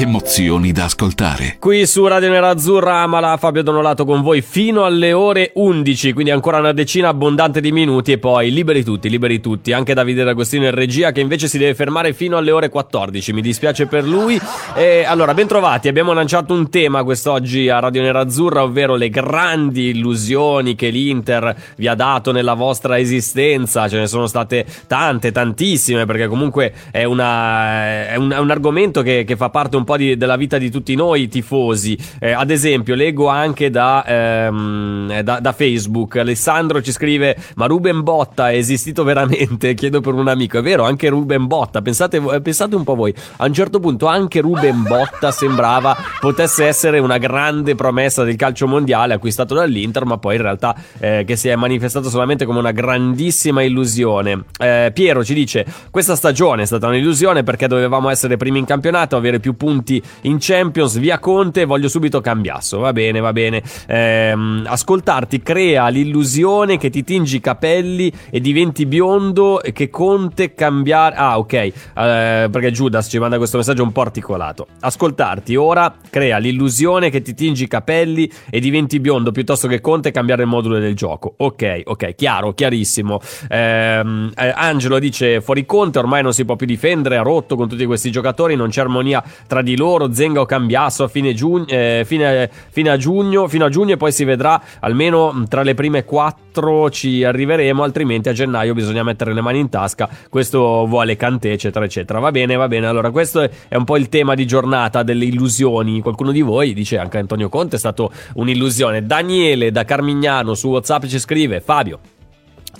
Emozioni 0.00 0.72
da 0.72 0.84
ascoltare. 0.84 1.56
Qui 1.58 1.86
su 1.86 2.06
Radio 2.06 2.30
Nerazzurra 2.30 3.02
Amala 3.02 3.36
Fabio 3.36 3.62
Donolato 3.62 4.06
con 4.06 4.22
voi 4.22 4.40
fino 4.40 4.86
alle 4.86 5.12
ore 5.12 5.50
11, 5.54 6.14
quindi 6.14 6.30
ancora 6.30 6.58
una 6.58 6.72
decina 6.72 7.08
abbondante 7.08 7.60
di 7.60 7.70
minuti 7.70 8.12
e 8.12 8.18
poi 8.18 8.50
liberi 8.50 8.82
tutti, 8.82 9.10
liberi 9.10 9.40
tutti, 9.40 9.74
anche 9.74 9.92
Davide 9.92 10.24
D'Agostino 10.24 10.64
in 10.64 10.70
regia 10.70 11.12
che 11.12 11.20
invece 11.20 11.48
si 11.48 11.58
deve 11.58 11.74
fermare 11.74 12.14
fino 12.14 12.38
alle 12.38 12.50
ore 12.50 12.70
14, 12.70 13.34
mi 13.34 13.42
dispiace 13.42 13.86
per 13.86 14.04
lui. 14.04 14.40
E 14.74 15.04
allora, 15.04 15.34
bentrovati, 15.34 15.88
abbiamo 15.88 16.14
lanciato 16.14 16.54
un 16.54 16.70
tema 16.70 17.04
quest'oggi 17.04 17.68
a 17.68 17.78
Radio 17.78 18.00
Nerazzurra, 18.00 18.62
ovvero 18.62 18.96
le 18.96 19.10
grandi 19.10 19.90
illusioni 19.90 20.76
che 20.76 20.88
l'Inter 20.88 21.54
vi 21.76 21.88
ha 21.88 21.94
dato 21.94 22.32
nella 22.32 22.54
vostra 22.54 22.98
esistenza, 22.98 23.86
ce 23.86 23.98
ne 23.98 24.06
sono 24.06 24.26
state 24.26 24.64
tante, 24.86 25.30
tantissime, 25.30 26.06
perché 26.06 26.26
comunque 26.26 26.72
è, 26.90 27.04
una, 27.04 28.08
è, 28.08 28.16
un, 28.16 28.30
è 28.30 28.38
un, 28.38 28.50
argomento 28.50 29.02
che, 29.02 29.24
che, 29.24 29.36
fa 29.36 29.50
parte 29.50 29.76
un 29.76 29.84
po' 29.89 29.89
di, 29.96 30.16
della 30.16 30.36
vita 30.36 30.58
di 30.58 30.70
tutti 30.70 30.94
noi 30.94 31.28
tifosi. 31.28 31.98
Eh, 32.18 32.32
ad 32.32 32.50
esempio, 32.50 32.94
leggo 32.94 33.28
anche 33.28 33.70
da, 33.70 34.04
ehm, 34.06 35.08
eh, 35.10 35.22
da, 35.22 35.40
da, 35.40 35.52
Facebook, 35.52 36.16
Alessandro 36.16 36.80
ci 36.82 36.92
scrive, 36.92 37.36
ma 37.56 37.66
Ruben 37.66 38.02
Botta 38.02 38.50
è 38.50 38.56
esistito 38.56 39.04
veramente? 39.04 39.74
Chiedo 39.74 40.00
per 40.00 40.14
un 40.14 40.28
amico, 40.28 40.58
è 40.58 40.62
vero, 40.62 40.84
anche 40.84 41.08
Ruben 41.08 41.46
Botta, 41.46 41.82
pensate, 41.82 42.20
pensate 42.40 42.76
un 42.76 42.84
po' 42.84 42.94
voi, 42.94 43.14
a 43.36 43.46
un 43.46 43.52
certo 43.52 43.80
punto 43.80 44.06
anche 44.06 44.40
Ruben 44.40 44.82
Botta 44.82 45.30
sembrava 45.30 45.96
potesse 46.20 46.66
essere 46.66 46.98
una 46.98 47.18
grande 47.18 47.74
promessa 47.74 48.24
del 48.24 48.36
calcio 48.36 48.66
mondiale 48.66 49.14
acquistato 49.14 49.54
dall'Inter, 49.54 50.04
ma 50.04 50.18
poi 50.18 50.36
in 50.36 50.42
realtà 50.42 50.74
eh, 50.98 51.24
che 51.26 51.36
si 51.36 51.48
è 51.48 51.56
manifestato 51.56 52.08
solamente 52.08 52.44
come 52.44 52.58
una 52.58 52.72
grandissima 52.72 53.62
illusione. 53.62 54.44
Eh, 54.58 54.90
Piero 54.92 55.24
ci 55.24 55.34
dice: 55.34 55.66
Questa 55.90 56.16
stagione 56.16 56.62
è 56.62 56.66
stata 56.66 56.86
un'illusione 56.86 57.42
perché 57.42 57.66
dovevamo 57.66 58.08
essere 58.08 58.36
primi 58.36 58.58
in 58.58 58.64
campionato, 58.64 59.16
avere 59.16 59.40
più 59.40 59.56
punti 59.56 59.79
in 60.22 60.36
Champions. 60.38 60.98
Via 60.98 61.18
Conte, 61.18 61.64
voglio 61.64 61.88
subito 61.88 62.20
cambiasso. 62.20 62.78
Va 62.78 62.92
bene, 62.92 63.20
va 63.20 63.32
bene. 63.32 63.62
Eh, 63.86 64.62
ascoltarti 64.64 65.42
crea 65.42 65.88
l'illusione 65.88 66.78
che 66.78 66.90
ti 66.90 67.04
tingi 67.04 67.36
i 67.36 67.40
capelli 67.40 68.12
e 68.30 68.40
diventi 68.40 68.86
biondo 68.86 69.62
e 69.62 69.72
che 69.72 69.90
Conte 69.90 70.54
cambiare. 70.54 71.14
Ah, 71.16 71.38
ok. 71.38 71.52
Eh, 71.52 71.72
perché 71.94 72.70
Judas 72.70 73.08
ci 73.08 73.18
manda 73.18 73.36
questo 73.38 73.56
messaggio 73.56 73.82
un 73.82 73.92
po' 73.92 74.02
articolato. 74.02 74.66
Ascoltarti 74.80 75.56
ora 75.56 75.94
crea 76.08 76.38
l'illusione 76.38 77.10
che 77.10 77.22
ti 77.22 77.34
tingi 77.34 77.64
i 77.64 77.68
capelli 77.68 78.30
e 78.50 78.60
diventi 78.60 79.00
biondo 79.00 79.32
piuttosto 79.32 79.68
che 79.68 79.80
Conte 79.80 80.10
cambiare 80.10 80.42
il 80.42 80.48
modulo 80.48 80.78
del 80.78 80.94
gioco. 80.94 81.34
Ok, 81.38 81.82
ok, 81.84 82.14
chiaro, 82.14 82.52
chiarissimo. 82.52 83.20
Ehm, 83.48 84.32
eh, 84.36 84.52
Angelo 84.54 84.98
dice: 84.98 85.40
Fuori 85.40 85.64
Conte 85.66 85.98
ormai 85.98 86.22
non 86.22 86.32
si 86.32 86.44
può 86.44 86.56
più 86.56 86.66
difendere. 86.66 87.16
Ha 87.16 87.22
rotto 87.22 87.56
con 87.56 87.68
tutti 87.68 87.84
questi 87.86 88.10
giocatori. 88.10 88.56
Non 88.56 88.68
c'è 88.68 88.80
armonia 88.80 89.22
tra 89.46 89.59
di 89.62 89.76
loro. 89.76 90.12
Zenga 90.12 90.40
o 90.40 90.46
Cambiasso 90.46 91.04
a 91.04 91.08
fine, 91.08 91.34
giugno, 91.34 91.66
eh, 91.66 92.02
fine, 92.04 92.50
fine 92.70 92.90
a 92.90 92.96
giugno. 92.96 93.48
Fino 93.48 93.64
a 93.64 93.68
giugno 93.68 93.94
e 93.94 93.96
poi 93.96 94.12
si 94.12 94.24
vedrà 94.24 94.60
almeno 94.80 95.44
tra 95.48 95.62
le 95.62 95.74
prime 95.74 96.04
quattro 96.04 96.90
ci 96.90 97.24
arriveremo. 97.24 97.82
Altrimenti 97.82 98.28
a 98.28 98.32
gennaio 98.32 98.74
bisogna 98.74 99.02
mettere 99.02 99.32
le 99.32 99.40
mani 99.40 99.58
in 99.58 99.68
tasca. 99.68 100.08
Questo 100.28 100.86
vuole 100.86 101.16
Cantè, 101.16 101.50
eccetera, 101.50 101.84
eccetera. 101.84 102.18
Va 102.18 102.30
bene, 102.30 102.56
va 102.56 102.68
bene. 102.68 102.86
Allora, 102.86 103.10
questo 103.10 103.40
è 103.40 103.76
un 103.76 103.84
po' 103.84 103.96
il 103.96 104.08
tema 104.08 104.34
di 104.34 104.46
giornata 104.46 105.02
delle 105.02 105.24
illusioni. 105.24 106.00
Qualcuno 106.00 106.32
di 106.32 106.40
voi 106.40 106.72
dice 106.74 106.98
anche 106.98 107.18
Antonio 107.18 107.48
Conte 107.48 107.76
è 107.76 107.78
stato 107.78 108.10
un'illusione. 108.34 109.06
Daniele 109.06 109.70
da 109.70 109.84
Carmignano 109.84 110.54
su 110.54 110.68
WhatsApp 110.68 111.04
ci 111.04 111.18
scrive: 111.18 111.60
Fabio 111.60 112.18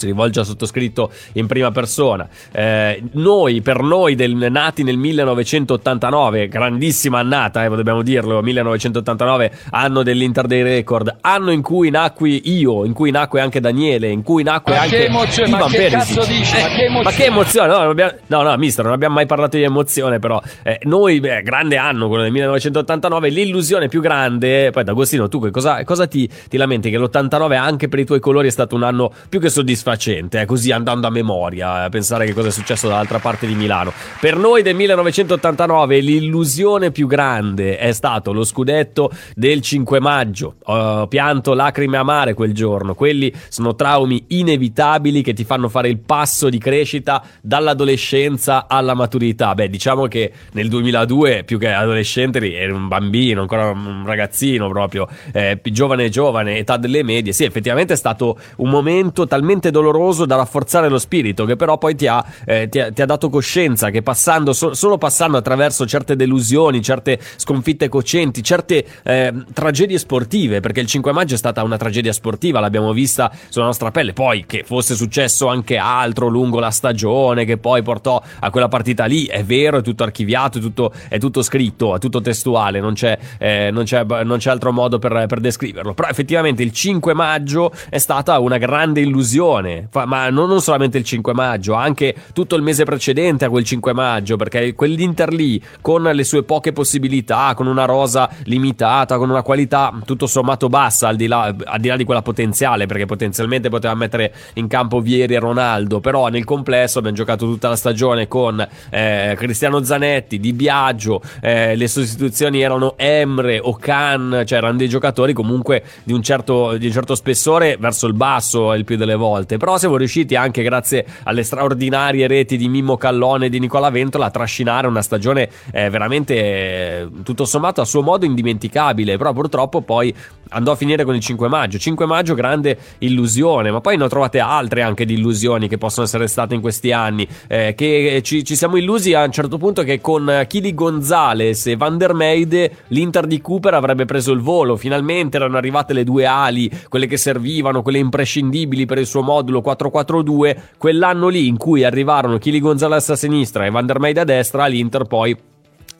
si 0.00 0.06
rivolge 0.06 0.40
al 0.40 0.46
sottoscritto 0.46 1.10
in 1.34 1.46
prima 1.46 1.70
persona. 1.70 2.26
Eh, 2.50 3.02
noi, 3.12 3.60
per 3.60 3.82
noi, 3.82 4.14
del, 4.14 4.34
nati 4.34 4.82
nel 4.82 4.96
1989, 4.96 6.48
grandissima 6.48 7.18
annata, 7.18 7.64
eh, 7.64 7.68
dobbiamo 7.68 8.02
dirlo, 8.02 8.40
1989, 8.40 9.52
anno 9.70 10.02
dell'Inter 10.02 10.46
dei 10.46 10.62
record, 10.62 11.18
anno 11.20 11.50
in 11.50 11.62
cui 11.62 11.90
nacqui 11.90 12.42
io, 12.44 12.84
in 12.84 12.92
cui 12.92 13.10
nacque 13.10 13.40
anche 13.40 13.60
Daniele, 13.60 14.08
in 14.08 14.22
cui 14.22 14.42
nacque 14.42 14.74
ma 14.74 14.80
anche 14.80 14.96
che 14.96 15.04
emozione, 15.06 15.48
Ivan 15.48 15.60
ma 15.60 15.66
che 15.66 15.76
Perisic. 15.76 16.26
dici? 16.26 16.56
Eh, 16.56 16.62
ma 16.62 16.68
che 16.68 16.84
emozione? 16.84 17.02
ma 17.02 17.10
che 17.10 17.24
emozione, 17.24 17.68
no, 17.68 17.76
abbiamo, 17.76 18.12
no, 18.26 18.42
no, 18.42 18.56
mister, 18.56 18.84
non 18.84 18.94
abbiamo 18.94 19.14
mai 19.14 19.26
parlato 19.26 19.56
di 19.56 19.62
emozione, 19.62 20.18
però 20.18 20.40
eh, 20.62 20.78
noi, 20.84 21.20
beh, 21.20 21.42
grande 21.42 21.76
anno, 21.76 22.08
quello 22.08 22.22
del 22.22 22.32
1989, 22.32 23.28
l'illusione 23.28 23.88
più 23.88 24.00
grande, 24.00 24.70
poi 24.70 24.84
D'Agostino, 24.84 25.28
tu 25.28 25.40
che 25.40 25.50
cosa, 25.50 25.84
cosa 25.84 26.06
ti, 26.06 26.28
ti 26.48 26.56
lamenti? 26.56 26.90
Che 26.90 26.98
l'89 26.98 27.56
anche 27.56 27.88
per 27.88 27.98
i 27.98 28.04
tuoi 28.04 28.20
colori 28.20 28.48
è 28.48 28.50
stato 28.50 28.74
un 28.74 28.82
anno 28.82 29.12
più 29.28 29.40
che 29.40 29.50
soddisfacente, 29.50 29.89
eh, 29.92 30.44
così 30.44 30.70
andando 30.72 31.06
a 31.06 31.10
memoria, 31.10 31.84
a 31.84 31.88
pensare 31.88 32.26
che 32.26 32.32
cosa 32.32 32.48
è 32.48 32.50
successo 32.50 32.88
dall'altra 32.88 33.18
parte 33.18 33.46
di 33.46 33.54
Milano. 33.54 33.92
Per 34.20 34.36
noi 34.36 34.62
del 34.62 34.74
1989 34.74 36.00
l'illusione 36.00 36.90
più 36.90 37.06
grande 37.06 37.78
è 37.78 37.92
stato 37.92 38.32
lo 38.32 38.44
scudetto 38.44 39.10
del 39.34 39.60
5 39.60 40.00
maggio. 40.00 40.56
Ho 40.64 41.06
pianto 41.06 41.54
lacrime 41.54 41.96
amare 41.96 42.34
quel 42.34 42.52
giorno, 42.52 42.94
quelli 42.94 43.32
sono 43.48 43.74
traumi 43.74 44.24
inevitabili 44.28 45.22
che 45.22 45.32
ti 45.32 45.44
fanno 45.44 45.68
fare 45.68 45.88
il 45.88 45.98
passo 45.98 46.48
di 46.48 46.58
crescita 46.58 47.22
dall'adolescenza 47.40 48.66
alla 48.68 48.94
maturità. 48.94 49.54
Beh, 49.54 49.68
diciamo 49.68 50.06
che 50.06 50.32
nel 50.52 50.68
2002 50.68 51.44
più 51.44 51.58
che 51.58 51.72
adolescente 51.72 52.38
eri 52.38 52.72
un 52.72 52.88
bambino, 52.88 53.40
ancora 53.40 53.70
un 53.70 54.02
ragazzino 54.04 54.68
proprio, 54.68 55.08
eh, 55.32 55.60
giovane 55.62 56.08
giovane, 56.08 56.58
età 56.58 56.76
delle 56.76 57.02
medie. 57.02 57.32
Sì, 57.32 57.44
effettivamente 57.44 57.94
è 57.94 57.96
stato 57.96 58.38
un 58.56 58.68
momento 58.68 59.26
talmente 59.26 59.70
doloroso 59.70 59.79
da 60.26 60.36
rafforzare 60.36 60.88
lo 60.88 60.98
spirito, 60.98 61.44
che 61.44 61.56
però 61.56 61.78
poi 61.78 61.94
ti 61.94 62.06
ha, 62.06 62.24
eh, 62.44 62.68
ti 62.68 62.80
ha, 62.80 62.90
ti 62.92 63.02
ha 63.02 63.06
dato 63.06 63.28
coscienza 63.28 63.90
che 63.90 64.02
passando, 64.02 64.52
so, 64.52 64.74
solo 64.74 64.98
passando 64.98 65.36
attraverso 65.36 65.86
certe 65.86 66.16
delusioni, 66.16 66.82
certe 66.82 67.18
sconfitte 67.36 67.88
cocenti, 67.88 68.42
certe 68.42 68.84
eh, 69.02 69.32
tragedie 69.52 69.98
sportive, 69.98 70.60
perché 70.60 70.80
il 70.80 70.86
5 70.86 71.12
maggio 71.12 71.34
è 71.34 71.38
stata 71.38 71.62
una 71.62 71.76
tragedia 71.76 72.12
sportiva, 72.12 72.60
l'abbiamo 72.60 72.92
vista 72.92 73.30
sulla 73.48 73.66
nostra 73.66 73.90
pelle, 73.90 74.12
poi 74.12 74.44
che 74.46 74.64
fosse 74.64 74.94
successo 74.94 75.48
anche 75.48 75.76
altro 75.76 76.28
lungo 76.28 76.58
la 76.58 76.70
stagione, 76.70 77.44
che 77.44 77.58
poi 77.58 77.82
portò 77.82 78.22
a 78.40 78.50
quella 78.50 78.68
partita 78.68 79.04
lì, 79.04 79.26
è 79.26 79.44
vero, 79.44 79.78
è 79.78 79.82
tutto 79.82 80.02
archiviato, 80.02 80.58
è 80.58 80.60
tutto, 80.60 80.92
è 81.08 81.18
tutto 81.18 81.42
scritto, 81.42 81.96
è 81.96 81.98
tutto 81.98 82.20
testuale, 82.20 82.80
non 82.80 82.94
c'è, 82.94 83.18
eh, 83.38 83.70
non 83.70 83.84
c'è, 83.84 84.04
non 84.04 84.38
c'è 84.38 84.50
altro 84.50 84.72
modo 84.72 84.98
per, 84.98 85.26
per 85.26 85.40
descriverlo, 85.40 85.94
però 85.94 86.08
effettivamente 86.08 86.62
il 86.62 86.72
5 86.72 87.14
maggio 87.14 87.72
è 87.88 87.98
stata 87.98 88.38
una 88.38 88.58
grande 88.58 89.00
illusione, 89.00 89.59
ma 90.06 90.30
non, 90.30 90.60
solamente 90.60 90.98
il 90.98 91.04
5 91.04 91.32
maggio, 91.32 91.74
anche 91.74 92.14
tutto 92.32 92.56
il 92.56 92.62
mese 92.62 92.84
precedente 92.84 93.44
a 93.44 93.50
quel 93.50 93.64
5 93.64 93.92
maggio, 93.92 94.36
perché 94.36 94.74
quell'Inter 94.74 95.32
lì, 95.32 95.62
con 95.80 96.02
le 96.02 96.24
sue 96.24 96.42
poche 96.42 96.72
possibilità, 96.72 97.52
con 97.54 97.66
una 97.66 97.84
rosa 97.84 98.28
limitata, 98.44 99.18
con 99.18 99.30
una 99.30 99.42
qualità 99.42 99.92
tutto 100.04 100.26
sommato 100.26 100.68
bassa, 100.68 101.08
al 101.08 101.16
di 101.16 101.26
là, 101.26 101.54
al 101.64 101.80
di, 101.80 101.88
là 101.88 101.96
di 101.96 102.04
quella 102.04 102.22
potenziale, 102.22 102.86
perché 102.86 103.06
potenzialmente 103.06 103.68
poteva 103.68 103.94
mettere 103.94 104.32
in 104.54 104.66
campo 104.66 105.00
Vieri 105.00 105.34
e 105.34 105.38
Ronaldo, 105.38 106.00
però 106.00 106.28
nel 106.28 106.44
complesso 106.44 106.98
abbiamo 106.98 107.16
giocato 107.16 107.46
tutta 107.46 107.68
la 107.68 107.76
stagione 107.76 108.28
con 108.28 108.66
eh, 108.90 109.34
Cristiano 109.36 109.82
Zanetti, 109.82 110.38
Di 110.40 110.52
Biagio, 110.52 111.20
eh, 111.40 111.76
le 111.76 111.88
sostituzioni 111.88 112.60
erano 112.60 112.94
Emre, 112.96 113.58
Okan, 113.58 114.42
cioè 114.44 114.58
erano 114.58 114.76
dei 114.76 114.88
giocatori 114.88 115.32
comunque 115.32 115.82
di 116.02 116.12
un 116.12 116.22
certo, 116.22 116.76
di 116.76 116.86
un 116.86 116.92
certo 116.92 117.14
spessore 117.14 117.76
verso 117.78 118.06
il 118.06 118.14
basso 118.14 118.72
il 118.74 118.84
più 118.84 118.96
delle 118.96 119.14
volte, 119.14 119.49
però 119.56 119.78
siamo 119.78 119.96
riusciti 119.96 120.36
anche 120.36 120.62
grazie 120.62 121.06
alle 121.24 121.42
straordinarie 121.42 122.26
reti 122.26 122.56
di 122.56 122.68
Mimmo 122.68 122.96
Callone 122.96 123.46
e 123.46 123.48
di 123.48 123.58
Nicola 123.58 123.90
Ventola 123.90 124.26
a 124.26 124.30
trascinare 124.30 124.86
una 124.86 125.02
stagione 125.02 125.48
eh, 125.72 125.90
veramente 125.90 126.34
eh, 126.34 127.08
tutto 127.22 127.44
sommato 127.44 127.80
a 127.80 127.84
suo 127.84 128.02
modo 128.02 128.24
indimenticabile, 128.24 129.16
però 129.16 129.32
purtroppo 129.32 129.80
poi 129.80 130.14
andò 130.50 130.72
a 130.72 130.76
finire 130.76 131.04
con 131.04 131.14
il 131.14 131.20
5 131.20 131.48
maggio. 131.48 131.78
5 131.78 132.06
maggio 132.06 132.34
grande 132.34 132.78
illusione, 132.98 133.70
ma 133.70 133.80
poi 133.80 133.96
ne 133.96 134.04
ho 134.04 134.08
trovate 134.08 134.38
altre 134.38 134.82
anche 134.82 135.04
di 135.04 135.14
illusioni 135.14 135.68
che 135.68 135.78
possono 135.78 136.06
essere 136.06 136.26
state 136.28 136.54
in 136.54 136.60
questi 136.60 136.92
anni, 136.92 137.26
eh, 137.48 137.74
che 137.76 138.20
ci, 138.22 138.44
ci, 138.44 138.56
siamo 138.56 138.76
illusi 138.76 139.14
a 139.14 139.24
un 139.24 139.32
certo 139.32 139.58
punto 139.58 139.82
che 139.82 140.00
con 140.00 140.44
Chili 140.46 140.74
Gonzales 140.74 141.66
e 141.66 141.76
Van 141.76 141.98
der 141.98 142.14
Meide 142.14 142.72
l'Inter 142.88 143.26
di 143.26 143.40
Cooper 143.40 143.74
avrebbe 143.74 144.04
preso 144.04 144.32
il 144.32 144.40
volo, 144.40 144.76
finalmente 144.76 145.36
erano 145.36 145.56
arrivate 145.56 145.92
le 145.92 146.04
due 146.04 146.26
ali, 146.26 146.70
quelle 146.88 147.06
che 147.06 147.16
servivano, 147.16 147.82
quelle 147.82 147.98
imprescindibili 147.98 148.86
per 148.86 148.98
il 148.98 149.06
suo 149.06 149.22
modulo 149.40 149.60
4-4-2, 149.60 150.56
quell'anno 150.78 151.28
lì 151.28 151.46
in 151.46 151.56
cui 151.56 151.84
arrivarono 151.84 152.38
Chili 152.38 152.60
Gonzales 152.60 153.08
a 153.10 153.16
sinistra 153.16 153.66
e 153.66 153.70
Van 153.70 153.86
der 153.86 153.98
Meide 153.98 154.20
a 154.20 154.24
destra, 154.24 154.66
l'Inter 154.66 155.04
poi 155.04 155.36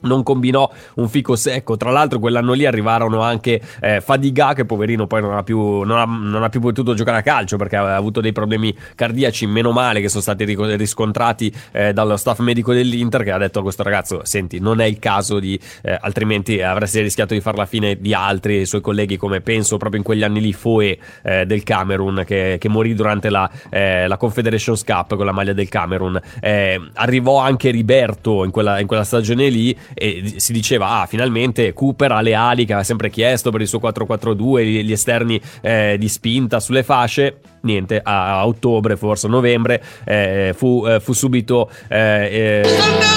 non 0.01 0.23
combinò 0.23 0.69
un 0.95 1.09
fico 1.09 1.35
secco. 1.35 1.77
Tra 1.77 1.91
l'altro, 1.91 2.19
quell'anno 2.19 2.53
lì 2.53 2.65
arrivarono 2.65 3.21
anche 3.21 3.61
eh, 3.79 4.01
Fadiga, 4.01 4.53
che 4.53 4.65
poverino 4.65 5.07
poi 5.07 5.21
non 5.21 5.35
ha, 5.35 5.43
più, 5.43 5.81
non, 5.81 5.97
ha, 5.97 6.05
non 6.05 6.43
ha, 6.43 6.49
più, 6.49 6.59
potuto 6.59 6.93
giocare 6.93 7.19
a 7.19 7.21
calcio 7.21 7.57
perché 7.57 7.75
aveva 7.75 7.95
avuto 7.95 8.21
dei 8.21 8.31
problemi 8.31 8.75
cardiaci. 8.95 9.45
Meno 9.47 9.71
male 9.71 10.01
che 10.01 10.09
sono 10.09 10.21
stati 10.21 10.45
riscontrati 10.45 11.53
eh, 11.71 11.93
dallo 11.93 12.17
staff 12.17 12.39
medico 12.39 12.73
dell'Inter, 12.73 13.23
che 13.23 13.31
ha 13.31 13.37
detto 13.37 13.59
a 13.59 13.61
questo 13.63 13.83
ragazzo: 13.83 14.21
Senti, 14.23 14.59
non 14.59 14.79
è 14.79 14.85
il 14.85 14.99
caso 14.99 15.39
di 15.39 15.59
eh, 15.81 15.97
altrimenti 15.99 16.61
avresti 16.61 17.01
rischiato 17.01 17.33
di 17.33 17.41
fare 17.41 17.57
la 17.57 17.65
fine 17.65 17.97
di 17.99 18.13
altri 18.13 18.65
suoi 18.65 18.81
colleghi, 18.81 19.17
come 19.17 19.41
penso 19.41 19.77
proprio 19.77 19.99
in 19.99 20.05
quegli 20.05 20.23
anni 20.23 20.41
lì 20.41 20.53
Foe 20.53 20.97
eh, 21.23 21.45
del 21.45 21.63
Camerun, 21.63 22.23
che, 22.25 22.57
che, 22.59 22.69
morì 22.69 22.93
durante 22.93 23.29
la, 23.29 23.49
eh, 23.69 24.07
la, 24.07 24.17
Confederations 24.17 24.83
Cup 24.83 25.15
con 25.15 25.25
la 25.25 25.31
maglia 25.31 25.53
del 25.53 25.69
Camerun. 25.69 26.19
Eh, 26.39 26.79
arrivò 26.93 27.39
anche 27.39 27.71
Riberto 27.71 28.43
in 28.43 28.51
quella, 28.51 28.79
in 28.79 28.87
quella 28.87 29.03
stagione 29.03 29.49
lì 29.49 29.75
e 29.93 30.33
si 30.37 30.53
diceva 30.53 31.01
ah 31.01 31.05
finalmente 31.05 31.73
Cooper 31.73 32.11
ha 32.11 32.21
le 32.21 32.33
ali 32.33 32.65
che 32.65 32.73
aveva 32.73 32.85
sempre 32.85 33.09
chiesto 33.09 33.51
per 33.51 33.61
il 33.61 33.67
suo 33.67 33.79
4-4-2 33.79 34.63
gli, 34.63 34.91
esterni 34.91 35.39
eh, 35.61 35.95
di 35.99 36.07
spinta 36.07 36.59
sulle 36.59 36.83
fasce. 36.83 37.39
Niente 37.61 37.99
a, 38.01 38.39
a 38.39 38.47
ottobre 38.47 38.97
forse 38.97 39.27
novembre 39.27 39.83
eh, 40.03 40.53
fu, 40.55 40.83
eh, 40.87 40.99
fu, 40.99 41.13
subito 41.13 41.69
eh, 41.87 42.63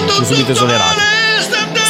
fu 0.06 0.24
subito 0.24 0.52
esonerato 0.52 1.13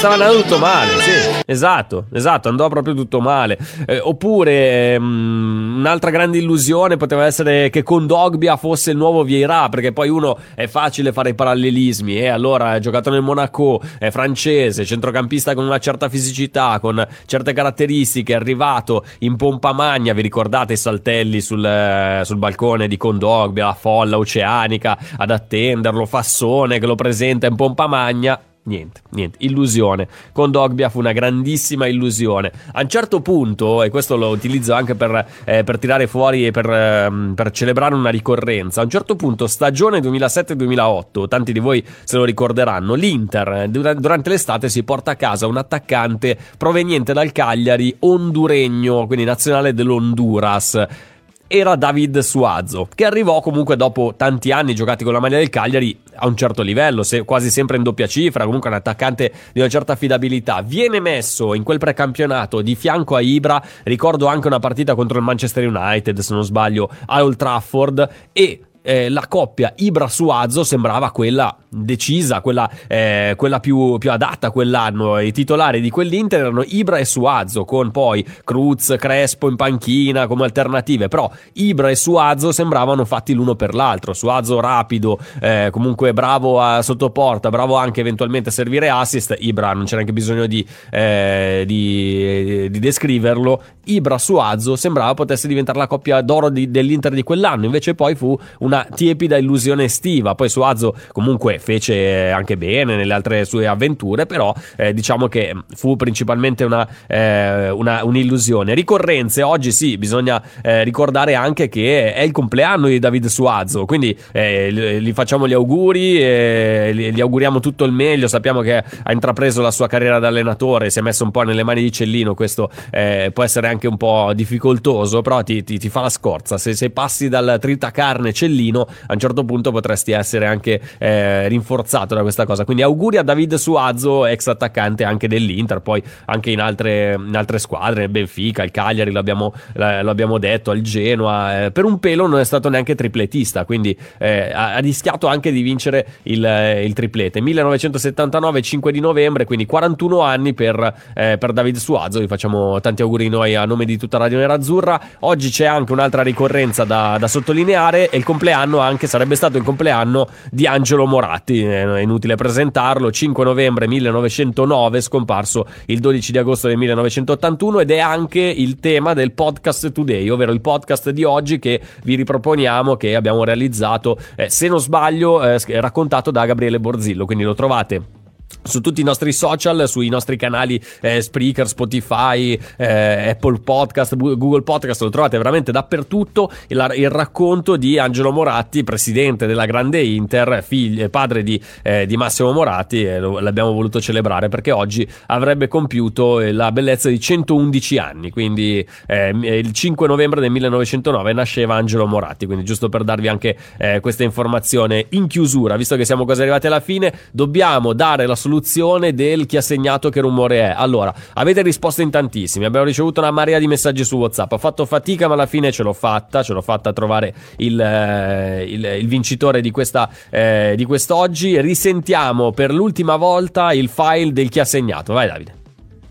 stava 0.04 0.22
andando 0.22 0.42
tutto 0.42 0.58
male, 0.58 0.90
sì. 1.00 1.42
Esatto, 1.46 2.04
esatto, 2.12 2.50
andò 2.50 2.68
proprio 2.68 2.92
tutto 2.92 3.22
male. 3.22 3.56
Eh, 3.86 4.00
oppure 4.00 4.96
um, 4.96 5.76
un'altra 5.78 6.10
grande 6.10 6.36
illusione 6.36 6.98
poteva 6.98 7.24
essere 7.24 7.70
che 7.70 7.82
con 7.82 8.06
Dogbia 8.06 8.58
fosse 8.58 8.90
il 8.90 8.98
nuovo 8.98 9.22
Vieira, 9.24 9.70
perché 9.70 9.92
poi 9.94 10.10
uno 10.10 10.36
è 10.54 10.66
facile 10.66 11.12
fare 11.12 11.30
i 11.30 11.34
parallelismi, 11.34 12.18
e 12.18 12.24
eh? 12.24 12.28
allora 12.28 12.72
ha 12.72 12.78
giocato 12.80 13.08
nel 13.08 13.22
Monaco, 13.22 13.80
è 13.98 14.10
francese, 14.10 14.84
centrocampista 14.84 15.54
con 15.54 15.64
una 15.64 15.78
certa 15.78 16.10
fisicità, 16.10 16.78
con 16.80 17.02
certe 17.24 17.54
caratteristiche, 17.54 18.34
è 18.34 18.36
arrivato 18.36 19.06
in 19.20 19.36
pompa 19.36 19.72
magna, 19.72 20.12
vi 20.12 20.20
ricordate 20.20 20.74
i 20.74 20.76
saltelli 20.76 21.40
sul, 21.40 21.64
eh, 21.64 22.20
sul 22.24 22.36
balcone 22.36 22.88
di 22.88 22.98
Condogbia, 22.98 23.66
la 23.66 23.72
folla 23.74 24.18
oceanica 24.18 24.98
ad 25.16 25.30
attenderlo, 25.30 26.04
Fassone 26.04 26.78
che 26.78 26.84
lo 26.84 26.94
presenta 26.94 27.46
in 27.46 27.56
pompa 27.56 27.86
magna 27.86 28.38
Niente, 28.66 29.02
niente, 29.10 29.36
illusione. 29.40 30.08
Con 30.32 30.50
Dogbia 30.50 30.88
fu 30.88 30.98
una 30.98 31.12
grandissima 31.12 31.86
illusione. 31.86 32.50
A 32.72 32.80
un 32.80 32.88
certo 32.88 33.20
punto, 33.20 33.82
e 33.82 33.90
questo 33.90 34.16
lo 34.16 34.28
utilizzo 34.28 34.72
anche 34.72 34.94
per, 34.94 35.26
eh, 35.44 35.64
per 35.64 35.78
tirare 35.78 36.06
fuori 36.06 36.46
e 36.46 36.50
per, 36.50 36.70
eh, 36.70 37.32
per, 37.34 37.50
celebrare 37.50 37.94
una 37.94 38.08
ricorrenza, 38.08 38.80
a 38.80 38.84
un 38.84 38.88
certo 38.88 39.16
punto, 39.16 39.46
stagione 39.48 40.00
2007-2008, 40.00 41.28
tanti 41.28 41.52
di 41.52 41.58
voi 41.58 41.84
se 42.04 42.16
lo 42.16 42.24
ricorderanno, 42.24 42.94
l'Inter 42.94 43.48
eh, 43.48 43.68
durante 43.68 44.30
l'estate 44.30 44.70
si 44.70 44.82
porta 44.82 45.10
a 45.10 45.16
casa 45.16 45.46
un 45.46 45.58
attaccante 45.58 46.38
proveniente 46.56 47.12
dal 47.12 47.32
Cagliari, 47.32 47.94
honduregno, 47.98 49.06
quindi 49.06 49.26
nazionale 49.26 49.74
dell'Honduras 49.74 51.12
era 51.46 51.76
David 51.76 52.18
Suazo, 52.20 52.88
che 52.94 53.04
arrivò 53.04 53.40
comunque 53.40 53.76
dopo 53.76 54.14
tanti 54.16 54.50
anni 54.50 54.74
giocati 54.74 55.04
con 55.04 55.12
la 55.12 55.20
maglia 55.20 55.38
del 55.38 55.50
Cagliari 55.50 55.98
a 56.16 56.26
un 56.26 56.36
certo 56.36 56.62
livello, 56.62 57.02
se, 57.02 57.24
quasi 57.24 57.50
sempre 57.50 57.76
in 57.76 57.82
doppia 57.82 58.06
cifra, 58.06 58.44
comunque 58.44 58.70
un 58.70 58.76
attaccante 58.76 59.32
di 59.52 59.60
una 59.60 59.68
certa 59.68 59.92
affidabilità. 59.92 60.62
Viene 60.62 61.00
messo 61.00 61.54
in 61.54 61.62
quel 61.62 61.78
precampionato 61.78 62.60
di 62.60 62.74
fianco 62.74 63.16
a 63.16 63.20
Ibra, 63.20 63.62
ricordo 63.84 64.26
anche 64.26 64.46
una 64.46 64.58
partita 64.58 64.94
contro 64.94 65.18
il 65.18 65.24
Manchester 65.24 65.66
United, 65.66 66.18
se 66.18 66.34
non 66.34 66.44
sbaglio, 66.44 66.88
a 67.06 67.22
Old 67.22 67.36
Trafford 67.36 68.08
e 68.32 68.60
eh, 68.86 69.08
la 69.08 69.26
coppia 69.26 69.72
Ibra-Suazo 69.74 70.62
sembrava 70.62 71.10
quella 71.10 71.56
decisa, 71.70 72.40
quella, 72.40 72.70
eh, 72.86 73.34
quella 73.36 73.58
più, 73.58 73.96
più, 73.98 74.10
adatta 74.10 74.50
quell'anno. 74.50 75.18
I 75.18 75.32
titolari 75.32 75.80
di 75.80 75.88
quell'Inter 75.88 76.40
erano 76.40 76.62
Ibra 76.62 76.98
e 76.98 77.06
Suazo, 77.06 77.64
con 77.64 77.90
poi 77.90 78.24
Cruz, 78.44 78.94
Crespo 78.98 79.48
in 79.48 79.56
panchina 79.56 80.26
come 80.26 80.44
alternative. 80.44 81.08
Però 81.08 81.30
Ibra 81.54 81.88
e 81.88 81.96
Suazo 81.96 82.52
sembravano 82.52 83.04
fatti 83.06 83.32
l'uno 83.32 83.54
per 83.54 83.74
l'altro. 83.74 84.12
Suazo 84.12 84.60
rapido, 84.60 85.18
eh, 85.40 85.68
comunque 85.72 86.12
bravo 86.12 86.60
a 86.60 86.82
sottoporta, 86.82 87.48
bravo 87.48 87.76
anche 87.76 88.00
eventualmente 88.00 88.50
a 88.50 88.52
servire 88.52 88.90
assist. 88.90 89.34
Ibra 89.38 89.72
non 89.72 89.84
c'era 89.84 89.96
neanche 89.96 90.12
bisogno 90.12 90.46
di, 90.46 90.64
eh, 90.90 91.64
di, 91.66 92.68
di 92.70 92.78
descriverlo. 92.78 93.62
Ibra-Suazo 93.84 94.76
sembrava 94.76 95.14
potesse 95.14 95.48
diventare 95.48 95.78
la 95.78 95.86
coppia 95.86 96.20
d'oro 96.20 96.50
di, 96.50 96.70
dell'Inter 96.70 97.12
di 97.12 97.22
quell'anno. 97.22 97.64
Invece 97.64 97.94
poi 97.94 98.14
fu 98.14 98.38
una 98.58 98.86
tiepida 98.94 99.36
illusione 99.36 99.84
estiva. 99.84 100.34
Poi 100.34 100.48
Suazo 100.48 100.94
comunque 101.12 101.58
fece 101.58 102.30
anche 102.30 102.56
bene 102.56 102.96
nelle 102.96 103.12
altre 103.12 103.44
sue 103.44 103.66
avventure, 103.66 104.26
però 104.26 104.54
eh, 104.76 104.92
diciamo 104.92 105.28
che 105.28 105.54
fu 105.74 105.96
principalmente 105.96 106.64
una, 106.64 106.88
eh, 107.06 107.70
una, 107.70 108.04
un'illusione. 108.04 108.74
Ricorrenze, 108.74 109.42
oggi 109.42 109.72
sì, 109.72 109.98
bisogna 109.98 110.42
eh, 110.62 110.84
ricordare 110.84 111.34
anche 111.34 111.68
che 111.68 112.12
è 112.12 112.22
il 112.22 112.32
compleanno 112.32 112.88
di 112.88 112.98
David 112.98 113.26
Suazo, 113.26 113.84
quindi 113.84 114.16
eh, 114.32 115.00
gli 115.00 115.12
facciamo 115.12 115.46
gli 115.48 115.52
auguri, 115.52 116.92
gli 116.94 117.20
auguriamo 117.20 117.60
tutto 117.60 117.84
il 117.84 117.92
meglio, 117.92 118.28
sappiamo 118.28 118.60
che 118.60 118.76
ha 118.76 119.12
intrapreso 119.12 119.60
la 119.62 119.70
sua 119.70 119.86
carriera 119.86 120.18
da 120.18 120.28
allenatore, 120.28 120.90
si 120.90 120.98
è 120.98 121.02
messo 121.02 121.24
un 121.24 121.30
po' 121.30 121.42
nelle 121.42 121.62
mani 121.62 121.82
di 121.82 121.92
Cellino, 121.92 122.34
questo 122.34 122.70
eh, 122.90 123.30
può 123.32 123.42
essere 123.42 123.68
anche 123.68 123.73
un 123.82 123.96
po' 123.96 124.32
difficoltoso, 124.34 125.22
però 125.22 125.42
ti, 125.42 125.62
ti, 125.64 125.78
ti 125.78 125.88
fa 125.88 126.00
la 126.00 126.08
scorza, 126.08 126.58
se, 126.58 126.74
se 126.74 126.90
passi 126.90 127.28
dal 127.28 127.58
tritacarne 127.60 128.32
Cellino 128.32 128.86
a 129.06 129.12
un 129.12 129.18
certo 129.18 129.44
punto 129.44 129.70
potresti 129.70 130.12
essere 130.12 130.46
anche 130.46 130.80
eh, 130.98 131.48
rinforzato 131.48 132.14
da 132.14 132.22
questa 132.22 132.46
cosa. 132.46 132.64
Quindi 132.64 132.82
auguri 132.82 133.16
a 133.16 133.22
David 133.22 133.54
Suazo, 133.54 134.26
ex 134.26 134.46
attaccante 134.46 135.04
anche 135.04 135.28
dell'Inter, 135.28 135.80
poi 135.80 136.02
anche 136.26 136.50
in 136.50 136.60
altre, 136.60 137.14
in 137.14 137.36
altre 137.36 137.58
squadre, 137.58 138.08
Benfica, 138.08 138.62
il 138.62 138.70
Cagliari, 138.70 139.10
l'abbiamo, 139.10 139.52
l'abbiamo 139.74 140.38
detto, 140.38 140.70
al 140.70 140.80
Genoa. 140.80 141.64
Eh, 141.64 141.70
per 141.70 141.84
un 141.84 141.98
pelo 141.98 142.26
non 142.26 142.40
è 142.40 142.44
stato 142.44 142.68
neanche 142.68 142.94
tripletista, 142.94 143.64
quindi 143.64 143.96
eh, 144.18 144.50
ha, 144.52 144.74
ha, 144.74 144.78
rischiato 144.78 145.26
anche 145.26 145.52
di 145.52 145.62
vincere 145.62 146.06
il, 146.24 146.44
il, 146.84 146.92
triplete. 146.92 147.40
1979, 147.40 148.62
5 148.62 148.92
di 148.92 149.00
novembre, 149.00 149.44
quindi 149.44 149.66
41 149.66 150.20
anni 150.20 150.54
per, 150.54 150.94
eh, 151.14 151.36
per 151.38 151.52
David 151.52 151.76
Suazo. 151.76 152.20
Vi 152.20 152.26
facciamo 152.26 152.80
tanti 152.80 153.02
auguri 153.02 153.28
noi 153.28 153.54
a 153.54 153.63
nome 153.64 153.84
di 153.84 153.96
tutta 153.96 154.18
Radio 154.18 154.38
Nerazzurra. 154.38 155.00
Oggi 155.20 155.50
c'è 155.50 155.66
anche 155.66 155.92
un'altra 155.92 156.22
ricorrenza 156.22 156.84
da, 156.84 157.16
da 157.18 157.28
sottolineare, 157.28 158.08
è 158.08 158.16
il 158.16 158.24
compleanno 158.24 158.78
anche, 158.78 159.06
sarebbe 159.06 159.34
stato 159.34 159.56
il 159.56 159.64
compleanno 159.64 160.28
di 160.50 160.66
Angelo 160.66 161.06
Moratti, 161.06 161.62
è 161.62 162.00
inutile 162.00 162.34
presentarlo, 162.34 163.10
5 163.10 163.44
novembre 163.44 163.86
1909, 163.86 165.00
scomparso 165.00 165.66
il 165.86 166.00
12 166.00 166.32
di 166.32 166.38
agosto 166.38 166.68
del 166.68 166.76
1981 166.76 167.80
ed 167.80 167.90
è 167.90 167.98
anche 167.98 168.40
il 168.40 168.80
tema 168.80 169.14
del 169.14 169.32
podcast 169.32 169.92
today, 169.92 170.28
ovvero 170.28 170.52
il 170.52 170.60
podcast 170.60 171.10
di 171.10 171.24
oggi 171.24 171.58
che 171.58 171.80
vi 172.02 172.14
riproponiamo, 172.14 172.96
che 172.96 173.14
abbiamo 173.14 173.44
realizzato, 173.44 174.18
eh, 174.36 174.50
se 174.50 174.68
non 174.68 174.80
sbaglio, 174.80 175.42
eh, 175.42 175.58
raccontato 175.80 176.30
da 176.30 176.46
Gabriele 176.46 176.80
Borzillo, 176.80 177.24
quindi 177.26 177.44
lo 177.44 177.54
trovate 177.54 178.22
su 178.62 178.80
tutti 178.80 179.00
i 179.00 179.04
nostri 179.04 179.32
social, 179.32 179.88
sui 179.88 180.08
nostri 180.08 180.36
canali 180.36 180.82
eh, 181.00 181.20
Spreaker, 181.20 181.68
Spotify, 181.68 182.58
eh, 182.76 183.30
Apple 183.30 183.60
Podcast, 183.60 184.16
Google 184.16 184.62
Podcast, 184.62 185.02
lo 185.02 185.10
trovate 185.10 185.36
veramente 185.36 185.72
dappertutto. 185.72 186.50
Il, 186.68 186.92
il, 186.96 187.10
racconto 187.10 187.76
di 187.76 187.98
Angelo 187.98 188.32
Moratti, 188.32 188.84
presidente 188.84 189.46
della 189.46 189.66
Grande 189.66 190.02
Inter, 190.02 190.62
figlio, 190.66 191.08
padre 191.08 191.42
di, 191.42 191.60
eh, 191.82 192.06
di 192.06 192.16
Massimo 192.16 192.52
Moratti, 192.52 193.04
e 193.04 193.18
lo, 193.18 193.38
l'abbiamo 193.38 193.72
voluto 193.72 194.00
celebrare 194.00 194.48
perché 194.48 194.70
oggi 194.70 195.06
avrebbe 195.26 195.68
compiuto 195.68 196.40
eh, 196.40 196.52
la 196.52 196.72
bellezza 196.72 197.08
di 197.08 197.20
111 197.20 197.98
anni. 197.98 198.30
Quindi 198.30 198.86
eh, 199.06 199.28
il 199.28 199.72
5 199.72 200.06
novembre 200.06 200.40
del 200.40 200.50
1909 200.50 201.32
nasceva 201.32 201.74
Angelo 201.74 202.06
Moratti. 202.06 202.46
Quindi, 202.46 202.64
giusto 202.64 202.88
per 202.88 203.04
darvi 203.04 203.28
anche 203.28 203.56
eh, 203.76 204.00
questa 204.00 204.22
informazione 204.22 205.06
in 205.10 205.26
chiusura, 205.26 205.76
visto 205.76 205.96
che 205.96 206.04
siamo 206.04 206.24
quasi 206.24 206.40
arrivati 206.42 206.66
alla 206.66 206.80
fine, 206.80 207.12
dobbiamo 207.30 207.92
dare 207.92 208.26
la 208.26 208.34
soluzione 208.44 209.14
del 209.14 209.46
chi 209.46 209.56
ha 209.56 209.62
segnato 209.62 210.10
che 210.10 210.20
rumore 210.20 210.60
è. 210.60 210.74
Allora, 210.76 211.14
avete 211.34 211.62
risposto 211.62 212.02
in 212.02 212.10
tantissimi, 212.10 212.66
abbiamo 212.66 212.84
ricevuto 212.84 213.20
una 213.20 213.30
marea 213.30 213.58
di 213.58 213.66
messaggi 213.66 214.04
su 214.04 214.16
WhatsApp. 214.16 214.52
Ho 214.52 214.58
fatto 214.58 214.84
fatica, 214.84 215.28
ma 215.28 215.34
alla 215.34 215.46
fine 215.46 215.72
ce 215.72 215.82
l'ho 215.82 215.94
fatta. 215.94 216.42
Ce 216.42 216.52
l'ho 216.52 216.60
fatta 216.60 216.90
a 216.90 216.92
trovare 216.92 217.34
il, 217.56 217.80
eh, 217.80 218.64
il, 218.64 218.84
il 218.84 219.08
vincitore 219.08 219.62
di, 219.62 219.70
questa, 219.70 220.10
eh, 220.28 220.74
di 220.76 220.84
quest'oggi. 220.84 221.58
Risentiamo 221.58 222.52
per 222.52 222.70
l'ultima 222.70 223.16
volta 223.16 223.72
il 223.72 223.88
file 223.88 224.32
del 224.32 224.50
chi 224.50 224.60
ha 224.60 224.64
segnato. 224.66 225.14
Vai, 225.14 225.28
Davide. 225.28 225.54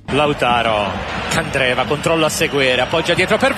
Lautaro, 0.08 0.90
Candreva, 1.30 1.86
controllo 1.86 2.26
a 2.26 2.30
seguire, 2.30 2.82
appoggia 2.82 3.14
dietro 3.14 3.38
per. 3.38 3.56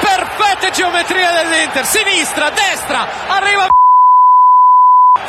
Perfette 0.00 0.70
geometria 0.72 1.28
dell'Inter, 1.42 1.84
sinistra, 1.84 2.50
destra, 2.50 3.06
arriva 3.28 3.71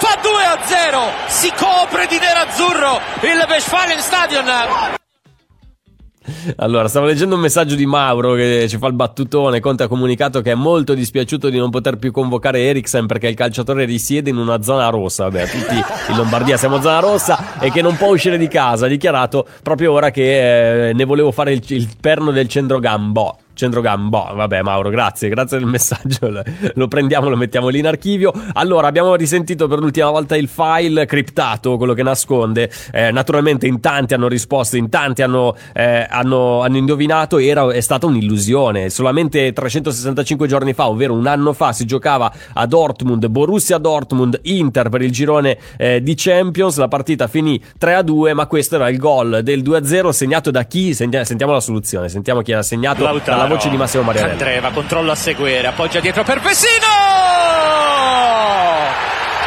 fa 0.03 0.19
2 0.21 0.43
a 0.43 0.59
0 0.61 1.01
si 1.27 1.49
copre 1.55 2.07
di 2.07 2.19
nerazzurro 2.19 2.99
il 3.21 3.45
Westfalen 3.47 3.99
Stadion 3.99 4.45
allora, 6.55 6.87
stavo 6.87 7.05
leggendo 7.05 7.35
un 7.35 7.41
messaggio 7.41 7.75
di 7.75 7.85
Mauro 7.85 8.33
che 8.33 8.67
ci 8.69 8.77
fa 8.77 8.87
il 8.87 8.93
battutone. 8.93 9.59
Conte 9.59 9.83
ha 9.83 9.87
comunicato 9.87 10.39
che 10.41 10.51
è 10.51 10.55
molto 10.55 10.93
dispiaciuto 10.93 11.49
di 11.49 11.57
non 11.57 11.69
poter 11.69 11.97
più 11.97 12.11
convocare 12.11 12.61
Eriksen 12.61 13.07
perché 13.07 13.27
il 13.27 13.35
calciatore 13.35 13.83
risiede 13.83 14.29
in 14.29 14.37
una 14.37 14.61
zona 14.61 14.87
rossa. 14.87 15.23
Vabbè, 15.25 15.49
tutti 15.49 15.75
in 15.75 16.15
Lombardia 16.15 16.55
siamo 16.55 16.79
zona 16.79 16.99
rossa 16.99 17.59
e 17.59 17.71
che 17.71 17.81
non 17.81 17.97
può 17.97 18.07
uscire 18.07 18.37
di 18.37 18.47
casa. 18.47 18.85
Ha 18.85 18.89
dichiarato 18.89 19.45
proprio 19.61 19.91
ora 19.91 20.11
che 20.11 20.89
eh, 20.89 20.93
ne 20.93 21.03
volevo 21.03 21.31
fare 21.31 21.51
il, 21.51 21.61
il 21.67 21.89
perno 21.99 22.31
del 22.31 22.47
centrogambo 22.47 23.37
centrocampo. 23.53 24.09
Boh, 24.09 24.35
vabbè, 24.35 24.61
Mauro, 24.61 24.89
grazie, 24.89 25.29
grazie 25.29 25.57
del 25.57 25.67
messaggio. 25.67 26.31
Lo 26.75 26.87
prendiamo, 26.87 27.29
lo 27.29 27.35
mettiamo 27.35 27.69
lì 27.69 27.79
in 27.79 27.87
archivio. 27.87 28.33
Allora, 28.53 28.87
abbiamo 28.87 29.15
risentito 29.15 29.67
per 29.67 29.79
l'ultima 29.79 30.09
volta 30.09 30.35
il 30.35 30.47
file 30.47 31.05
criptato, 31.05 31.77
quello 31.77 31.93
che 31.93 32.03
nasconde. 32.03 32.69
Eh, 32.91 33.11
naturalmente 33.11 33.67
in 33.67 33.79
tanti 33.79 34.13
hanno 34.13 34.27
risposto, 34.27 34.77
in 34.77 34.89
tanti 34.89 35.21
hanno, 35.21 35.55
eh, 35.73 36.05
hanno, 36.09 36.61
hanno 36.61 36.77
indovinato. 36.77 37.37
Era, 37.37 37.71
è 37.71 37.81
stata 37.81 38.05
un'illusione. 38.05 38.89
Solamente 38.89 39.53
365 39.53 40.47
giorni 40.47 40.73
fa, 40.73 40.87
ovvero 40.87 41.13
un 41.13 41.27
anno 41.27 41.53
fa, 41.53 41.71
si 41.71 41.85
giocava 41.85 42.31
a 42.53 42.65
Dortmund, 42.65 43.27
Borussia 43.27 43.77
Dortmund, 43.77 44.39
Inter 44.43 44.89
per 44.89 45.01
il 45.01 45.11
girone 45.11 45.57
eh, 45.77 46.01
di 46.01 46.13
Champions. 46.15 46.77
La 46.77 46.87
partita 46.87 47.27
finì 47.27 47.61
3-2, 47.79 48.33
ma 48.33 48.47
questo 48.47 48.75
era 48.75 48.89
il 48.89 48.97
gol 48.97 49.41
del 49.43 49.61
2-0 49.61 50.09
segnato 50.09 50.51
da 50.51 50.63
chi? 50.63 50.93
Sentiamo 50.93 51.51
la 51.51 51.59
soluzione, 51.59 52.09
sentiamo 52.09 52.41
chi 52.41 52.53
ha 52.53 52.61
segnato 52.61 53.03
Lautaro. 53.03 53.42
Dalla 53.43 53.47
voce 53.47 53.69
di 53.69 53.77
Massimo 53.77 54.03
Marianelli. 54.03 54.37
Candreva, 54.37 54.71
controllo 54.71 55.11
a 55.11 55.15
seguire, 55.15 55.67
appoggia 55.67 55.99
dietro 55.99 56.23
per 56.23 56.39
Vecino! 56.39 56.87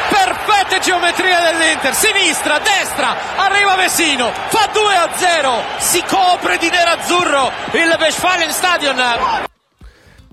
Perfette 0.08 0.80
geometria 0.80 1.40
dell'Inter, 1.40 1.94
sinistra, 1.94 2.58
destra, 2.58 3.16
arriva 3.36 3.74
Vecino, 3.76 4.30
fa 4.48 4.68
2 4.72 4.94
a 4.94 5.08
0, 5.14 5.62
si 5.78 6.02
copre 6.06 6.58
di 6.58 6.68
nerazzurro 6.68 7.50
il 7.72 7.96
Westfalen 7.98 8.50
Stadion. 8.50 9.54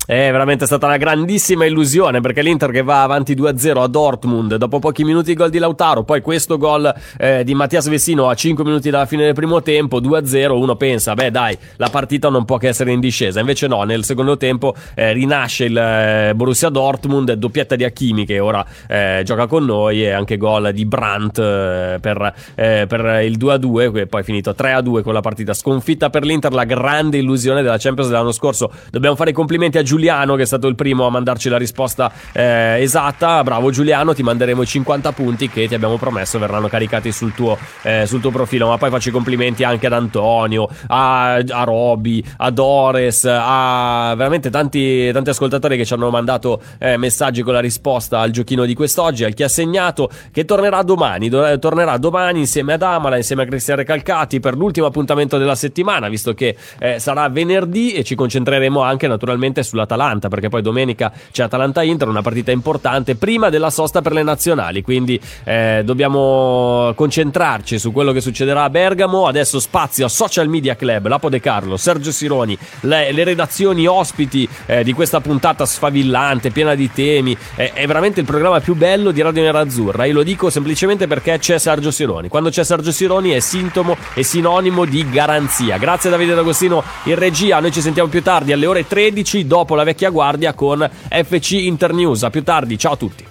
È 0.05 0.29
veramente 0.31 0.65
stata 0.65 0.85
una 0.85 0.97
grandissima 0.97 1.63
illusione 1.63 2.19
perché 2.19 2.41
l'Inter 2.41 2.71
che 2.71 2.81
va 2.81 3.03
avanti 3.03 3.35
2-0 3.35 3.77
a 3.79 3.87
Dortmund 3.87 4.57
dopo 4.57 4.79
pochi 4.79 5.05
minuti 5.05 5.31
il 5.31 5.37
gol 5.37 5.49
di 5.49 5.59
Lautaro, 5.59 6.03
poi 6.03 6.19
questo 6.19 6.57
gol 6.57 6.93
eh, 7.17 7.45
di 7.45 7.53
Mattias 7.53 7.87
Vessino 7.87 8.27
a 8.27 8.35
5 8.35 8.65
minuti 8.65 8.89
dalla 8.89 9.05
fine 9.05 9.23
del 9.23 9.33
primo 9.33 9.61
tempo, 9.61 10.01
2-0, 10.01 10.51
uno 10.51 10.75
pensa, 10.75 11.13
beh 11.13 11.31
dai, 11.31 11.57
la 11.77 11.87
partita 11.87 12.27
non 12.27 12.43
può 12.43 12.57
che 12.57 12.67
essere 12.67 12.91
in 12.91 12.99
discesa, 12.99 13.39
invece 13.39 13.67
no, 13.67 13.83
nel 13.83 14.03
secondo 14.03 14.35
tempo 14.35 14.75
eh, 14.93 15.13
rinasce 15.13 15.63
il 15.63 15.77
eh, 15.77 16.33
Borussia 16.35 16.67
Dortmund, 16.67 17.31
doppietta 17.31 17.77
di 17.77 17.85
Hakimi 17.85 18.25
che 18.25 18.39
ora 18.39 18.65
eh, 18.89 19.21
gioca 19.23 19.47
con 19.47 19.63
noi 19.63 20.03
e 20.03 20.11
anche 20.11 20.35
gol 20.35 20.73
di 20.73 20.83
Brandt 20.83 21.39
eh, 21.39 21.99
per, 22.01 22.33
eh, 22.55 22.85
per, 22.89 23.21
il 23.23 23.37
2-2, 23.37 23.93
che 23.93 24.07
poi 24.07 24.19
è 24.19 24.23
finito 24.25 24.51
3-2 24.51 25.01
con 25.01 25.13
la 25.13 25.21
partita. 25.21 25.53
Sconfitta 25.53 26.09
per 26.09 26.25
l'Inter, 26.25 26.51
la 26.51 26.65
grande 26.65 27.19
illusione 27.19 27.61
della 27.61 27.77
Champions 27.77 28.09
dell'anno 28.09 28.33
scorso, 28.33 28.69
dobbiamo 28.91 29.15
fare 29.15 29.29
i 29.29 29.33
complimenti 29.33 29.77
a 29.77 29.81
Giuliano 29.93 30.35
che 30.35 30.41
è 30.41 30.45
stato 30.47 30.65
il 30.65 30.73
primo 30.73 31.05
a 31.05 31.11
mandarci 31.11 31.49
la 31.49 31.57
risposta 31.57 32.11
eh, 32.31 32.81
esatta. 32.81 33.43
Bravo 33.43 33.69
Giuliano, 33.69 34.15
ti 34.15 34.23
manderemo 34.23 34.63
i 34.63 34.65
50 34.65 35.11
punti 35.11 35.49
che 35.49 35.67
ti 35.67 35.75
abbiamo 35.75 35.97
promesso 35.97 36.39
verranno 36.39 36.67
caricati 36.67 37.11
sul 37.11 37.35
tuo, 37.35 37.55
eh, 37.83 38.07
sul 38.07 38.19
tuo 38.19 38.31
profilo. 38.31 38.69
Ma 38.69 38.79
poi 38.79 38.89
faccio 38.89 39.09
i 39.09 39.11
complimenti 39.11 39.63
anche 39.63 39.85
ad 39.85 39.93
Antonio, 39.93 40.67
a, 40.87 41.33
a 41.33 41.63
Roby, 41.63 42.23
a 42.37 42.49
Dores, 42.49 43.27
a 43.29 44.15
veramente 44.17 44.49
tanti, 44.49 45.11
tanti 45.11 45.29
ascoltatori 45.29 45.77
che 45.77 45.85
ci 45.85 45.93
hanno 45.93 46.09
mandato 46.09 46.59
eh, 46.79 46.97
messaggi 46.97 47.43
con 47.43 47.53
la 47.53 47.59
risposta 47.59 48.19
al 48.19 48.31
giochino 48.31 48.65
di 48.65 48.73
quest'oggi, 48.73 49.25
al 49.25 49.35
chi 49.35 49.43
ha 49.43 49.47
segnato, 49.47 50.09
che 50.31 50.43
tornerà 50.43 50.81
domani. 50.81 51.29
Do- 51.29 51.59
tornerà 51.59 51.97
domani 51.97 52.39
insieme 52.39 52.73
ad 52.73 52.81
Amala, 52.81 53.15
insieme 53.15 53.43
a 53.43 53.45
Cristian 53.45 53.77
Recalcati 53.77 54.39
per 54.39 54.55
l'ultimo 54.55 54.87
appuntamento 54.87 55.37
della 55.37 55.53
settimana, 55.53 56.09
visto 56.09 56.33
che 56.33 56.57
eh, 56.79 56.97
sarà 56.97 57.29
venerdì 57.29 57.93
e 57.93 58.03
ci 58.03 58.15
concentreremo 58.15 58.81
anche 58.81 59.07
naturalmente 59.07 59.61
sulla 59.61 59.81
sull'Atalanta, 59.83 60.29
perché 60.29 60.49
poi 60.49 60.61
domenica 60.61 61.11
c'è 61.31 61.43
Atalanta-Inter, 61.43 62.07
una 62.07 62.21
partita 62.21 62.51
importante 62.51 63.15
prima 63.15 63.49
della 63.49 63.69
sosta 63.69 64.01
per 64.01 64.13
le 64.13 64.23
nazionali, 64.23 64.81
quindi 64.81 65.19
eh, 65.43 65.81
dobbiamo 65.83 66.91
concentrarci 66.95 67.77
su 67.77 67.91
quello 67.91 68.11
che 68.11 68.21
succederà 68.21 68.63
a 68.63 68.69
Bergamo. 68.69 69.27
Adesso 69.27 69.59
spazio 69.59 70.05
a 70.05 70.09
Social 70.09 70.47
Media 70.47 70.75
Club, 70.75 71.07
Lapo 71.07 71.29
De 71.29 71.39
Carlo, 71.39 71.77
Sergio 71.77 72.11
Sironi, 72.11 72.57
le, 72.81 73.11
le 73.11 73.23
redazioni 73.23 73.85
ospiti 73.85 74.47
eh, 74.65 74.83
di 74.83 74.93
questa 74.93 75.19
puntata 75.21 75.65
sfavillante, 75.65 76.51
piena 76.51 76.75
di 76.75 76.91
temi. 76.91 77.37
Eh, 77.55 77.73
è 77.73 77.85
veramente 77.85 78.19
il 78.19 78.25
programma 78.25 78.59
più 78.59 78.75
bello 78.75 79.11
di 79.11 79.21
Radio 79.21 79.43
Nerazzurra. 79.43 80.05
Io 80.05 80.13
lo 80.13 80.23
dico 80.23 80.49
semplicemente 80.49 81.07
perché 81.07 81.37
c'è 81.37 81.57
Sergio 81.57 81.91
Sironi. 81.91 82.27
Quando 82.27 82.49
c'è 82.49 82.63
Sergio 82.63 82.91
Sironi 82.91 83.31
è 83.31 83.39
sintomo 83.39 83.97
e 84.13 84.23
sinonimo 84.23 84.85
di 84.85 85.07
garanzia. 85.09 85.77
Grazie 85.77 86.09
Davide 86.09 86.35
D'Agostino 86.35 86.83
in 87.03 87.15
regia. 87.15 87.59
Noi 87.59 87.71
ci 87.71 87.81
sentiamo 87.81 88.09
più 88.09 88.21
tardi 88.21 88.53
alle 88.53 88.65
ore 88.65 88.87
13 88.87 89.47
dopo 89.47 89.72
dopo 89.73 89.75
la 89.75 89.83
vecchia 89.83 90.09
guardia 90.09 90.53
con 90.53 90.87
FC 91.09 91.51
Internews. 91.51 92.23
A 92.23 92.29
più 92.29 92.43
tardi, 92.43 92.77
ciao 92.77 92.93
a 92.93 92.97
tutti. 92.97 93.27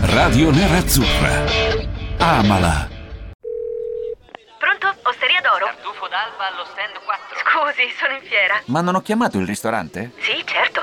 Radio 0.00 0.50
Nerazzurra. 0.50 1.44
Amala. 2.18 2.88
Pronto? 4.58 4.94
Osteria 5.02 5.40
d'oro? 5.42 5.66
Tartufo 5.66 6.08
d'alba 6.08 6.52
allo 6.52 6.64
stand 6.72 7.04
4. 7.04 7.36
Scusi, 7.44 7.90
sono 7.98 8.14
in 8.14 8.22
fiera. 8.22 8.62
Ma 8.66 8.80
non 8.80 8.94
ho 8.94 9.02
chiamato 9.02 9.38
il 9.38 9.46
ristorante? 9.46 10.12
Sì, 10.20 10.42
certo. 10.46 10.82